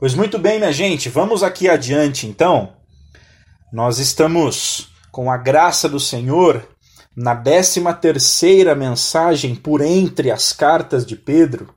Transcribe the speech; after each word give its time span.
Pois 0.00 0.14
muito 0.14 0.38
bem, 0.38 0.58
minha 0.58 0.72
gente, 0.72 1.10
vamos 1.10 1.42
aqui 1.42 1.68
adiante 1.68 2.26
então. 2.26 2.72
Nós 3.70 3.98
estamos, 3.98 4.88
com 5.12 5.30
a 5.30 5.36
graça 5.36 5.90
do 5.90 6.00
Senhor, 6.00 6.66
na 7.14 7.34
décima 7.34 7.92
terceira 7.92 8.74
mensagem 8.74 9.54
por 9.54 9.82
entre 9.82 10.30
as 10.30 10.54
cartas 10.54 11.04
de 11.04 11.16
Pedro. 11.16 11.74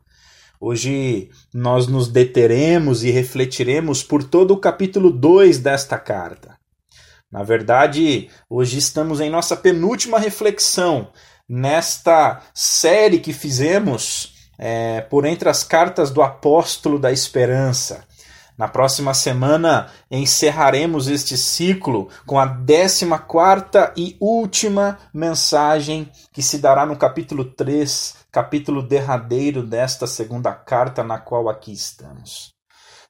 Hoje 0.58 1.32
nós 1.54 1.86
nos 1.88 2.08
deteremos 2.08 3.04
e 3.04 3.12
refletiremos 3.12 4.02
por 4.02 4.24
todo 4.24 4.52
o 4.52 4.58
capítulo 4.58 5.12
2 5.12 5.60
desta 5.60 6.00
carta. 6.00 6.58
Na 7.30 7.44
verdade, 7.44 8.30
hoje 8.50 8.78
estamos 8.78 9.20
em 9.20 9.30
nossa 9.30 9.58
penúltima 9.58 10.18
reflexão 10.18 11.12
nesta 11.50 12.42
série 12.54 13.20
que 13.20 13.34
fizemos 13.34 14.34
é, 14.58 15.02
por 15.02 15.26
entre 15.26 15.50
as 15.50 15.62
cartas 15.62 16.10
do 16.10 16.22
apóstolo 16.22 16.98
da 16.98 17.12
esperança. 17.12 18.06
Na 18.58 18.68
próxima 18.68 19.14
semana 19.16 19.90
encerraremos 20.12 21.08
este 21.08 21.36
ciclo 21.36 22.10
com 22.26 22.40
a 22.40 22.46
décima 22.46 23.18
quarta 23.18 23.92
e 23.98 24.16
última 24.20 25.00
mensagem 25.12 26.10
que 26.32 26.42
se 26.42 26.60
dará 26.60 26.86
no 26.86 26.96
capítulo 26.96 27.46
3, 27.46 28.16
capítulo 28.32 28.84
derradeiro 28.84 29.64
desta 29.64 30.06
segunda 30.06 30.54
carta 30.54 31.04
na 31.04 31.18
qual 31.18 31.50
aqui 31.50 31.74
estamos. 31.74 32.54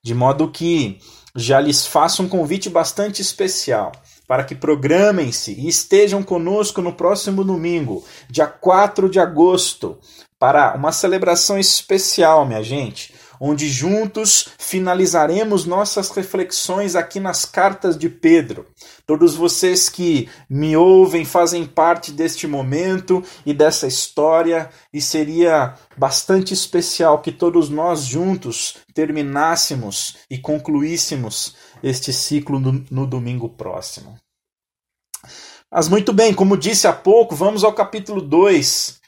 De 0.02 0.14
modo 0.14 0.50
que 0.50 1.00
já 1.36 1.60
lhes 1.60 1.86
faço 1.86 2.24
um 2.24 2.30
convite 2.30 2.70
bastante 2.70 3.22
especial 3.22 3.92
para 4.26 4.46
que 4.46 4.56
programem-se 4.56 5.54
e 5.54 5.68
estejam 5.68 6.24
conosco 6.24 6.82
no 6.82 6.94
próximo 6.94 7.44
domingo, 7.44 8.04
dia 8.30 8.48
4 8.48 9.10
de 9.10 9.20
agosto, 9.20 10.00
para 10.40 10.74
uma 10.76 10.92
celebração 10.92 11.58
especial, 11.58 12.46
minha 12.46 12.64
gente 12.64 13.14
onde 13.46 13.68
juntos 13.68 14.48
finalizaremos 14.58 15.66
nossas 15.66 16.10
reflexões 16.12 16.96
aqui 16.96 17.20
nas 17.20 17.44
cartas 17.44 17.98
de 17.98 18.08
Pedro. 18.08 18.66
Todos 19.06 19.36
vocês 19.36 19.90
que 19.90 20.30
me 20.50 20.78
ouvem 20.78 21.26
fazem 21.26 21.66
parte 21.66 22.14
deste 22.14 22.48
momento 22.48 23.22
e 23.46 23.54
dessa 23.54 23.86
história, 23.86 24.70
e 24.94 25.02
seria 25.02 25.74
bastante 25.98 26.54
especial 26.54 27.22
que 27.22 27.34
todos 27.34 27.70
nós 27.70 28.06
juntos 28.06 28.78
terminássemos 28.94 30.16
e 30.32 30.38
concluíssemos 30.38 31.54
este 31.84 32.14
ciclo 32.14 32.62
no, 32.62 33.06
domingo 33.06 33.50
próximo. 33.50 34.18
Mas 35.70 35.90
muito 35.90 36.14
bem, 36.14 36.34
como 36.34 36.56
disse 36.56 36.88
há 36.88 36.94
pouco, 36.94 37.36
vamos 37.36 37.66
ao 37.66 37.74
capítulo 37.74 38.22
2 38.22 39.03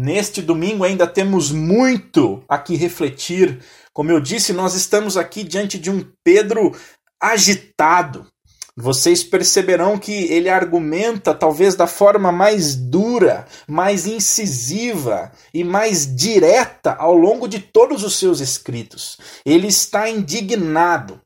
Neste 0.00 0.40
domingo 0.40 0.84
ainda 0.84 1.08
temos 1.08 1.50
muito 1.50 2.40
a 2.48 2.56
que 2.56 2.76
refletir. 2.76 3.58
Como 3.92 4.12
eu 4.12 4.20
disse, 4.20 4.52
nós 4.52 4.74
estamos 4.74 5.16
aqui 5.16 5.42
diante 5.42 5.76
de 5.76 5.90
um 5.90 6.08
Pedro 6.22 6.72
agitado. 7.20 8.24
Vocês 8.76 9.24
perceberão 9.24 9.98
que 9.98 10.12
ele 10.12 10.48
argumenta 10.48 11.34
talvez 11.34 11.74
da 11.74 11.88
forma 11.88 12.30
mais 12.30 12.76
dura, 12.76 13.44
mais 13.66 14.06
incisiva 14.06 15.32
e 15.52 15.64
mais 15.64 16.06
direta 16.14 16.92
ao 16.92 17.16
longo 17.16 17.48
de 17.48 17.58
todos 17.58 18.04
os 18.04 18.20
seus 18.20 18.38
escritos. 18.38 19.18
Ele 19.44 19.66
está 19.66 20.08
indignado. 20.08 21.20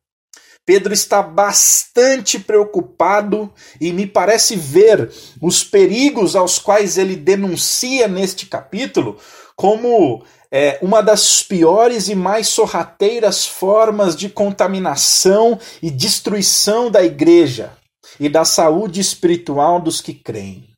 Pedro 0.65 0.93
está 0.93 1.21
bastante 1.23 2.39
preocupado 2.39 3.53
e 3.81 3.93
me 3.93 4.07
parece 4.07 4.55
ver 4.55 5.11
os 5.41 5.65
perigos 5.65 6.37
aos 6.37 6.59
quais 6.59 6.97
ele 6.99 7.17
denuncia 7.17 8.07
neste 8.07 8.47
capítulo 8.47 9.19
como 9.57 10.25
é, 10.51 10.79
uma 10.83 11.01
das 11.01 11.43
piores 11.43 12.09
e 12.09 12.15
mais 12.15 12.49
sorrateiras 12.49 13.47
formas 13.47 14.15
de 14.15 14.29
contaminação 14.29 15.59
e 15.83 15.91
destruição 15.91 16.91
da 16.91 17.03
igreja 17.03 17.73
e 18.21 18.29
da 18.29 18.45
saúde 18.45 19.01
espiritual 19.01 19.81
dos 19.81 20.01
que 20.01 20.15
creem. 20.15 20.69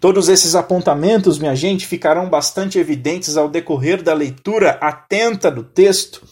Todos 0.00 0.28
esses 0.28 0.54
apontamentos, 0.54 1.38
minha 1.38 1.54
gente, 1.54 1.86
ficarão 1.86 2.30
bastante 2.30 2.78
evidentes 2.78 3.36
ao 3.36 3.48
decorrer 3.48 4.02
da 4.02 4.14
leitura 4.14 4.78
atenta 4.80 5.50
do 5.50 5.64
texto, 5.64 6.22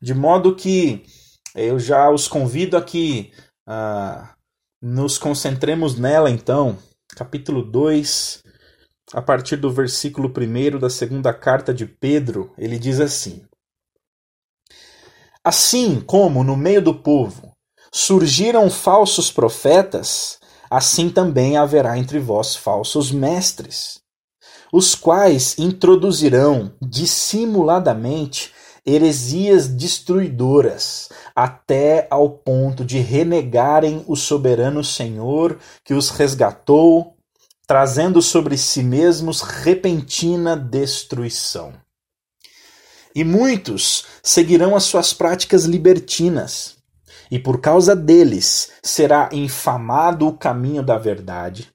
de 0.00 0.14
modo 0.14 0.54
que 0.54 1.02
eu 1.54 1.78
já 1.78 2.10
os 2.10 2.28
convido 2.28 2.76
a 2.76 2.82
que 2.82 3.32
uh, 3.68 4.28
nos 4.80 5.18
concentremos 5.18 5.98
nela, 5.98 6.30
então. 6.30 6.78
Capítulo 7.16 7.62
2, 7.62 8.42
a 9.12 9.20
partir 9.20 9.56
do 9.56 9.70
versículo 9.72 10.32
1 10.32 10.78
da 10.78 10.88
segunda 10.88 11.34
carta 11.34 11.74
de 11.74 11.86
Pedro, 11.86 12.52
ele 12.56 12.78
diz 12.78 13.00
assim: 13.00 13.44
Assim 15.42 16.00
como 16.00 16.44
no 16.44 16.56
meio 16.56 16.80
do 16.80 16.94
povo 16.94 17.52
surgiram 17.92 18.70
falsos 18.70 19.32
profetas, 19.32 20.38
assim 20.70 21.10
também 21.10 21.56
haverá 21.56 21.98
entre 21.98 22.20
vós 22.20 22.54
falsos 22.54 23.10
mestres, 23.10 24.00
os 24.72 24.94
quais 24.94 25.58
introduzirão 25.58 26.72
dissimuladamente 26.80 28.52
heresias 28.84 29.68
destruidoras, 29.68 31.08
até 31.34 32.06
ao 32.10 32.30
ponto 32.30 32.84
de 32.84 32.98
renegarem 32.98 34.04
o 34.06 34.16
soberano 34.16 34.82
Senhor 34.82 35.58
que 35.84 35.94
os 35.94 36.10
resgatou, 36.10 37.14
trazendo 37.66 38.20
sobre 38.20 38.58
si 38.58 38.82
mesmos 38.82 39.42
repentina 39.42 40.56
destruição. 40.56 41.72
E 43.14 43.24
muitos 43.24 44.04
seguirão 44.22 44.74
as 44.76 44.84
suas 44.84 45.12
práticas 45.12 45.64
libertinas, 45.64 46.76
e 47.30 47.38
por 47.38 47.60
causa 47.60 47.94
deles 47.94 48.72
será 48.82 49.28
infamado 49.32 50.26
o 50.26 50.36
caminho 50.36 50.82
da 50.82 50.98
verdade. 50.98 51.68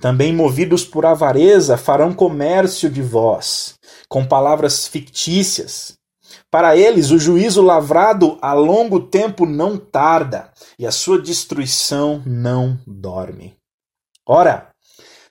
Também 0.00 0.34
movidos 0.34 0.84
por 0.84 1.06
avareza 1.06 1.76
farão 1.76 2.12
comércio 2.12 2.90
de 2.90 3.02
vós, 3.02 3.74
com 4.08 4.26
palavras 4.26 4.86
fictícias, 4.86 5.94
para 6.52 6.76
eles, 6.76 7.10
o 7.10 7.18
juízo 7.18 7.62
lavrado 7.62 8.36
a 8.42 8.52
longo 8.52 9.00
tempo 9.00 9.46
não 9.46 9.78
tarda, 9.78 10.52
e 10.78 10.86
a 10.86 10.92
sua 10.92 11.18
destruição 11.18 12.22
não 12.26 12.78
dorme. 12.86 13.56
Ora, 14.28 14.68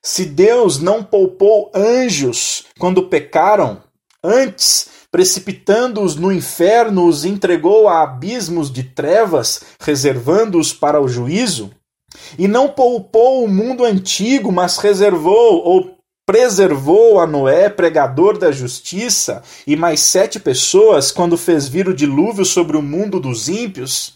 se 0.01 0.25
Deus 0.25 0.79
não 0.79 1.03
poupou 1.03 1.69
anjos 1.75 2.63
quando 2.79 3.07
pecaram, 3.07 3.83
antes, 4.23 4.89
precipitando-os 5.11 6.15
no 6.15 6.31
inferno, 6.31 7.05
os 7.05 7.23
entregou 7.23 7.87
a 7.87 8.01
abismos 8.01 8.71
de 8.71 8.83
trevas, 8.83 9.61
reservando-os 9.79 10.73
para 10.73 10.99
o 10.99 11.07
juízo, 11.07 11.69
e 12.35 12.47
não 12.47 12.67
poupou 12.67 13.43
o 13.43 13.47
mundo 13.47 13.85
antigo, 13.85 14.51
mas 14.51 14.79
reservou 14.79 15.63
ou 15.63 16.00
preservou 16.31 17.19
a 17.19 17.27
Noé, 17.27 17.69
pregador 17.69 18.37
da 18.37 18.53
justiça, 18.53 19.43
e 19.67 19.75
mais 19.75 19.99
sete 19.99 20.39
pessoas 20.39 21.11
quando 21.11 21.37
fez 21.37 21.67
vir 21.67 21.89
o 21.89 21.93
dilúvio 21.93 22.45
sobre 22.45 22.77
o 22.77 22.81
mundo 22.81 23.19
dos 23.19 23.49
ímpios, 23.49 24.13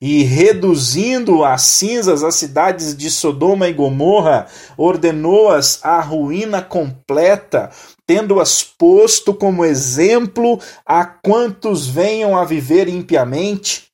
e 0.00 0.22
reduzindo 0.22 1.44
a 1.44 1.58
cinzas 1.58 2.22
as 2.22 2.36
cidades 2.36 2.96
de 2.96 3.10
Sodoma 3.10 3.68
e 3.68 3.72
Gomorra, 3.72 4.46
ordenou-as 4.76 5.80
à 5.82 6.00
ruína 6.00 6.62
completa, 6.62 7.70
tendo-as 8.06 8.62
posto 8.62 9.34
como 9.34 9.64
exemplo 9.64 10.60
a 10.86 11.04
quantos 11.04 11.88
venham 11.88 12.38
a 12.38 12.44
viver 12.44 12.86
impiamente 12.86 13.91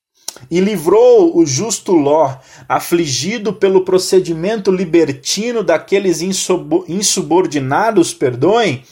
e 0.50 0.60
livrou 0.60 1.36
o 1.36 1.44
justo 1.44 1.92
Ló, 1.92 2.36
afligido 2.68 3.52
pelo 3.52 3.84
procedimento 3.84 4.70
libertino 4.70 5.62
daqueles 5.62 6.20
insubordinados, 6.22 8.14
perdoem, 8.14 8.82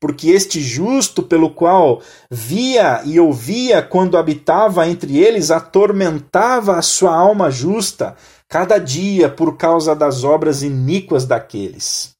porque 0.00 0.30
este 0.30 0.60
justo, 0.60 1.22
pelo 1.22 1.50
qual 1.50 2.02
via 2.30 3.02
e 3.04 3.18
ouvia 3.18 3.82
quando 3.82 4.18
habitava 4.18 4.88
entre 4.88 5.18
eles, 5.18 5.50
atormentava 5.50 6.76
a 6.76 6.82
sua 6.82 7.14
alma 7.14 7.50
justa, 7.50 8.16
cada 8.48 8.78
dia 8.78 9.28
por 9.28 9.56
causa 9.56 9.94
das 9.94 10.24
obras 10.24 10.62
iníquas 10.62 11.24
daqueles. 11.24 12.15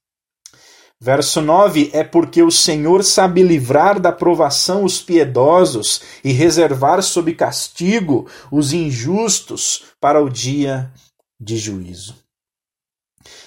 Verso 1.01 1.43
9: 1.43 1.91
É 1.93 2.03
porque 2.03 2.43
o 2.43 2.51
Senhor 2.51 3.05
sabe 3.05 3.43
livrar 3.43 4.01
da 4.01 4.11
provação 4.11 4.85
os 4.85 5.01
piedosos 5.01 6.01
e 6.25 6.33
reservar 6.33 7.03
sob 7.03 7.35
castigo 7.35 8.27
os 8.51 8.73
injustos 8.73 9.85
para 10.01 10.23
o 10.23 10.31
dia 10.31 10.91
de 11.39 11.57
juízo. 11.59 12.17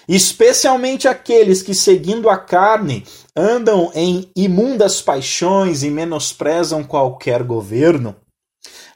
Especialmente 0.07 1.07
aqueles 1.07 1.61
que, 1.61 1.73
seguindo 1.73 2.29
a 2.29 2.37
carne, 2.37 3.05
andam 3.35 3.91
em 3.95 4.29
imundas 4.35 5.01
paixões 5.01 5.83
e 5.83 5.89
menosprezam 5.89 6.83
qualquer 6.83 7.43
governo, 7.43 8.15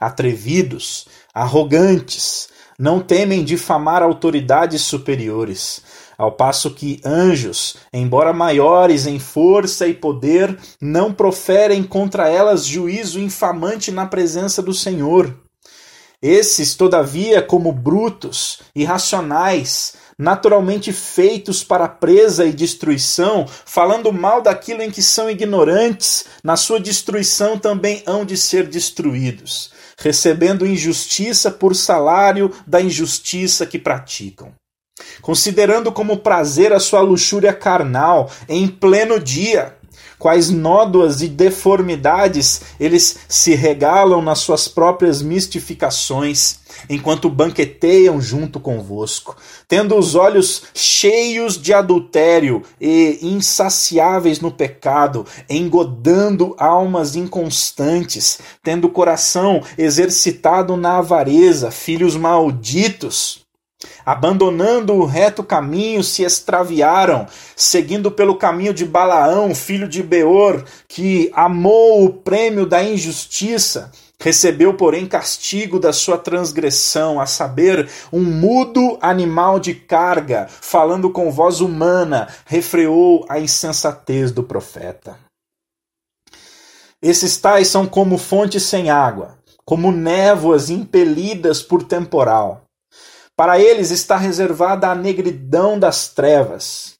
atrevidos, 0.00 1.06
arrogantes, 1.32 2.48
não 2.78 3.00
temem 3.00 3.44
difamar 3.44 4.02
autoridades 4.02 4.82
superiores 4.82 5.82
ao 6.16 6.32
passo 6.32 6.70
que 6.70 7.00
anjos, 7.04 7.76
embora 7.92 8.32
maiores 8.32 9.06
em 9.06 9.18
força 9.18 9.86
e 9.86 9.94
poder, 9.94 10.56
não 10.80 11.12
proferem 11.12 11.82
contra 11.82 12.28
elas 12.28 12.64
juízo 12.64 13.20
infamante 13.20 13.90
na 13.90 14.06
presença 14.06 14.62
do 14.62 14.72
Senhor. 14.72 15.34
Esses, 16.22 16.74
todavia, 16.74 17.42
como 17.42 17.70
brutos, 17.70 18.60
irracionais, 18.74 19.94
naturalmente 20.18 20.92
feitos 20.92 21.62
para 21.62 21.86
presa 21.86 22.46
e 22.46 22.52
destruição, 22.52 23.46
falando 23.46 24.12
mal 24.12 24.40
daquilo 24.40 24.82
em 24.82 24.90
que 24.90 25.02
são 25.02 25.28
ignorantes, 25.28 26.24
na 26.42 26.56
sua 26.56 26.80
destruição 26.80 27.58
também 27.58 28.02
hão 28.06 28.24
de 28.24 28.38
ser 28.38 28.68
destruídos, 28.68 29.70
recebendo 29.98 30.66
injustiça 30.66 31.50
por 31.50 31.76
salário 31.76 32.50
da 32.66 32.80
injustiça 32.80 33.66
que 33.66 33.78
praticam 33.78 34.52
considerando 35.22 35.92
como 35.92 36.18
prazer 36.18 36.72
a 36.72 36.80
sua 36.80 37.00
luxúria 37.00 37.52
carnal 37.52 38.30
em 38.48 38.68
pleno 38.68 39.18
dia. 39.18 39.76
Quais 40.18 40.48
nódoas 40.48 41.20
e 41.20 41.28
deformidades 41.28 42.62
eles 42.80 43.18
se 43.28 43.54
regalam 43.54 44.22
nas 44.22 44.38
suas 44.38 44.66
próprias 44.66 45.20
mistificações, 45.20 46.60
enquanto 46.88 47.28
banqueteiam 47.28 48.20
junto 48.22 48.58
convosco, 48.58 49.36
tendo 49.68 49.94
os 49.96 50.14
olhos 50.14 50.62
cheios 50.72 51.60
de 51.60 51.74
adultério 51.74 52.62
e 52.80 53.18
insaciáveis 53.20 54.40
no 54.40 54.50
pecado, 54.50 55.26
engodando 55.46 56.54
almas 56.58 57.16
inconstantes, 57.16 58.38
tendo 58.62 58.86
o 58.86 58.90
coração 58.90 59.62
exercitado 59.76 60.74
na 60.74 60.98
avareza, 60.98 61.70
filhos 61.70 62.16
malditos 62.16 63.43
Abandonando 64.04 64.94
o 64.94 65.06
reto 65.06 65.42
caminho, 65.42 66.02
se 66.02 66.22
extraviaram, 66.22 67.26
seguindo 67.56 68.10
pelo 68.10 68.36
caminho 68.36 68.74
de 68.74 68.84
Balaão, 68.84 69.54
filho 69.54 69.88
de 69.88 70.02
Beor, 70.02 70.64
que 70.86 71.30
amou 71.34 72.04
o 72.04 72.12
prêmio 72.12 72.66
da 72.66 72.82
injustiça, 72.82 73.90
recebeu, 74.20 74.74
porém, 74.74 75.06
castigo 75.06 75.78
da 75.78 75.92
sua 75.92 76.18
transgressão, 76.18 77.20
a 77.20 77.26
saber, 77.26 77.88
um 78.12 78.22
mudo 78.22 78.98
animal 79.00 79.58
de 79.58 79.74
carga, 79.74 80.46
falando 80.48 81.10
com 81.10 81.30
voz 81.30 81.60
humana, 81.60 82.28
refreou 82.46 83.24
a 83.28 83.38
insensatez 83.38 84.32
do 84.32 84.42
profeta. 84.42 85.18
Esses 87.02 87.36
tais 87.36 87.68
são 87.68 87.86
como 87.86 88.16
fontes 88.16 88.62
sem 88.62 88.88
água, 88.88 89.36
como 89.64 89.92
névoas 89.92 90.70
impelidas 90.70 91.62
por 91.62 91.82
temporal 91.82 92.64
para 93.36 93.58
eles 93.60 93.90
está 93.90 94.16
reservada 94.16 94.88
a 94.88 94.94
negridão 94.94 95.78
das 95.78 96.08
trevas. 96.08 96.94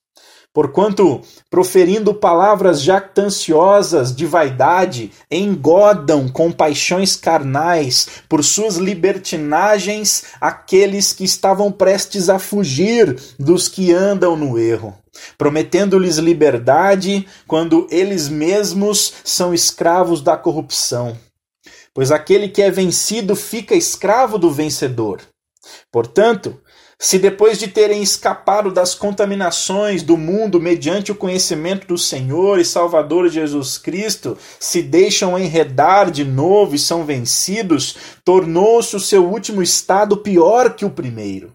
Porquanto, 0.54 1.20
proferindo 1.50 2.14
palavras 2.14 2.80
jactanciosas 2.80 4.14
de 4.14 4.24
vaidade, 4.24 5.10
engodam 5.28 6.28
com 6.28 6.52
paixões 6.52 7.16
carnais 7.16 8.06
por 8.28 8.44
suas 8.44 8.76
libertinagens 8.76 10.26
aqueles 10.40 11.12
que 11.12 11.24
estavam 11.24 11.72
prestes 11.72 12.28
a 12.28 12.38
fugir 12.38 13.20
dos 13.36 13.66
que 13.66 13.92
andam 13.92 14.36
no 14.36 14.56
erro, 14.56 14.96
prometendo-lhes 15.36 16.18
liberdade 16.18 17.26
quando 17.48 17.88
eles 17.90 18.28
mesmos 18.28 19.12
são 19.24 19.52
escravos 19.52 20.22
da 20.22 20.36
corrupção. 20.36 21.18
Pois 21.92 22.12
aquele 22.12 22.48
que 22.48 22.62
é 22.62 22.70
vencido 22.70 23.34
fica 23.34 23.74
escravo 23.74 24.38
do 24.38 24.52
vencedor. 24.52 25.20
Portanto, 25.90 26.60
se 26.98 27.18
depois 27.18 27.58
de 27.58 27.68
terem 27.68 28.02
escapado 28.02 28.70
das 28.70 28.94
contaminações 28.94 30.02
do 30.02 30.16
mundo 30.16 30.60
mediante 30.60 31.12
o 31.12 31.14
conhecimento 31.14 31.86
do 31.86 31.98
Senhor 31.98 32.58
e 32.58 32.64
Salvador 32.64 33.28
Jesus 33.28 33.76
Cristo, 33.76 34.38
se 34.60 34.80
deixam 34.80 35.38
enredar 35.38 36.10
de 36.10 36.24
novo 36.24 36.74
e 36.74 36.78
são 36.78 37.04
vencidos, 37.04 37.96
tornou-se 38.24 38.94
o 38.94 39.00
seu 39.00 39.26
último 39.26 39.62
estado 39.62 40.16
pior 40.16 40.74
que 40.74 40.84
o 40.84 40.90
primeiro. 40.90 41.52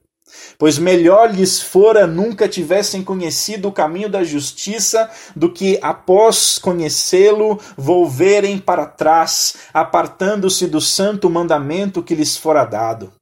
Pois 0.57 0.77
melhor 0.77 1.33
lhes 1.33 1.61
fora 1.61 2.05
nunca 2.05 2.47
tivessem 2.47 3.03
conhecido 3.03 3.69
o 3.69 3.71
caminho 3.71 4.09
da 4.09 4.23
justiça 4.23 5.09
do 5.35 5.51
que, 5.51 5.79
após 5.81 6.57
conhecê-lo, 6.59 7.59
volverem 7.77 8.57
para 8.59 8.85
trás, 8.85 9.55
apartando-se 9.73 10.67
do 10.67 10.81
santo 10.81 11.29
mandamento 11.29 12.03
que 12.03 12.13
lhes 12.13 12.37
fora 12.37 12.65
dado. 12.65 13.18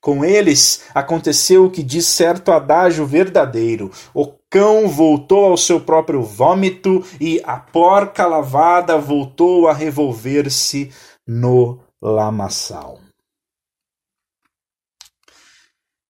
Com 0.00 0.24
eles 0.24 0.84
aconteceu 0.94 1.66
o 1.66 1.70
que 1.70 1.82
diz 1.82 2.06
certo 2.06 2.52
adágio 2.52 3.06
verdadeiro: 3.06 3.90
o 4.14 4.26
cão 4.50 4.88
voltou 4.88 5.46
ao 5.46 5.56
seu 5.56 5.80
próprio 5.80 6.22
vômito 6.22 7.04
e 7.20 7.40
a 7.44 7.58
porca 7.58 8.26
lavada 8.26 8.98
voltou 8.98 9.68
a 9.68 9.72
revolver-se 9.72 10.92
no 11.26 11.80
lamaçal. 12.00 12.98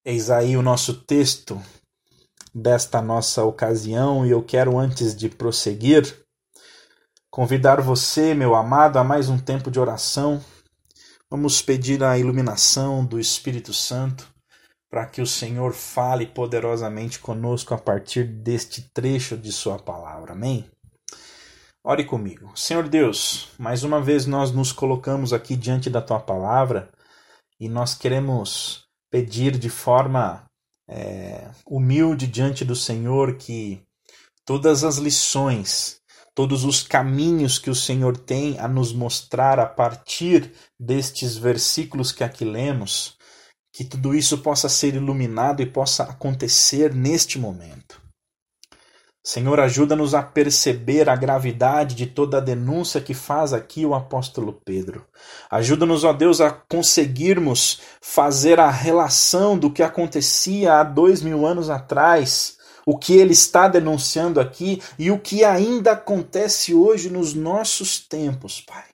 Eis 0.05 0.31
aí 0.31 0.57
o 0.57 0.63
nosso 0.63 0.95
texto 1.03 1.61
desta 2.55 3.03
nossa 3.03 3.45
ocasião, 3.45 4.27
e 4.27 4.31
eu 4.31 4.43
quero, 4.43 4.79
antes 4.79 5.15
de 5.15 5.29
prosseguir, 5.29 6.25
convidar 7.31 7.81
você, 7.81 8.35
meu 8.35 8.55
amado, 8.55 8.99
a 8.99 9.05
mais 9.05 9.29
um 9.29 9.39
tempo 9.39 9.71
de 9.71 9.79
oração 9.79 10.43
Vamos 11.33 11.63
pedir 11.63 12.03
a 12.03 12.19
iluminação 12.19 13.05
do 13.05 13.21
Espírito 13.21 13.73
Santo 13.73 14.29
para 14.91 15.07
que 15.07 15.23
o 15.23 15.27
Senhor 15.27 15.73
fale 15.73 16.27
poderosamente 16.27 17.21
conosco 17.21 17.73
a 17.73 17.79
partir 17.79 18.25
deste 18.25 18.91
trecho 18.93 19.37
de 19.37 19.53
Sua 19.53 19.79
palavra. 19.79 20.33
Amém? 20.33 20.69
Ore 21.85 22.05
comigo. 22.05 22.51
Senhor 22.57 22.89
Deus, 22.89 23.49
mais 23.57 23.85
uma 23.85 24.01
vez 24.01 24.27
nós 24.27 24.51
nos 24.51 24.73
colocamos 24.73 25.33
aqui 25.33 25.55
diante 25.55 25.89
da 25.89 26.03
Tua 26.03 26.19
palavra 26.19 26.91
e 27.61 27.69
nós 27.69 27.95
queremos 27.95 28.87
pedir 29.09 29.57
de 29.57 29.71
forma 29.71 30.45
é, 30.89 31.49
humilde 31.65 32.27
diante 32.27 32.65
do 32.65 32.75
Senhor 32.75 33.37
que 33.37 33.81
todas 34.45 34.83
as 34.83 34.97
lições 34.97 36.00
todos 36.35 36.65
os 36.65 36.83
caminhos 36.83 37.59
que 37.59 37.71
o 37.71 37.75
Senhor 37.75 38.17
tem 38.17 38.59
a 38.59 38.69
nos 38.69 38.93
mostrar 38.93 39.59
a 39.59 39.67
partir 39.67 40.53
destes 40.79 41.37
versículos 41.37 42.13
que 42.13 42.25
aqui 42.25 42.45
lemos, 42.45 43.17
que 43.73 43.85
tudo 43.85 44.15
isso 44.15 44.39
possa 44.39 44.69
ser 44.69 44.95
iluminado 44.95 45.63
e 45.63 45.67
possa 45.67 46.05
acontecer 46.05 46.95
neste 46.95 47.39
momento. 47.39 48.01
Senhor, 49.23 49.61
ajuda-nos 49.61 50.15
a 50.15 50.23
perceber 50.23 51.11
a 51.11 51.15
gravidade 51.15 51.95
de 51.95 52.07
toda 52.07 52.39
a 52.39 52.41
denúncia 52.41 53.03
que 53.03 53.13
faz 53.13 53.53
aqui 53.53 53.85
o 53.85 53.95
apóstolo 53.95 54.59
Pedro. 54.65 55.05
Ajuda-nos, 55.51 56.05
ó 56.05 56.13
Deus, 56.15 56.41
a 56.41 56.51
conseguirmos 56.51 57.81
fazer 58.01 58.59
a 58.59 58.71
relação 58.71 59.59
do 59.59 59.71
que 59.71 59.83
acontecia 59.83 60.81
há 60.81 60.83
dois 60.83 61.21
mil 61.21 61.45
anos 61.45 61.69
atrás 61.69 62.57
o 62.87 62.99
que 62.99 63.15
ele 63.15 63.33
está 63.33 63.69
denunciando 63.69 64.41
aqui 64.41 64.83
e 64.99 65.11
o 65.11 65.19
que 65.19 65.45
ainda 65.45 65.93
acontece 65.93 66.75
hoje 66.75 67.11
nos 67.11 67.35
nossos 67.35 67.99
tempos, 68.01 68.61
Pai. 68.61 68.85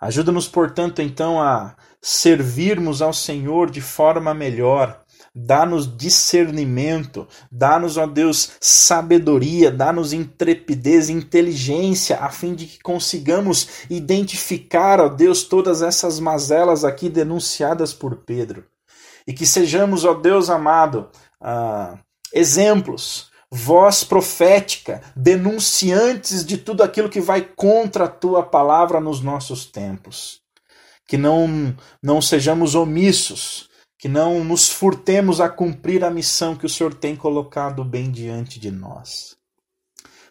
Ajuda-nos, 0.00 0.48
portanto, 0.48 1.00
então 1.00 1.40
a 1.40 1.76
servirmos 2.00 3.00
ao 3.00 3.12
Senhor 3.12 3.70
de 3.70 3.80
forma 3.80 4.34
melhor. 4.34 5.00
Dá-nos 5.34 5.96
discernimento, 5.96 7.26
dá-nos, 7.50 7.96
ó 7.96 8.06
Deus, 8.06 8.50
sabedoria, 8.60 9.70
dá-nos 9.70 10.12
intrepidez, 10.12 11.08
inteligência, 11.08 12.18
a 12.18 12.28
fim 12.28 12.54
de 12.54 12.66
que 12.66 12.82
consigamos 12.82 13.86
identificar, 13.88 15.00
ó 15.00 15.08
Deus, 15.08 15.44
todas 15.44 15.80
essas 15.80 16.20
mazelas 16.20 16.84
aqui 16.84 17.08
denunciadas 17.08 17.94
por 17.94 18.16
Pedro. 18.16 18.66
E 19.26 19.32
que 19.32 19.46
sejamos, 19.46 20.04
ó 20.04 20.12
Deus 20.12 20.50
amado, 20.50 21.08
ah, 21.40 21.96
exemplos, 22.32 23.30
voz 23.54 24.02
profética, 24.02 25.02
denunciantes 25.14 26.42
de 26.42 26.56
tudo 26.56 26.82
aquilo 26.82 27.10
que 27.10 27.20
vai 27.20 27.42
contra 27.42 28.04
a 28.04 28.08
tua 28.08 28.42
palavra 28.42 28.98
nos 28.98 29.20
nossos 29.20 29.66
tempos. 29.66 30.40
Que 31.06 31.18
não, 31.18 31.76
não 32.02 32.22
sejamos 32.22 32.74
omissos, 32.74 33.68
que 33.98 34.08
não 34.08 34.42
nos 34.42 34.70
furtemos 34.70 35.38
a 35.38 35.50
cumprir 35.50 36.02
a 36.02 36.10
missão 36.10 36.56
que 36.56 36.64
o 36.64 36.68
Senhor 36.68 36.94
tem 36.94 37.14
colocado 37.14 37.84
bem 37.84 38.10
diante 38.10 38.58
de 38.58 38.70
nós. 38.70 39.36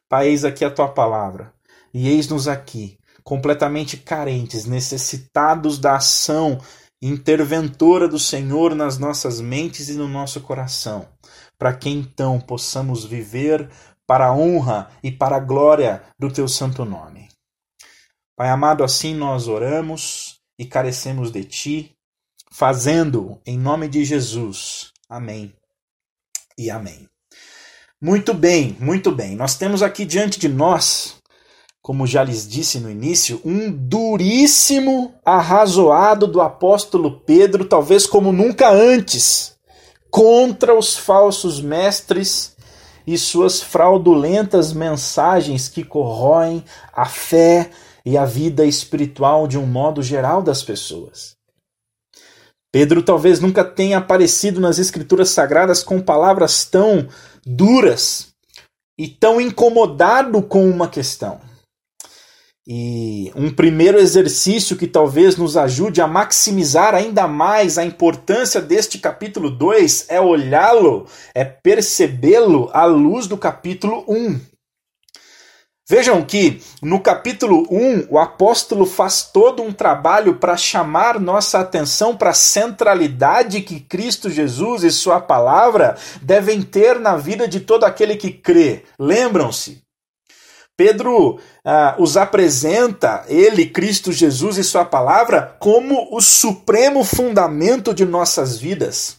Pai, 0.10 0.29
eis 0.29 0.43
aqui 0.43 0.65
a 0.65 0.72
tua 0.72 0.88
palavra, 0.88 1.53
e 1.93 2.10
eis-nos 2.10 2.48
aqui, 2.48 2.98
completamente 3.24 3.98
carentes, 3.98 4.65
necessitados 4.65 5.77
da 5.77 5.98
ação 5.98 6.60
interventora 7.00 8.08
do 8.08 8.17
Senhor 8.17 8.74
nas 8.74 8.98
nossas 8.98 9.39
mentes 9.39 9.89
e 9.89 9.93
no 9.93 10.08
nosso 10.08 10.41
coração 10.41 11.08
para 11.62 11.74
que 11.74 11.91
então 11.91 12.39
possamos 12.39 13.06
viver 13.06 13.70
para 14.08 14.25
a 14.25 14.34
honra 14.34 14.89
e 15.03 15.12
para 15.12 15.36
a 15.36 15.39
glória 15.39 16.01
do 16.18 16.34
teu 16.34 16.48
santo 16.48 16.84
nome. 16.84 17.30
Pai 18.36 18.50
amado, 18.50 18.84
assim 18.84 19.13
nós 19.13 19.48
oramos 19.48 20.39
e 20.58 20.65
carecemos 20.65 21.32
de 21.32 21.44
ti, 21.44 21.91
fazendo 22.51 23.39
em 23.46 23.60
nome 23.60 23.88
de 23.88 24.03
Jesus. 24.03 24.91
Amém. 25.08 25.53
e 26.58 26.72
amém. 26.72 27.08
Muito 28.01 28.34
bem, 28.34 28.75
muito 28.80 29.12
bem. 29.12 29.36
Nós 29.36 29.56
temos 29.56 29.84
aqui 29.84 30.03
diante 30.03 30.39
de 30.39 30.50
nós, 30.50 31.18
como 31.80 32.08
já 32.08 32.24
lhes 32.24 32.50
disse 32.50 32.80
no 32.80 32.89
início, 32.89 33.39
um 33.46 33.72
duríssimo 33.72 35.13
arrazoado 35.24 36.25
do 36.25 36.41
apóstolo 36.41 37.22
Pedro, 37.22 37.65
talvez 37.65 38.08
como 38.08 38.32
nunca 38.32 38.72
antes, 38.72 39.50
contra 40.12 40.77
os 40.77 40.98
falsos 40.98 41.62
mestres 41.62 42.56
e 43.08 43.18
suas 43.18 43.62
fraudulentas 43.62 44.74
mensagens 44.74 45.68
que 45.68 45.84
corroem 45.84 46.63
a 46.94 47.06
fé 47.06 47.72
e 48.06 48.18
a 48.18 48.25
vida 48.25 48.65
espiritual 48.65 49.48
de 49.48 49.58
um 49.58 49.65
modo 49.65 50.03
geral 50.03 50.44
das 50.44 50.62
pessoas. 50.62 51.36
Pedro 52.72 53.01
talvez 53.01 53.39
nunca 53.39 53.63
tenha 53.63 53.98
aparecido 53.98 54.60
nas 54.60 54.80
Escrituras 54.80 55.30
Sagradas 55.30 55.84
com 55.84 56.00
palavras 56.00 56.65
tão 56.65 57.08
duras 57.46 58.27
e 58.98 59.08
tão 59.08 59.41
incomodado 59.41 60.41
com 60.41 60.70
uma 60.70 60.88
questão. 60.88 61.41
E 62.68 63.32
um 63.36 63.51
primeiro 63.51 63.98
exercício 63.98 64.77
que 64.77 64.86
talvez 64.86 65.36
nos 65.36 65.58
ajude 65.58 66.00
a 66.00 66.06
maximizar 66.06 66.94
ainda 66.94 67.27
mais 67.27 67.80
a 67.80 67.84
importância 67.84 68.62
deste 68.62 69.00
capítulo 69.00 69.50
2 69.50 70.06
é 70.10 70.22
olhá-lo, 70.22 71.08
é 71.34 71.44
percebê-lo 71.44 72.70
à 72.72 72.86
luz 72.86 73.25
do 73.25 73.36
capítulo 73.36 74.06
1. 74.08 74.39
Vejam 75.89 76.24
que 76.24 76.62
no 76.84 77.00
capítulo 77.01 77.68
1 77.70 78.06
o 78.12 78.20
apóstolo 78.20 78.86
faz 78.86 79.24
todo 79.24 79.63
um 79.63 79.74
trabalho 79.74 80.36
para 80.36 80.56
chamar 80.56 81.20
nossa 81.20 81.60
atenção 81.60 82.15
para 82.15 82.30
a 82.30 82.36
centralidade 82.36 83.62
que 83.62 83.80
Cristo 83.80 84.30
Jesus 84.30 84.84
e 84.84 84.91
Sua 84.91 85.20
palavra 85.20 85.98
devem 86.22 86.62
ter 86.62 87.00
na 87.00 87.18
vida 87.18 87.48
de 87.48 87.60
todo 87.60 87.86
aquele 87.86 88.15
que 88.15 88.32
crê. 88.32 88.84
Lembram-se? 89.00 89.82
Pedro 90.77 91.39
ah, 91.65 91.96
os 92.00 92.18
apresenta, 92.18 93.24
ele, 93.27 93.65
Cristo 93.65 94.12
Jesus 94.12 94.58
e 94.58 94.63
Sua 94.63 94.84
palavra, 94.84 95.56
como 95.60 96.08
o 96.12 96.20
supremo 96.20 97.03
fundamento 97.03 97.94
de 97.94 98.06
nossas 98.06 98.58
vidas. 98.58 99.15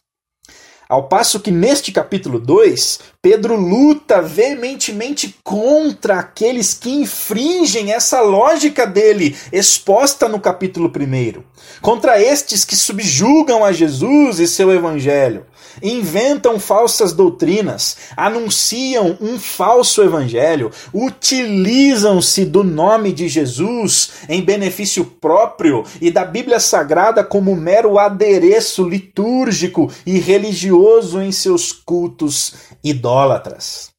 Ao 0.88 1.08
passo 1.08 1.40
que 1.40 1.50
neste 1.50 1.90
capítulo 1.90 2.38
2, 2.38 3.00
Pedro 3.22 3.56
luta 3.56 4.20
veementemente 4.20 5.34
contra 5.42 6.18
aqueles 6.18 6.74
que 6.74 6.90
infringem 6.90 7.94
essa 7.94 8.20
lógica 8.20 8.86
dele, 8.86 9.34
exposta 9.50 10.28
no 10.28 10.38
capítulo 10.38 10.92
1. 10.94 11.42
Contra 11.80 12.20
estes 12.20 12.62
que 12.62 12.76
subjugam 12.76 13.64
a 13.64 13.72
Jesus 13.72 14.38
e 14.38 14.46
seu 14.46 14.70
evangelho 14.70 15.46
inventam 15.80 16.58
falsas 16.58 17.12
doutrinas, 17.12 17.96
anunciam 18.16 19.16
um 19.20 19.38
falso 19.38 20.02
evangelho, 20.02 20.70
utilizam-se 20.92 22.44
do 22.44 22.64
nome 22.64 23.12
de 23.12 23.28
Jesus 23.28 24.10
em 24.28 24.42
benefício 24.42 25.04
próprio 25.04 25.84
e 26.00 26.10
da 26.10 26.24
Bíblia 26.24 26.58
Sagrada 26.58 27.22
como 27.22 27.54
mero 27.54 27.98
adereço 27.98 28.88
litúrgico 28.88 29.90
e 30.04 30.18
religioso 30.18 31.20
em 31.20 31.30
seus 31.30 31.70
cultos 31.70 32.54
idólatras. 32.82 33.92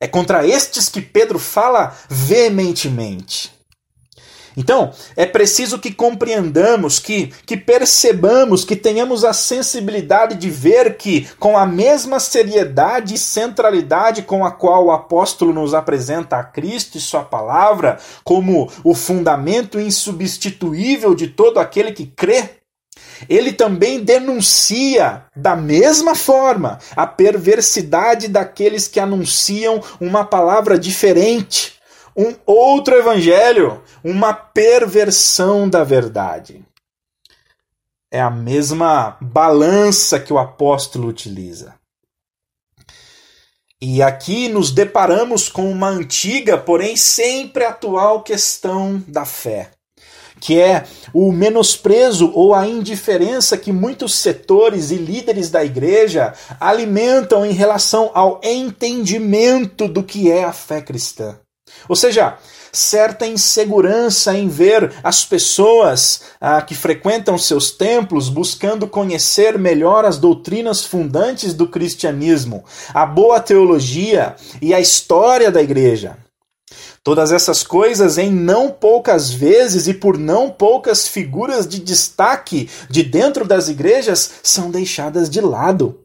É 0.00 0.08
contra 0.08 0.46
estes 0.46 0.88
que 0.88 1.00
Pedro 1.00 1.38
fala 1.38 1.96
veementemente. 2.10 3.53
Então, 4.56 4.92
é 5.16 5.26
preciso 5.26 5.78
que 5.78 5.92
compreendamos, 5.92 6.98
que, 6.98 7.32
que 7.44 7.56
percebamos, 7.56 8.64
que 8.64 8.76
tenhamos 8.76 9.24
a 9.24 9.32
sensibilidade 9.32 10.36
de 10.36 10.48
ver 10.48 10.96
que, 10.96 11.28
com 11.38 11.58
a 11.58 11.66
mesma 11.66 12.20
seriedade 12.20 13.14
e 13.14 13.18
centralidade 13.18 14.22
com 14.22 14.44
a 14.44 14.52
qual 14.52 14.86
o 14.86 14.92
apóstolo 14.92 15.52
nos 15.52 15.74
apresenta 15.74 16.36
a 16.36 16.44
Cristo 16.44 16.96
e 16.96 17.00
Sua 17.00 17.22
palavra 17.22 17.98
como 18.22 18.70
o 18.84 18.94
fundamento 18.94 19.80
insubstituível 19.80 21.14
de 21.14 21.28
todo 21.28 21.58
aquele 21.58 21.92
que 21.92 22.06
crê, 22.06 22.50
ele 23.28 23.52
também 23.52 24.02
denuncia, 24.02 25.24
da 25.34 25.56
mesma 25.56 26.14
forma, 26.14 26.78
a 26.94 27.06
perversidade 27.06 28.28
daqueles 28.28 28.86
que 28.86 29.00
anunciam 29.00 29.82
uma 30.00 30.24
palavra 30.24 30.78
diferente 30.78 31.74
um 32.16 32.34
outro 32.46 32.94
evangelho, 32.94 33.82
uma 34.02 34.32
perversão 34.32 35.68
da 35.68 35.82
verdade. 35.82 36.64
É 38.10 38.20
a 38.20 38.30
mesma 38.30 39.16
balança 39.20 40.20
que 40.20 40.32
o 40.32 40.38
apóstolo 40.38 41.08
utiliza. 41.08 41.74
E 43.80 44.00
aqui 44.02 44.48
nos 44.48 44.70
deparamos 44.70 45.48
com 45.48 45.70
uma 45.70 45.88
antiga, 45.88 46.56
porém 46.56 46.96
sempre 46.96 47.64
atual 47.64 48.22
questão 48.22 49.02
da 49.06 49.26
fé, 49.26 49.72
que 50.40 50.58
é 50.58 50.86
o 51.12 51.30
menosprezo 51.32 52.30
ou 52.34 52.54
a 52.54 52.66
indiferença 52.66 53.58
que 53.58 53.72
muitos 53.72 54.14
setores 54.14 54.90
e 54.90 54.96
líderes 54.96 55.50
da 55.50 55.64
igreja 55.64 56.32
alimentam 56.58 57.44
em 57.44 57.52
relação 57.52 58.10
ao 58.14 58.40
entendimento 58.42 59.86
do 59.86 60.02
que 60.02 60.30
é 60.30 60.44
a 60.44 60.52
fé 60.52 60.80
cristã. 60.80 61.38
Ou 61.88 61.96
seja, 61.96 62.38
certa 62.74 63.26
insegurança 63.26 64.36
em 64.36 64.48
ver 64.48 64.92
as 65.02 65.24
pessoas 65.24 66.22
ah, 66.40 66.60
que 66.60 66.74
frequentam 66.74 67.38
seus 67.38 67.70
templos 67.70 68.28
buscando 68.28 68.88
conhecer 68.88 69.58
melhor 69.58 70.04
as 70.04 70.18
doutrinas 70.18 70.84
fundantes 70.84 71.54
do 71.54 71.68
cristianismo, 71.68 72.64
a 72.92 73.06
boa 73.06 73.38
teologia 73.40 74.34
e 74.60 74.74
a 74.74 74.80
história 74.80 75.50
da 75.50 75.62
igreja. 75.62 76.18
Todas 77.04 77.32
essas 77.32 77.62
coisas, 77.62 78.16
em 78.16 78.32
não 78.32 78.70
poucas 78.70 79.30
vezes 79.30 79.86
e 79.86 79.92
por 79.92 80.18
não 80.18 80.50
poucas 80.50 81.06
figuras 81.06 81.68
de 81.68 81.78
destaque 81.78 82.68
de 82.88 83.02
dentro 83.02 83.44
das 83.44 83.68
igrejas, 83.68 84.30
são 84.42 84.70
deixadas 84.70 85.28
de 85.28 85.40
lado. 85.40 86.03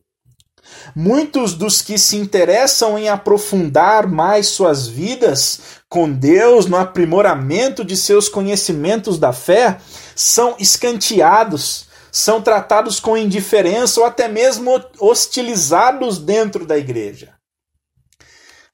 Muitos 0.95 1.53
dos 1.53 1.81
que 1.81 1.97
se 1.97 2.17
interessam 2.17 2.97
em 2.97 3.09
aprofundar 3.09 4.07
mais 4.07 4.47
suas 4.47 4.87
vidas 4.87 5.59
com 5.87 6.11
Deus 6.11 6.65
no 6.65 6.77
aprimoramento 6.77 7.83
de 7.83 7.95
seus 7.95 8.29
conhecimentos 8.29 9.17
da 9.17 9.33
fé 9.33 9.79
são 10.15 10.55
escanteados, 10.59 11.87
são 12.11 12.41
tratados 12.41 12.99
com 12.99 13.17
indiferença 13.17 13.99
ou 13.99 14.05
até 14.05 14.27
mesmo 14.27 14.81
hostilizados 14.99 16.17
dentro 16.17 16.65
da 16.65 16.77
igreja. 16.77 17.33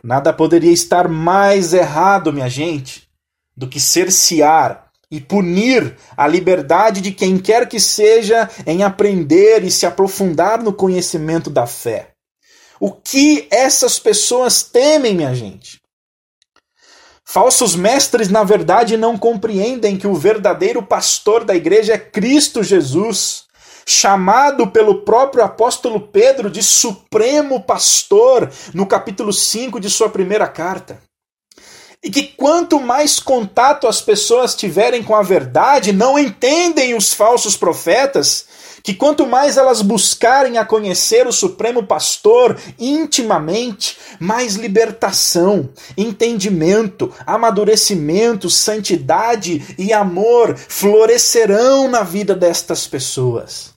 Nada 0.03 0.31
poderia 0.31 0.71
estar 0.71 1.07
mais 1.07 1.73
errado, 1.73 2.31
minha 2.31 2.49
gente, 2.49 3.09
do 3.57 3.67
que 3.67 3.79
cercear 3.79 4.84
e 5.09 5.21
punir 5.21 5.95
a 6.15 6.27
liberdade 6.27 7.01
de 7.01 7.11
quem 7.11 7.37
quer 7.37 7.67
que 7.67 7.79
seja 7.79 8.49
em 8.65 8.83
aprender 8.83 9.63
e 9.63 9.71
se 9.71 9.85
aprofundar 9.85 10.61
no 10.61 10.73
conhecimento 10.73 11.49
da 11.49 11.67
fé. 11.67 12.09
O 12.79 12.91
que 12.91 13.47
essas 13.49 13.99
pessoas 13.99 14.63
temem, 14.63 15.15
minha 15.15 15.33
gente? 15.33 15.79
Falsos 17.23 17.75
mestres, 17.75 18.29
na 18.29 18.43
verdade, 18.43 18.97
não 18.97 19.17
compreendem 19.17 19.97
que 19.97 20.07
o 20.07 20.13
verdadeiro 20.13 20.83
pastor 20.83 21.43
da 21.43 21.55
igreja 21.55 21.93
é 21.93 21.97
Cristo 21.97 22.61
Jesus, 22.61 23.45
chamado 23.85 24.67
pelo 24.67 25.01
próprio 25.01 25.43
apóstolo 25.43 25.99
Pedro 25.99 26.49
de 26.49 26.61
supremo 26.61 27.61
pastor, 27.63 28.51
no 28.73 28.85
capítulo 28.85 29.33
5 29.33 29.79
de 29.79 29.89
sua 29.89 30.09
primeira 30.09 30.47
carta. 30.47 31.01
E 32.05 32.09
que 32.11 32.21
quanto 32.21 32.79
mais 32.79 33.19
contato 33.19 33.87
as 33.87 33.99
pessoas 33.99 34.53
tiverem 34.53 35.01
com 35.01 35.15
a 35.15 35.23
verdade, 35.23 35.91
não 35.91 36.19
entendem 36.19 36.93
os 36.93 37.11
falsos 37.11 37.57
profetas, 37.57 38.45
que 38.83 38.93
quanto 38.93 39.25
mais 39.25 39.57
elas 39.57 39.81
buscarem 39.81 40.59
a 40.59 40.63
conhecer 40.63 41.25
o 41.25 41.31
Supremo 41.31 41.81
Pastor 41.87 42.59
intimamente, 42.77 43.97
mais 44.19 44.53
libertação, 44.53 45.67
entendimento, 45.97 47.11
amadurecimento, 47.25 48.51
santidade 48.51 49.75
e 49.75 49.91
amor 49.91 50.55
florescerão 50.55 51.87
na 51.87 52.03
vida 52.03 52.35
destas 52.35 52.85
pessoas. 52.85 53.73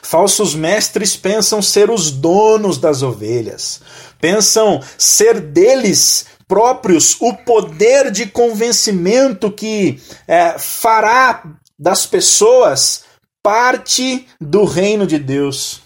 Falsos 0.00 0.54
mestres 0.54 1.14
pensam 1.14 1.60
ser 1.60 1.90
os 1.90 2.10
donos 2.10 2.78
das 2.78 3.02
ovelhas, 3.02 3.82
pensam 4.18 4.80
ser 4.96 5.38
deles 5.38 6.37
próprios 6.48 7.16
o 7.20 7.34
poder 7.34 8.10
de 8.10 8.26
convencimento 8.26 9.52
que 9.52 10.00
é, 10.26 10.58
fará 10.58 11.44
das 11.78 12.06
pessoas 12.06 13.04
parte 13.42 14.26
do 14.40 14.64
reino 14.64 15.06
de 15.06 15.18
Deus. 15.18 15.82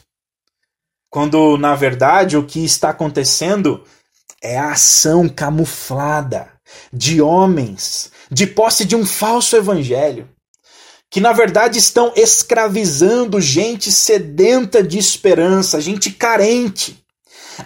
Quando, 1.11 1.59
na 1.59 1.75
verdade, 1.75 2.39
o 2.39 2.47
que 2.47 2.65
está 2.65 2.91
acontecendo 2.91 3.85
é 4.41 4.57
a 4.57 4.71
ação 4.71 5.29
camuflada 5.29 6.49
de 6.93 7.21
homens 7.21 8.11
de 8.31 8.47
posse 8.47 8.87
de 8.87 8.97
um 8.97 9.05
falso 9.05 9.55
evangelho 9.57 10.29
que 11.13 11.21
na 11.21 11.35
verdade 11.35 11.79
estão 11.79 12.11
escravizando 12.17 13.39
gente 13.39 13.93
sedenta 13.93 14.83
de 14.83 14.97
esperança, 14.97 15.79
gente 15.79 16.11
carente, 16.11 17.02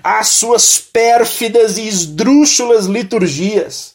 às 0.02 0.28
suas 0.28 0.78
pérfidas 0.78 1.76
e 1.78 1.86
esdrúxulas 1.86 2.86
liturgias, 2.86 3.94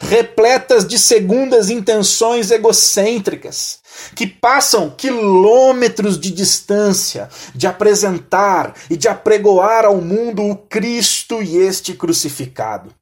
repletas 0.00 0.86
de 0.86 0.98
segundas 0.98 1.68
intenções 1.68 2.50
egocêntricas, 2.50 3.80
que 4.14 4.26
passam 4.26 4.90
quilômetros 4.90 6.18
de 6.18 6.30
distância 6.30 7.28
de 7.54 7.66
apresentar 7.66 8.74
e 8.88 8.96
de 8.96 9.08
apregoar 9.08 9.84
ao 9.84 10.00
mundo 10.00 10.42
o 10.42 10.56
Cristo 10.56 11.42
e 11.42 11.58
este 11.58 11.92
crucificado. 11.92 12.94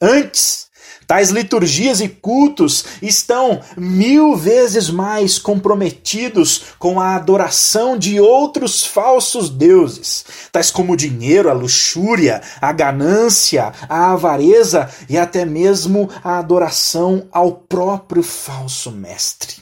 Antes, 0.00 0.66
tais 1.06 1.30
liturgias 1.30 2.00
e 2.00 2.08
cultos 2.08 2.84
estão 3.00 3.60
mil 3.76 4.36
vezes 4.36 4.90
mais 4.90 5.38
comprometidos 5.38 6.64
com 6.78 7.00
a 7.00 7.14
adoração 7.16 7.96
de 7.96 8.20
outros 8.20 8.84
falsos 8.84 9.50
deuses, 9.50 10.24
tais 10.50 10.70
como 10.70 10.92
o 10.92 10.96
dinheiro, 10.96 11.50
a 11.50 11.52
luxúria, 11.52 12.42
a 12.60 12.72
ganância, 12.72 13.72
a 13.88 14.12
avareza 14.12 14.88
e 15.08 15.18
até 15.18 15.44
mesmo 15.44 16.08
a 16.22 16.38
adoração 16.38 17.28
ao 17.32 17.52
próprio 17.52 18.22
falso 18.22 18.90
mestre. 18.90 19.56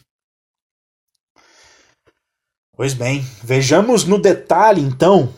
Pois 2.76 2.94
bem, 2.94 3.26
vejamos 3.42 4.04
no 4.04 4.18
detalhe 4.18 4.80
então 4.80 5.34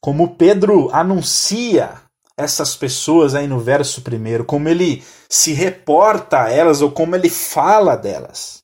como 0.00 0.34
Pedro 0.34 0.90
anuncia 0.92 2.01
essas 2.42 2.76
pessoas 2.76 3.34
aí 3.34 3.46
no 3.46 3.58
verso 3.58 4.02
primeiro, 4.02 4.44
como 4.44 4.68
ele 4.68 5.02
se 5.28 5.52
reporta 5.52 6.42
a 6.42 6.50
elas 6.50 6.82
ou 6.82 6.90
como 6.90 7.16
ele 7.16 7.30
fala 7.30 7.96
delas. 7.96 8.62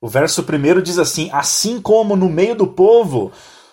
O 0.00 0.08
verso 0.08 0.44
primeiro 0.44 0.80
diz 0.80 0.98
assim: 0.98 1.28
Assim 1.32 1.80
como 1.80 2.16
no 2.16 2.28
meio 2.28 2.54
do 2.54 2.66
povo 2.66 3.32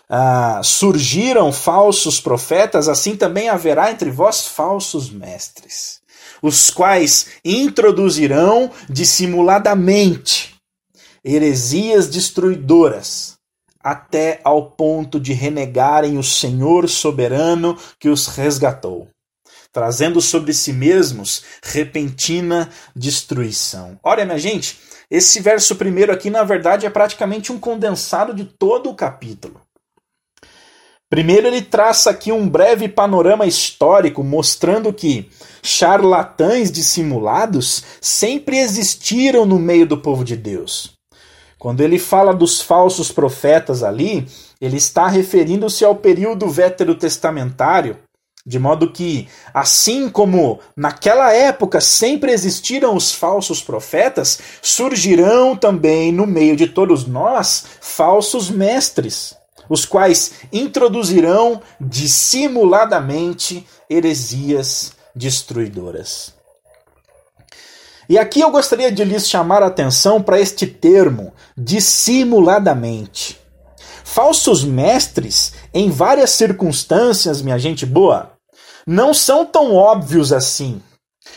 ah, 0.10 0.62
surgiram 0.64 1.52
falsos 1.52 2.20
profetas, 2.20 2.88
assim 2.88 3.16
também 3.16 3.50
haverá 3.50 3.92
entre 3.92 4.10
vós 4.10 4.48
falsos 4.48 5.10
mestres, 5.10 6.02
os 6.42 6.70
quais 6.70 7.28
introduzirão 7.44 8.72
dissimuladamente 8.90 10.56
heresias 11.24 12.08
destruidoras, 12.08 13.35
até 13.86 14.42
ao 14.44 14.72
ponto 14.72 15.20
de 15.20 15.32
renegarem 15.32 16.18
o 16.18 16.24
Senhor 16.24 16.90
soberano 16.90 17.78
que 18.00 18.10
os 18.10 18.26
resgatou, 18.26 19.08
trazendo 19.72 20.20
sobre 20.20 20.56
si 20.56 20.74
mesmos 20.74 21.44
repentina 21.62 22.68
destruição. 22.96 24.00
Olha, 24.04 24.26
minha 24.26 24.40
gente, 24.40 24.80
esse 25.12 25.40
verso 25.40 25.76
primeiro 25.76 26.12
aqui, 26.12 26.32
na 26.32 26.44
verdade, 26.44 26.88
é 26.88 26.90
praticamente 26.90 27.52
um 27.52 27.60
condensado 27.60 28.34
de 28.34 28.46
todo 28.46 28.90
o 28.90 28.96
capítulo. 28.96 29.62
Primeiro, 31.08 31.46
ele 31.46 31.62
traça 31.62 32.10
aqui 32.10 32.32
um 32.32 32.50
breve 32.50 32.90
panorama 32.90 33.46
histórico 33.46 34.24
mostrando 34.24 34.92
que 34.92 35.30
charlatães 35.62 36.72
dissimulados 36.72 37.84
sempre 38.02 38.58
existiram 38.58 39.46
no 39.46 39.60
meio 39.60 39.86
do 39.86 40.00
povo 40.00 40.26
de 40.26 40.36
Deus. 40.36 40.95
Quando 41.66 41.82
ele 41.82 41.98
fala 41.98 42.32
dos 42.32 42.62
falsos 42.62 43.12
profetas 43.12 43.82
ali, 43.82 44.28
ele 44.62 44.78
está 44.78 45.08
referindo-se 45.08 45.84
ao 45.84 45.96
período 45.96 46.48
veterotestamentário, 46.48 47.98
de 48.46 48.60
modo 48.60 48.92
que, 48.92 49.28
assim 49.52 50.08
como 50.08 50.60
naquela 50.78 51.34
época 51.34 51.82
sempre 51.82 52.32
existiram 52.32 52.96
os 52.96 53.12
falsos 53.12 53.64
profetas, 53.64 54.40
surgirão 54.62 55.56
também 55.56 56.12
no 56.12 56.28
meio 56.28 56.56
de 56.56 56.68
todos 56.68 57.08
nós 57.08 57.66
falsos 57.82 58.52
mestres, 58.52 59.36
os 59.68 59.86
quais 59.86 60.34
introduzirão 60.54 61.64
dissimuladamente 61.82 63.66
heresias 63.90 64.94
destruidoras. 65.16 66.36
E 68.08 68.20
aqui 68.20 68.42
eu 68.42 68.52
gostaria 68.52 68.92
de 68.92 69.04
lhes 69.04 69.28
chamar 69.28 69.64
a 69.64 69.68
atenção 69.68 70.22
para 70.22 70.40
este 70.40 70.68
termo, 70.68 71.34
dissimuladamente. 71.58 73.40
Falsos 74.04 74.64
mestres, 74.64 75.54
em 75.74 75.90
várias 75.90 76.30
circunstâncias, 76.32 77.42
minha 77.42 77.58
gente 77.58 77.86
boa, 77.86 78.32
não 78.86 79.14
são 79.14 79.46
tão 79.46 79.74
óbvios 79.74 80.32
assim. 80.32 80.82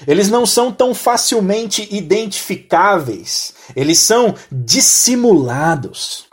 Eles 0.06 0.28
não 0.28 0.44
são 0.44 0.70
tão 0.70 0.94
facilmente 0.94 1.88
identificáveis. 1.90 3.54
Eles 3.74 3.98
são 3.98 4.34
dissimulados. 4.52 6.26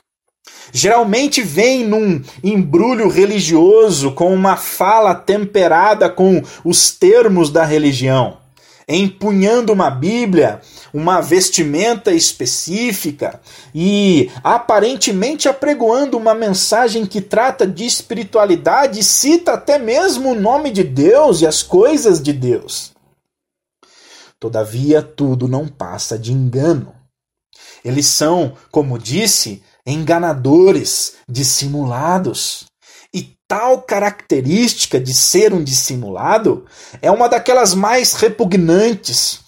Geralmente 0.74 1.42
vem 1.42 1.86
num 1.86 2.22
embrulho 2.44 3.08
religioso 3.08 4.12
com 4.12 4.34
uma 4.34 4.58
fala 4.58 5.16
temperada 5.16 6.10
com 6.10 6.44
os 6.66 6.92
termos 6.92 7.50
da 7.50 7.64
religião 7.64 8.45
empunhando 8.88 9.74
uma 9.74 9.90
Bíblia, 9.90 10.62
uma 10.94 11.22
vestimenta 11.22 12.12
específica 12.12 13.40
e 13.74 14.32
aparentemente 14.44 15.50
apregoando 15.50 16.18
uma 16.18 16.36
mensagem 16.36 17.06
que 17.06 17.20
trata 17.22 17.66
de 17.66 17.86
espiritualidade 17.86 19.04
cita 19.04 19.54
até 19.54 19.78
mesmo 19.80 20.32
o 20.32 20.40
nome 20.40 20.72
de 20.72 20.84
Deus 20.84 21.42
e 21.42 21.48
as 21.48 21.64
coisas 21.64 22.22
de 22.22 22.32
Deus. 22.32 22.92
Todavia, 24.40 25.02
tudo 25.02 25.48
não 25.48 25.68
passa 25.68 26.20
de 26.20 26.32
engano. 26.32 26.94
Eles 27.84 28.06
são, 28.08 28.54
como 28.72 29.00
disse, 29.00 29.64
enganadores, 29.86 31.16
dissimulados 31.28 32.66
tal 33.48 33.82
característica 33.82 35.00
de 35.00 35.14
ser 35.14 35.54
um 35.54 35.64
dissimulado 35.64 36.66
é 37.02 37.12
uma 37.12 37.28
daquelas 37.28 37.74
mais 37.74 38.14
repugnantes, 38.14 39.40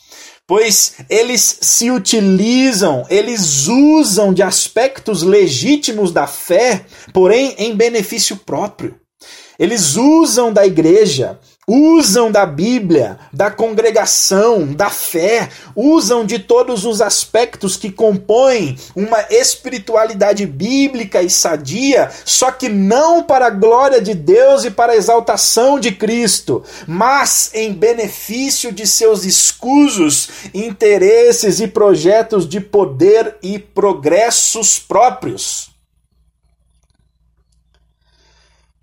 pois 0.46 0.96
eles 1.10 1.60
se 1.62 1.92
utilizam, 1.92 3.06
eles 3.10 3.68
usam 3.68 4.34
de 4.34 4.44
aspectos 4.44 5.24
legítimos 5.24 6.12
da 6.12 6.28
fé, 6.28 6.86
porém 7.14 7.56
em 7.58 7.76
benefício 7.76 8.38
próprio. 8.38 8.96
Eles 9.60 9.96
usam 9.96 10.54
da 10.54 10.66
igreja, 10.66 11.40
usam 11.69 12.32
da 12.32 12.45
Bíblia, 12.45 13.19
da 13.34 13.51
congregação, 13.51 14.73
da 14.73 14.89
fé, 14.89 15.49
usam 15.75 16.25
de 16.25 16.39
todos 16.39 16.86
os 16.86 17.01
aspectos 17.01 17.75
que 17.75 17.91
compõem 17.91 18.77
uma 18.95 19.19
espiritualidade 19.30 20.45
bíblica 20.45 21.21
e 21.21 21.30
sadia, 21.30 22.10
só 22.23 22.51
que 22.51 22.69
não 22.69 23.21
para 23.21 23.47
a 23.47 23.49
glória 23.49 24.01
de 24.01 24.13
Deus 24.13 24.63
e 24.63 24.71
para 24.71 24.93
a 24.93 24.95
exaltação 24.95 25.77
de 25.77 25.91
Cristo, 25.91 26.63
mas 26.88 27.51
em 27.53 27.73
benefício 27.73 28.71
de 28.71 28.88
seus 28.88 29.25
escusos 29.25 30.30
interesses 30.53 31.60
e 31.60 31.67
projetos 31.67 32.47
de 32.47 32.62
poder 32.62 33.36
e 33.43 33.60
progressos 33.60 34.80
próprios. 34.80 35.77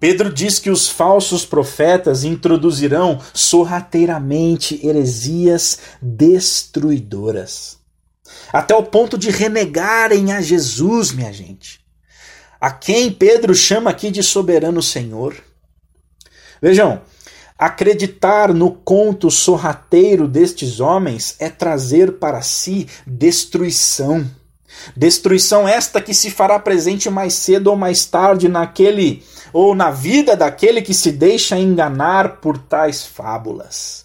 Pedro 0.04 0.30
diz 0.30 0.58
que 0.58 0.68
os 0.68 0.86
falsos 0.86 1.46
profetas 1.46 2.24
introduzirão 2.24 3.18
sorrateiramente 3.32 4.78
heresias 4.86 5.78
destruidoras, 5.98 7.78
até 8.52 8.76
o 8.76 8.82
ponto 8.82 9.16
de 9.16 9.30
renegarem 9.30 10.30
a 10.30 10.42
Jesus, 10.42 11.10
minha 11.10 11.32
gente. 11.32 11.80
A 12.60 12.70
quem 12.70 13.10
Pedro 13.10 13.54
chama 13.54 13.88
aqui 13.88 14.10
de 14.10 14.22
soberano 14.22 14.82
Senhor. 14.82 15.42
Vejam, 16.60 17.00
acreditar 17.58 18.52
no 18.52 18.72
conto 18.72 19.30
sorrateiro 19.30 20.28
destes 20.28 20.80
homens 20.80 21.34
é 21.38 21.48
trazer 21.48 22.18
para 22.18 22.42
si 22.42 22.86
destruição. 23.06 24.30
Destruição 24.96 25.66
esta 25.66 26.00
que 26.00 26.14
se 26.14 26.30
fará 26.30 26.58
presente 26.58 27.08
mais 27.10 27.34
cedo 27.34 27.68
ou 27.68 27.76
mais 27.76 28.04
tarde 28.04 28.48
naquele 28.48 29.24
ou 29.52 29.74
na 29.74 29.90
vida 29.90 30.36
daquele 30.36 30.82
que 30.82 30.92
se 30.92 31.12
deixa 31.12 31.58
enganar 31.58 32.36
por 32.40 32.58
tais 32.58 33.06
fábulas. 33.06 34.04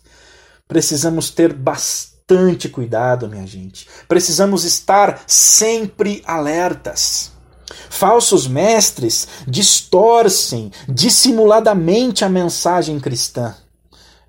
Precisamos 0.67 1.31
ter 1.31 1.51
bastante 1.51 2.69
cuidado, 2.69 3.27
minha 3.27 3.47
gente. 3.47 3.87
Precisamos 4.07 4.63
estar 4.63 5.23
sempre 5.25 6.21
alertas. 6.25 7.31
Falsos 7.89 8.47
mestres 8.47 9.27
distorcem 9.47 10.71
dissimuladamente 10.87 12.23
a 12.23 12.29
mensagem 12.29 12.99
cristã. 12.99 13.55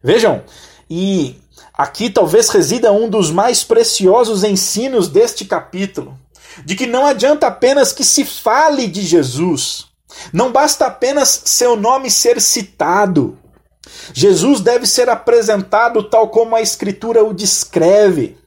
Vejam, 0.03 0.43
e 0.89 1.37
aqui 1.75 2.09
talvez 2.09 2.49
resida 2.49 2.91
um 2.91 3.09
dos 3.09 3.31
mais 3.31 3.63
preciosos 3.63 4.43
ensinos 4.43 5.09
deste 5.09 5.45
capítulo, 5.45 6.19
de 6.65 6.75
que 6.75 6.87
não 6.87 7.07
adianta 7.07 7.47
apenas 7.47 7.93
que 7.93 8.05
se 8.05 8.25
fale 8.25 8.87
de 8.87 9.03
Jesus, 9.03 9.87
não 10.33 10.53
basta 10.53 10.87
apenas 10.87 11.43
seu 11.45 11.77
nome 11.77 12.11
ser 12.11 12.41
citado. 12.41 13.39
Jesus 14.13 14.61
deve 14.61 14.87
ser 14.87 15.09
apresentado 15.09 16.03
tal 16.03 16.29
como 16.29 16.55
a 16.55 16.61
Escritura 16.61 17.25
o 17.25 17.33
descreve. 17.33 18.39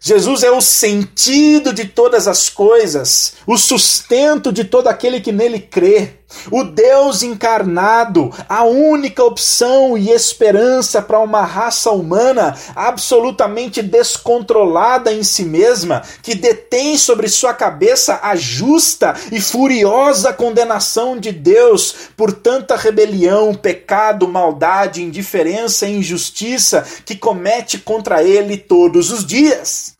Jesus 0.00 0.42
é 0.42 0.50
o 0.50 0.60
sentido 0.60 1.72
de 1.72 1.86
todas 1.86 2.28
as 2.28 2.48
coisas, 2.48 3.34
o 3.46 3.56
sustento 3.56 4.52
de 4.52 4.62
todo 4.62 4.86
aquele 4.86 5.20
que 5.20 5.32
nele 5.32 5.58
crê, 5.58 6.20
o 6.50 6.64
Deus 6.64 7.22
encarnado, 7.22 8.32
a 8.48 8.64
única 8.64 9.22
opção 9.24 9.96
e 9.96 10.10
esperança 10.10 11.02
para 11.02 11.20
uma 11.20 11.42
raça 11.42 11.90
humana 11.90 12.56
absolutamente 12.74 13.82
descontrolada 13.82 15.12
em 15.12 15.22
si 15.22 15.44
mesma, 15.44 16.02
que 16.22 16.34
detém 16.34 16.96
sobre 16.96 17.28
sua 17.28 17.54
cabeça 17.54 18.20
a 18.22 18.36
justa 18.36 19.14
e 19.32 19.40
furiosa 19.40 20.32
condenação 20.32 21.18
de 21.18 21.32
Deus 21.32 21.94
por 22.16 22.32
tanta 22.32 22.76
rebelião, 22.76 23.54
pecado, 23.54 24.28
maldade, 24.28 25.02
indiferença 25.02 25.86
e 25.86 25.98
injustiça 25.98 26.86
que 27.04 27.16
comete 27.16 27.78
contra 27.78 28.22
ele 28.22 28.56
todos 28.56 29.10
os 29.10 29.24
dias. 29.24 29.96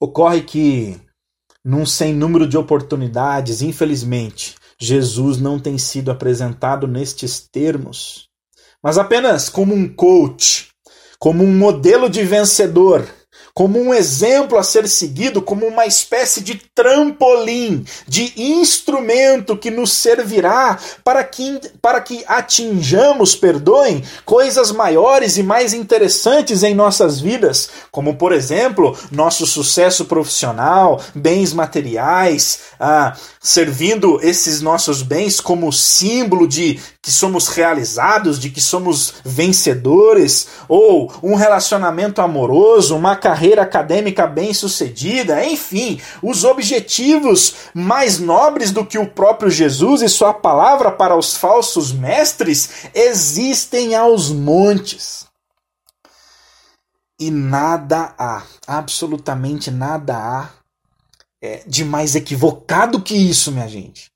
Ocorre 0.00 0.42
que, 0.42 1.00
num 1.64 1.86
sem 1.86 2.12
número 2.12 2.46
de 2.46 2.58
oportunidades, 2.58 3.62
infelizmente, 3.62 4.56
Jesus 4.78 5.38
não 5.38 5.58
tem 5.58 5.78
sido 5.78 6.10
apresentado 6.10 6.88
nestes 6.88 7.40
termos, 7.40 8.28
mas 8.82 8.98
apenas 8.98 9.48
como 9.48 9.74
um 9.74 9.88
coach, 9.88 10.68
como 11.18 11.44
um 11.44 11.56
modelo 11.56 12.10
de 12.10 12.24
vencedor 12.24 13.06
como 13.54 13.78
um 13.78 13.92
exemplo 13.92 14.58
a 14.58 14.62
ser 14.62 14.88
seguido, 14.88 15.42
como 15.42 15.66
uma 15.66 15.86
espécie 15.86 16.40
de 16.40 16.54
trampolim, 16.74 17.84
de 18.08 18.32
instrumento 18.36 19.56
que 19.56 19.70
nos 19.70 19.92
servirá 19.92 20.78
para 21.04 21.22
que, 21.22 21.60
para 21.80 22.00
que 22.00 22.24
atinjamos, 22.26 23.34
perdoem, 23.34 24.02
coisas 24.24 24.72
maiores 24.72 25.36
e 25.36 25.42
mais 25.42 25.74
interessantes 25.74 26.62
em 26.62 26.74
nossas 26.74 27.20
vidas, 27.20 27.68
como, 27.90 28.14
por 28.16 28.32
exemplo, 28.32 28.96
nosso 29.10 29.46
sucesso 29.46 30.06
profissional, 30.06 31.00
bens 31.14 31.52
materiais, 31.52 32.60
ah, 32.80 33.14
servindo 33.40 34.18
esses 34.22 34.62
nossos 34.62 35.02
bens 35.02 35.40
como 35.40 35.72
símbolo 35.72 36.46
de 36.48 36.80
que 37.02 37.10
somos 37.10 37.48
realizados, 37.48 38.38
de 38.38 38.48
que 38.48 38.60
somos 38.60 39.14
vencedores, 39.24 40.46
ou 40.68 41.12
um 41.22 41.34
relacionamento 41.34 42.22
amoroso, 42.22 42.96
uma 42.96 43.16
carreira 43.16 43.41
acadêmica 43.58 44.26
bem-sucedida, 44.26 45.44
enfim, 45.44 46.00
os 46.22 46.44
objetivos 46.44 47.54
mais 47.74 48.18
nobres 48.18 48.70
do 48.70 48.84
que 48.86 48.98
o 48.98 49.08
próprio 49.08 49.50
Jesus 49.50 50.02
e 50.02 50.08
sua 50.08 50.32
palavra 50.32 50.90
para 50.90 51.16
os 51.16 51.36
falsos 51.36 51.92
mestres 51.92 52.86
existem 52.94 53.94
aos 53.94 54.30
montes. 54.30 55.26
E 57.20 57.30
nada 57.30 58.14
há, 58.18 58.42
absolutamente 58.66 59.70
nada 59.70 60.16
há 60.16 60.50
é, 61.42 61.62
de 61.66 61.84
mais 61.84 62.14
equivocado 62.14 63.02
que 63.02 63.14
isso, 63.14 63.50
minha 63.50 63.68
gente. 63.68 64.12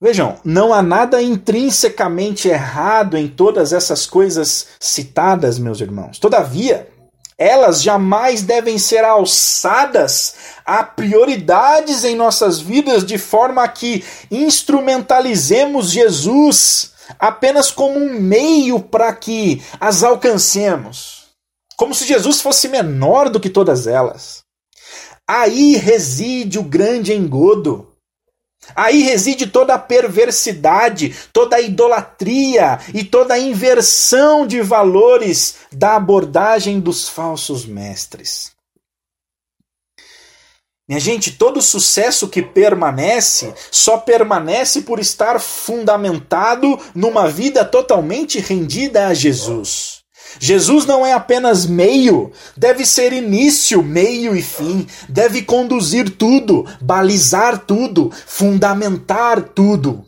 Vejam, 0.00 0.38
não 0.44 0.72
há 0.72 0.80
nada 0.80 1.20
intrinsecamente 1.20 2.46
errado 2.46 3.16
em 3.16 3.26
todas 3.26 3.72
essas 3.72 4.06
coisas 4.06 4.68
citadas, 4.78 5.58
meus 5.58 5.80
irmãos. 5.80 6.20
Todavia, 6.20 6.88
elas 7.38 7.80
jamais 7.80 8.42
devem 8.42 8.78
ser 8.78 9.04
alçadas 9.04 10.34
a 10.66 10.82
prioridades 10.82 12.02
em 12.02 12.16
nossas 12.16 12.58
vidas 12.58 13.06
de 13.06 13.16
forma 13.16 13.66
que 13.68 14.04
instrumentalizemos 14.28 15.90
Jesus 15.90 16.92
apenas 17.18 17.70
como 17.70 17.98
um 17.98 18.20
meio 18.20 18.80
para 18.80 19.14
que 19.14 19.62
as 19.78 20.02
alcancemos. 20.02 21.28
Como 21.76 21.94
se 21.94 22.04
Jesus 22.04 22.40
fosse 22.40 22.66
menor 22.66 23.30
do 23.30 23.38
que 23.38 23.48
todas 23.48 23.86
elas. 23.86 24.42
Aí 25.26 25.76
reside 25.76 26.58
o 26.58 26.64
grande 26.64 27.14
engodo. 27.14 27.87
Aí 28.74 29.02
reside 29.02 29.46
toda 29.46 29.74
a 29.74 29.78
perversidade, 29.78 31.14
toda 31.32 31.56
a 31.56 31.60
idolatria 31.60 32.78
e 32.94 33.04
toda 33.04 33.34
a 33.34 33.38
inversão 33.38 34.46
de 34.46 34.60
valores 34.60 35.56
da 35.72 35.96
abordagem 35.96 36.80
dos 36.80 37.08
falsos 37.08 37.64
mestres. 37.64 38.52
Minha 40.88 41.00
gente, 41.00 41.32
todo 41.32 41.60
sucesso 41.60 42.28
que 42.28 42.40
permanece 42.40 43.52
só 43.70 43.98
permanece 43.98 44.80
por 44.80 44.98
estar 44.98 45.38
fundamentado 45.38 46.78
numa 46.94 47.28
vida 47.28 47.62
totalmente 47.62 48.38
rendida 48.38 49.08
a 49.08 49.12
Jesus. 49.12 49.97
Jesus 50.38 50.86
não 50.86 51.04
é 51.04 51.12
apenas 51.12 51.66
meio, 51.66 52.32
deve 52.56 52.84
ser 52.84 53.12
início, 53.12 53.82
meio 53.82 54.36
e 54.36 54.42
fim, 54.42 54.86
deve 55.08 55.42
conduzir 55.42 56.10
tudo, 56.10 56.66
balizar 56.80 57.58
tudo, 57.58 58.10
fundamentar 58.26 59.40
tudo. 59.40 60.04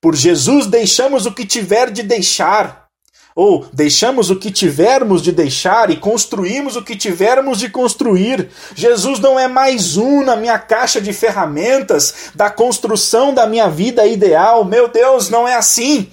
Por 0.00 0.14
Jesus 0.14 0.66
deixamos 0.66 1.26
o 1.26 1.32
que 1.32 1.44
tiver 1.44 1.90
de 1.90 2.02
deixar, 2.02 2.86
ou 3.34 3.66
deixamos 3.70 4.30
o 4.30 4.36
que 4.36 4.50
tivermos 4.50 5.20
de 5.20 5.30
deixar 5.30 5.90
e 5.90 5.96
construímos 5.96 6.74
o 6.74 6.82
que 6.82 6.96
tivermos 6.96 7.58
de 7.58 7.68
construir. 7.68 8.48
Jesus 8.74 9.20
não 9.20 9.38
é 9.38 9.46
mais 9.46 9.98
um 9.98 10.22
na 10.22 10.36
minha 10.36 10.58
caixa 10.58 11.02
de 11.02 11.12
ferramentas 11.12 12.30
da 12.34 12.48
construção 12.48 13.34
da 13.34 13.46
minha 13.46 13.68
vida 13.68 14.06
ideal. 14.06 14.64
Meu 14.64 14.88
Deus, 14.88 15.28
não 15.28 15.46
é 15.46 15.54
assim. 15.54 16.10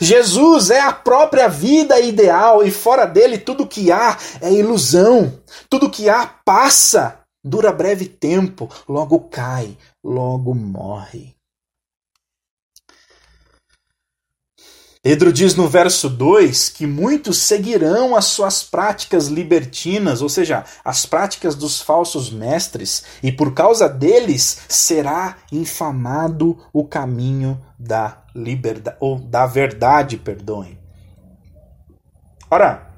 Jesus 0.00 0.70
é 0.70 0.80
a 0.80 0.92
própria 0.92 1.48
vida 1.48 2.00
ideal 2.00 2.64
e 2.64 2.70
fora 2.70 3.06
dele 3.06 3.38
tudo 3.38 3.66
que 3.66 3.92
há 3.92 4.16
é 4.40 4.52
ilusão. 4.52 5.40
Tudo 5.70 5.90
que 5.90 6.08
há 6.08 6.26
passa, 6.44 7.20
dura 7.44 7.72
breve 7.72 8.06
tempo, 8.06 8.68
logo 8.88 9.20
cai, 9.20 9.76
logo 10.04 10.54
morre. 10.54 11.37
Pedro 15.08 15.32
diz 15.32 15.54
no 15.54 15.66
verso 15.66 16.06
2 16.06 16.68
que 16.68 16.86
muitos 16.86 17.38
seguirão 17.38 18.14
as 18.14 18.26
suas 18.26 18.62
práticas 18.62 19.28
libertinas, 19.28 20.20
ou 20.20 20.28
seja, 20.28 20.66
as 20.84 21.06
práticas 21.06 21.54
dos 21.54 21.80
falsos 21.80 22.30
mestres, 22.30 23.04
e 23.22 23.32
por 23.32 23.54
causa 23.54 23.88
deles 23.88 24.58
será 24.68 25.38
infamado 25.50 26.58
o 26.74 26.84
caminho 26.84 27.58
da 27.78 28.18
liberdade 28.34 28.98
ou 29.00 29.18
da 29.18 29.46
verdade, 29.46 30.18
perdoem. 30.18 30.78
Ora, 32.50 32.90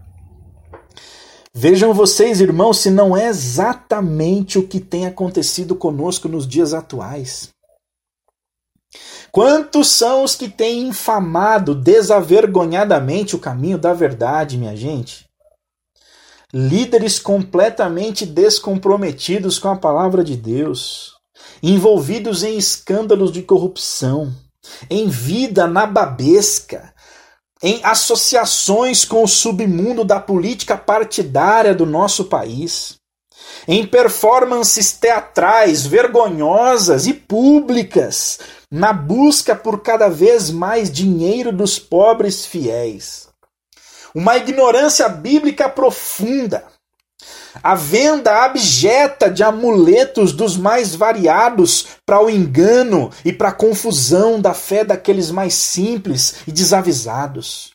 vejam 1.55 1.95
vocês, 1.95 2.41
irmãos, 2.41 2.79
se 2.81 2.91
não 2.91 3.17
é 3.17 3.29
exatamente 3.29 4.59
o 4.59 4.67
que 4.67 4.81
tem 4.81 5.07
acontecido 5.07 5.77
conosco 5.77 6.29
nos 6.29 6.45
dias 6.45 6.75
atuais. 6.75 7.55
Quantos 9.31 9.91
são 9.91 10.25
os 10.25 10.35
que 10.35 10.49
têm 10.49 10.89
infamado 10.89 11.75
desavergonhadamente 11.75 13.37
o 13.37 13.39
caminho 13.39 13.79
da 13.79 13.93
verdade, 13.93 14.59
minha 14.59 14.77
gente? 14.77 15.29
Líderes 16.53 17.19
completamente 17.19 18.27
descomprometidos 18.27 19.59
com 19.59 19.69
a 19.69 19.77
palavra 19.77 20.25
de 20.25 20.37
Deus, 20.37 21.15
envolvidos 21.63 22.43
em 22.43 22.59
escândalos 22.59 23.31
de 23.31 23.43
corrupção, 23.43 24.35
em 24.91 25.09
vida 25.09 25.69
nababesca, 25.69 26.93
em 27.63 27.81
associações 27.85 29.05
com 29.05 29.23
o 29.23 29.29
submundo 29.29 30.05
da 30.05 30.19
política 30.19 30.77
partidária 30.77 31.75
do 31.75 31.87
nosso 31.87 32.25
país, 32.25 33.00
em 33.67 33.87
performances 33.87 34.93
teatrais 34.93 35.87
vergonhosas 35.87 37.07
e 37.07 37.15
públicas, 37.15 38.39
na 38.71 38.93
busca 38.93 39.55
por 39.55 39.81
cada 39.83 40.09
vez 40.09 40.51
mais 40.51 40.91
dinheiro 40.91 41.53
dos 41.53 41.79
pobres 41.79 42.45
fiéis. 42.47 43.29
Uma 44.15 44.37
ignorância 44.37 45.09
bíblica 45.09 45.69
profunda 45.69 46.65
a 47.63 47.75
venda 47.75 48.45
abjeta 48.45 49.31
de 49.31 49.43
amuletos 49.43 50.33
dos 50.33 50.57
mais 50.57 50.95
variados 50.95 51.87
para 52.07 52.23
o 52.23 52.31
engano 52.31 53.11
e 53.25 53.33
para 53.33 53.49
a 53.49 53.55
confusão 53.55 54.41
da 54.41 54.55
fé 54.55 54.85
daqueles 54.85 55.31
mais 55.31 55.55
simples 55.55 56.37
e 56.47 56.53
desavisados. 56.53 57.73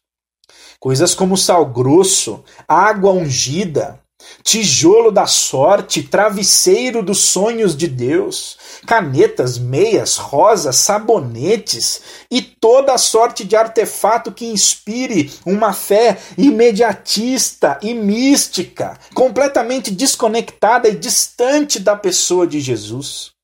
Coisas 0.80 1.14
como 1.14 1.38
sal 1.38 1.66
grosso, 1.66 2.44
água 2.68 3.12
ungida, 3.12 4.00
tijolo 4.44 5.12
da 5.12 5.26
sorte, 5.26 6.04
travesseiro 6.04 7.02
dos 7.02 7.20
sonhos 7.20 7.76
de 7.76 7.88
Deus, 7.88 8.58
canetas, 8.86 9.58
meias, 9.58 10.18
rosas, 10.18 10.76
sabonetes 10.76 12.02
e 12.30 12.42
toda 12.42 12.94
a 12.94 12.98
sorte 12.98 13.44
de 13.44 13.56
artefato 13.56 14.32
que 14.32 14.46
inspire 14.46 15.32
uma 15.46 15.74
fé 15.74 16.18
imediatista 16.38 17.80
e 17.82 17.94
mística, 17.94 18.98
completamente 19.14 19.92
desconectada 19.92 20.88
e 20.88 20.96
distante 20.96 21.80
da 21.80 21.96
pessoa 21.96 22.46
de 22.46 22.60
Jesus. 22.60 23.36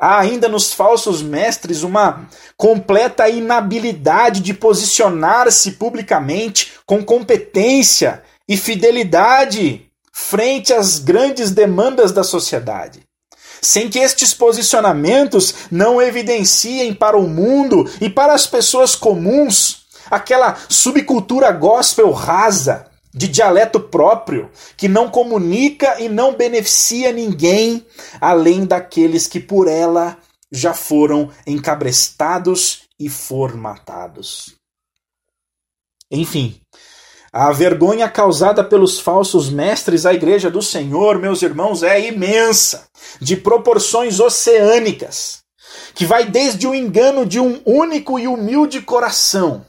Há 0.00 0.20
ainda 0.20 0.48
nos 0.48 0.72
falsos 0.72 1.22
mestres 1.22 1.82
uma 1.82 2.28
completa 2.56 3.28
inabilidade 3.28 4.40
de 4.40 4.54
posicionar-se 4.54 5.72
publicamente 5.72 6.74
com 6.86 7.04
competência 7.04 8.22
e 8.48 8.56
fidelidade 8.56 9.88
frente 10.12 10.72
às 10.72 10.98
grandes 10.98 11.50
demandas 11.50 12.10
da 12.12 12.24
sociedade. 12.24 13.00
Sem 13.60 13.88
que 13.88 13.98
estes 13.98 14.32
posicionamentos 14.32 15.54
não 15.70 16.00
evidenciem 16.00 16.94
para 16.94 17.18
o 17.18 17.28
mundo 17.28 17.90
e 18.00 18.08
para 18.08 18.32
as 18.32 18.46
pessoas 18.46 18.94
comuns 18.94 19.86
aquela 20.10 20.56
subcultura 20.68 21.50
gospel 21.52 22.10
rasa, 22.12 22.86
de 23.12 23.26
dialeto 23.26 23.80
próprio, 23.80 24.50
que 24.76 24.86
não 24.86 25.10
comunica 25.10 26.00
e 26.00 26.08
não 26.08 26.36
beneficia 26.36 27.12
ninguém 27.12 27.84
além 28.20 28.64
daqueles 28.64 29.26
que 29.26 29.40
por 29.40 29.66
ela 29.66 30.16
já 30.52 30.72
foram 30.72 31.30
encabrestados 31.46 32.82
e 32.98 33.08
formatados. 33.08 34.54
Enfim, 36.10 36.60
a 37.32 37.52
vergonha 37.52 38.08
causada 38.08 38.64
pelos 38.64 38.98
falsos 38.98 39.50
mestres 39.50 40.06
à 40.06 40.14
igreja 40.14 40.50
do 40.50 40.62
Senhor, 40.62 41.18
meus 41.18 41.42
irmãos, 41.42 41.82
é 41.82 42.08
imensa, 42.08 42.88
de 43.20 43.36
proporções 43.36 44.18
oceânicas, 44.18 45.40
que 45.94 46.06
vai 46.06 46.24
desde 46.24 46.66
o 46.66 46.74
engano 46.74 47.26
de 47.26 47.38
um 47.38 47.60
único 47.64 48.18
e 48.18 48.26
humilde 48.26 48.80
coração 48.80 49.64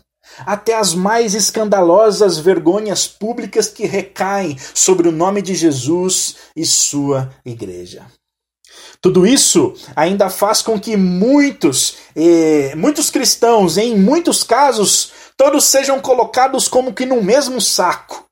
até 0.46 0.76
as 0.76 0.94
mais 0.94 1.34
escandalosas 1.34 2.38
vergonhas 2.38 3.08
públicas 3.08 3.68
que 3.68 3.86
recaem 3.86 4.58
sobre 4.74 5.08
o 5.08 5.12
nome 5.12 5.42
de 5.42 5.56
Jesus 5.56 6.36
e 6.56 6.66
sua 6.66 7.30
igreja. 7.46 8.06
Tudo 9.02 9.26
isso 9.26 9.74
ainda 9.96 10.30
faz 10.30 10.62
com 10.62 10.80
que 10.80 10.98
muitos, 10.98 11.96
eh, 12.16 12.74
muitos 12.76 13.10
cristãos, 13.10 13.78
em 13.78 13.98
muitos 13.98 14.44
casos, 14.44 15.12
todos 15.40 15.64
sejam 15.64 16.02
colocados 16.02 16.68
como 16.68 16.94
que 16.94 17.06
no 17.06 17.24
mesmo 17.24 17.62
saco. 17.62 18.26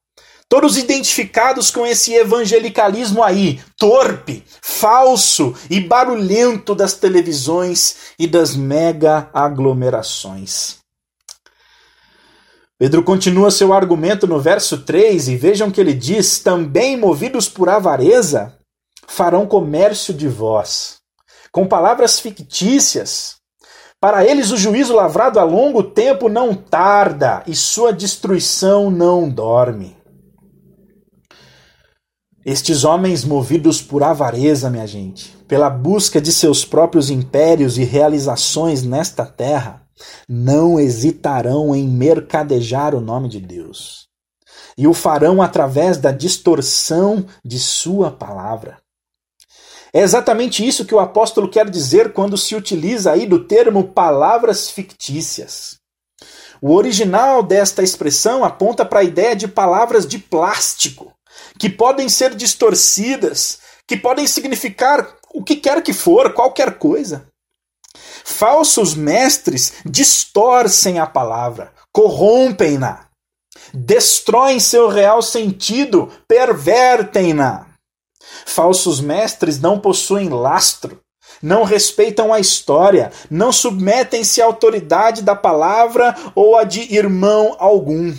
Todos 0.50 0.78
identificados 0.78 1.72
com 1.72 1.86
esse 1.86 2.14
evangelicalismo 2.14 3.24
aí, 3.24 3.62
torpe, 3.78 4.44
falso 4.62 5.56
e 5.70 5.80
barulhento 5.80 6.76
das 6.76 6.96
televisões 6.96 8.14
e 8.20 8.28
das 8.28 8.58
mega 8.58 9.30
aglomerações. 9.34 10.80
Pedro 12.78 13.02
continua 13.04 13.52
seu 13.52 13.74
argumento 13.74 14.28
no 14.28 14.40
verso 14.40 14.80
3 14.84 15.30
e 15.30 15.38
vejam 15.38 15.72
que 15.72 15.80
ele 15.80 15.94
diz: 15.94 16.40
Também 16.40 16.98
movidos 16.98 17.48
por 17.48 17.70
avareza, 17.70 18.58
farão 19.08 19.48
comércio 19.48 20.14
de 20.14 20.28
vós, 20.28 20.98
com 21.54 21.66
palavras 21.66 22.20
fictícias. 22.20 23.37
Para 24.00 24.24
eles 24.24 24.52
o 24.52 24.58
juízo 24.58 24.94
lavrado 24.94 25.40
a 25.40 25.44
longo 25.44 25.82
tempo 25.82 26.30
não 26.30 26.54
tarda 26.54 27.42
e 27.48 27.56
sua 27.56 27.92
destruição 27.92 28.92
não 28.92 29.28
dorme. 29.28 29.98
Estes 32.46 32.84
homens 32.84 33.26
movidos 33.26 33.82
por 33.82 34.04
avareza, 34.04 34.70
minha 34.70 34.86
gente, 34.86 35.36
pela 35.48 35.70
busca 35.70 36.22
de 36.22 36.32
seus 36.32 36.64
próprios 36.64 37.10
impérios 37.10 37.78
e 37.78 37.84
realizações 37.84 38.84
nesta 38.84 39.26
terra, 39.26 39.82
não 40.30 40.80
hesitarão 40.80 41.76
em 41.76 41.88
mercadejar 41.88 42.94
o 42.94 43.02
nome 43.02 43.28
de 43.28 43.40
Deus. 43.40 44.08
E 44.78 44.88
o 44.88 44.94
farão 44.94 45.42
através 45.42 45.98
da 45.98 46.12
distorção 46.12 47.26
de 47.44 47.58
sua 47.58 48.12
palavra. 48.12 48.78
É 49.94 50.02
exatamente 50.02 50.66
isso 50.66 50.86
que 50.86 50.94
o 50.94 51.00
apóstolo 51.00 51.50
quer 51.50 51.70
dizer 51.70 52.14
quando 52.14 52.38
se 52.38 52.56
utiliza 52.56 53.12
aí 53.12 53.26
do 53.26 53.46
termo 53.46 53.88
palavras 53.88 54.70
fictícias. 54.70 55.78
O 56.62 56.74
original 56.74 57.44
desta 57.44 57.84
expressão 57.84 58.44
aponta 58.44 58.86
para 58.86 59.00
a 59.00 59.04
ideia 59.04 59.36
de 59.36 59.48
palavras 59.48 60.08
de 60.08 60.18
plástico, 60.18 61.14
que 61.60 61.70
podem 61.70 62.10
ser 62.10 62.36
distorcidas, 62.36 63.60
que 63.88 63.96
podem 63.96 64.26
significar 64.28 65.16
o 65.34 65.44
que 65.44 65.56
quer 65.56 65.82
que 65.82 65.94
for, 65.94 66.34
qualquer 66.34 66.78
coisa. 66.78 67.28
Falsos 68.24 68.94
mestres 68.94 69.74
distorcem 69.86 71.00
a 71.00 71.06
palavra, 71.06 71.72
corrompem-na, 71.92 73.08
destroem 73.74 74.60
seu 74.60 74.88
real 74.88 75.22
sentido, 75.22 76.12
pervertem-na. 76.28 77.67
Falsos 78.46 79.00
mestres 79.00 79.60
não 79.60 79.80
possuem 79.80 80.30
lastro, 80.30 81.00
não 81.42 81.64
respeitam 81.64 82.34
a 82.34 82.40
história, 82.40 83.12
não 83.30 83.52
submetem-se 83.52 84.42
à 84.42 84.46
autoridade 84.46 85.22
da 85.22 85.36
palavra 85.36 86.16
ou 86.34 86.58
a 86.58 86.64
de 86.64 86.94
irmão 86.94 87.56
algum. 87.60 88.14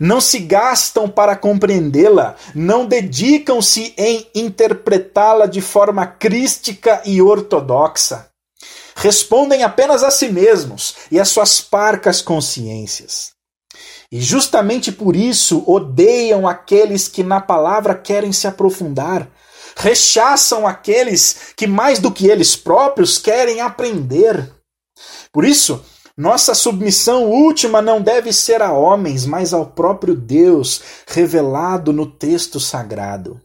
Não 0.00 0.20
se 0.20 0.38
gastam 0.40 1.08
para 1.08 1.36
compreendê-la, 1.36 2.34
não 2.54 2.86
dedicam-se 2.86 3.94
em 3.96 4.26
interpretá-la 4.34 5.46
de 5.46 5.60
forma 5.60 6.06
crística 6.06 7.02
e 7.04 7.20
ortodoxa 7.22 8.28
respondem 8.98 9.62
apenas 9.62 10.02
a 10.02 10.10
si 10.10 10.28
mesmos 10.28 10.96
e 11.10 11.20
às 11.20 11.28
suas 11.28 11.60
parcas 11.60 12.20
consciências. 12.20 13.37
E 14.10 14.20
justamente 14.20 14.90
por 14.90 15.14
isso 15.14 15.62
odeiam 15.66 16.48
aqueles 16.48 17.08
que 17.08 17.22
na 17.22 17.40
palavra 17.40 17.94
querem 17.94 18.32
se 18.32 18.46
aprofundar, 18.46 19.30
rechaçam 19.76 20.66
aqueles 20.66 21.52
que 21.56 21.66
mais 21.66 21.98
do 21.98 22.10
que 22.10 22.26
eles 22.26 22.56
próprios 22.56 23.18
querem 23.18 23.60
aprender. 23.60 24.50
Por 25.30 25.44
isso, 25.44 25.84
nossa 26.16 26.54
submissão 26.54 27.26
última 27.26 27.80
não 27.80 28.00
deve 28.00 28.32
ser 28.32 28.60
a 28.60 28.72
homens, 28.72 29.24
mas 29.24 29.52
ao 29.52 29.66
próprio 29.66 30.16
Deus, 30.16 30.80
revelado 31.06 31.92
no 31.92 32.06
texto 32.06 32.58
sagrado. 32.58 33.40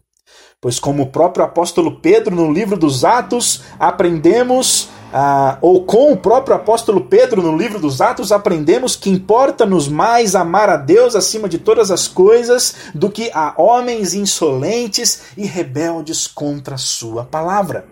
Pois, 0.60 0.80
como 0.80 1.04
o 1.04 1.12
próprio 1.12 1.44
apóstolo 1.44 2.00
Pedro, 2.00 2.34
no 2.34 2.52
livro 2.52 2.78
dos 2.78 3.04
Atos, 3.04 3.62
aprendemos 3.78 4.88
ah, 5.16 5.60
ou 5.62 5.86
com 5.86 6.12
o 6.12 6.18
próprio 6.18 6.56
apóstolo 6.56 7.02
Pedro 7.02 7.44
no 7.44 7.56
livro 7.56 7.80
dos 7.80 8.02
Atos, 8.02 8.32
aprendemos 8.32 8.96
que 8.96 9.12
importa-nos 9.12 9.88
mais 9.88 10.34
amar 10.34 10.70
a 10.70 10.76
Deus 10.76 11.16
acima 11.16 11.48
de 11.48 11.60
todas 11.60 11.92
as 11.92 12.08
coisas 12.08 12.74
do 12.96 13.12
que 13.12 13.30
a 13.32 13.54
homens 13.56 14.16
insolentes 14.16 15.22
e 15.38 15.46
rebeldes 15.46 16.26
contra 16.26 16.74
a 16.74 16.80
sua 16.80 17.24
palavra. 17.24 17.86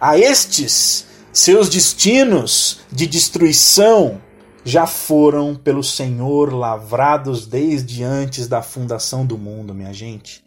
A 0.00 0.18
estes, 0.18 1.06
seus 1.32 1.68
destinos 1.68 2.80
de 2.90 3.06
destruição 3.06 4.20
já 4.64 4.88
foram 4.88 5.54
pelo 5.54 5.84
Senhor 5.84 6.52
lavrados 6.52 7.46
desde 7.46 8.02
antes 8.02 8.48
da 8.48 8.60
fundação 8.60 9.24
do 9.24 9.38
mundo, 9.38 9.72
minha 9.72 9.92
gente. 9.92 10.44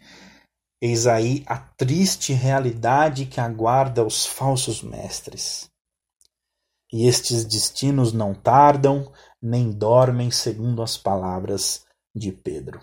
Eis 0.82 1.06
aí 1.06 1.44
a 1.46 1.58
triste 1.60 2.34
realidade 2.34 3.28
que 3.28 3.40
aguarda 3.40 4.04
os 4.04 4.26
falsos 4.26 4.82
mestres. 4.82 5.70
E 6.92 7.08
estes 7.08 7.46
destinos 7.46 8.12
não 8.12 8.34
tardam, 8.34 9.14
nem 9.40 9.70
dormem, 9.72 10.32
segundo 10.32 10.82
as 10.82 10.98
palavras 10.98 11.86
de 12.16 12.32
Pedro. 12.32 12.82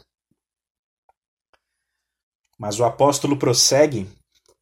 Mas 2.57 2.79
o 2.79 2.85
apóstolo 2.85 3.37
prossegue, 3.37 4.09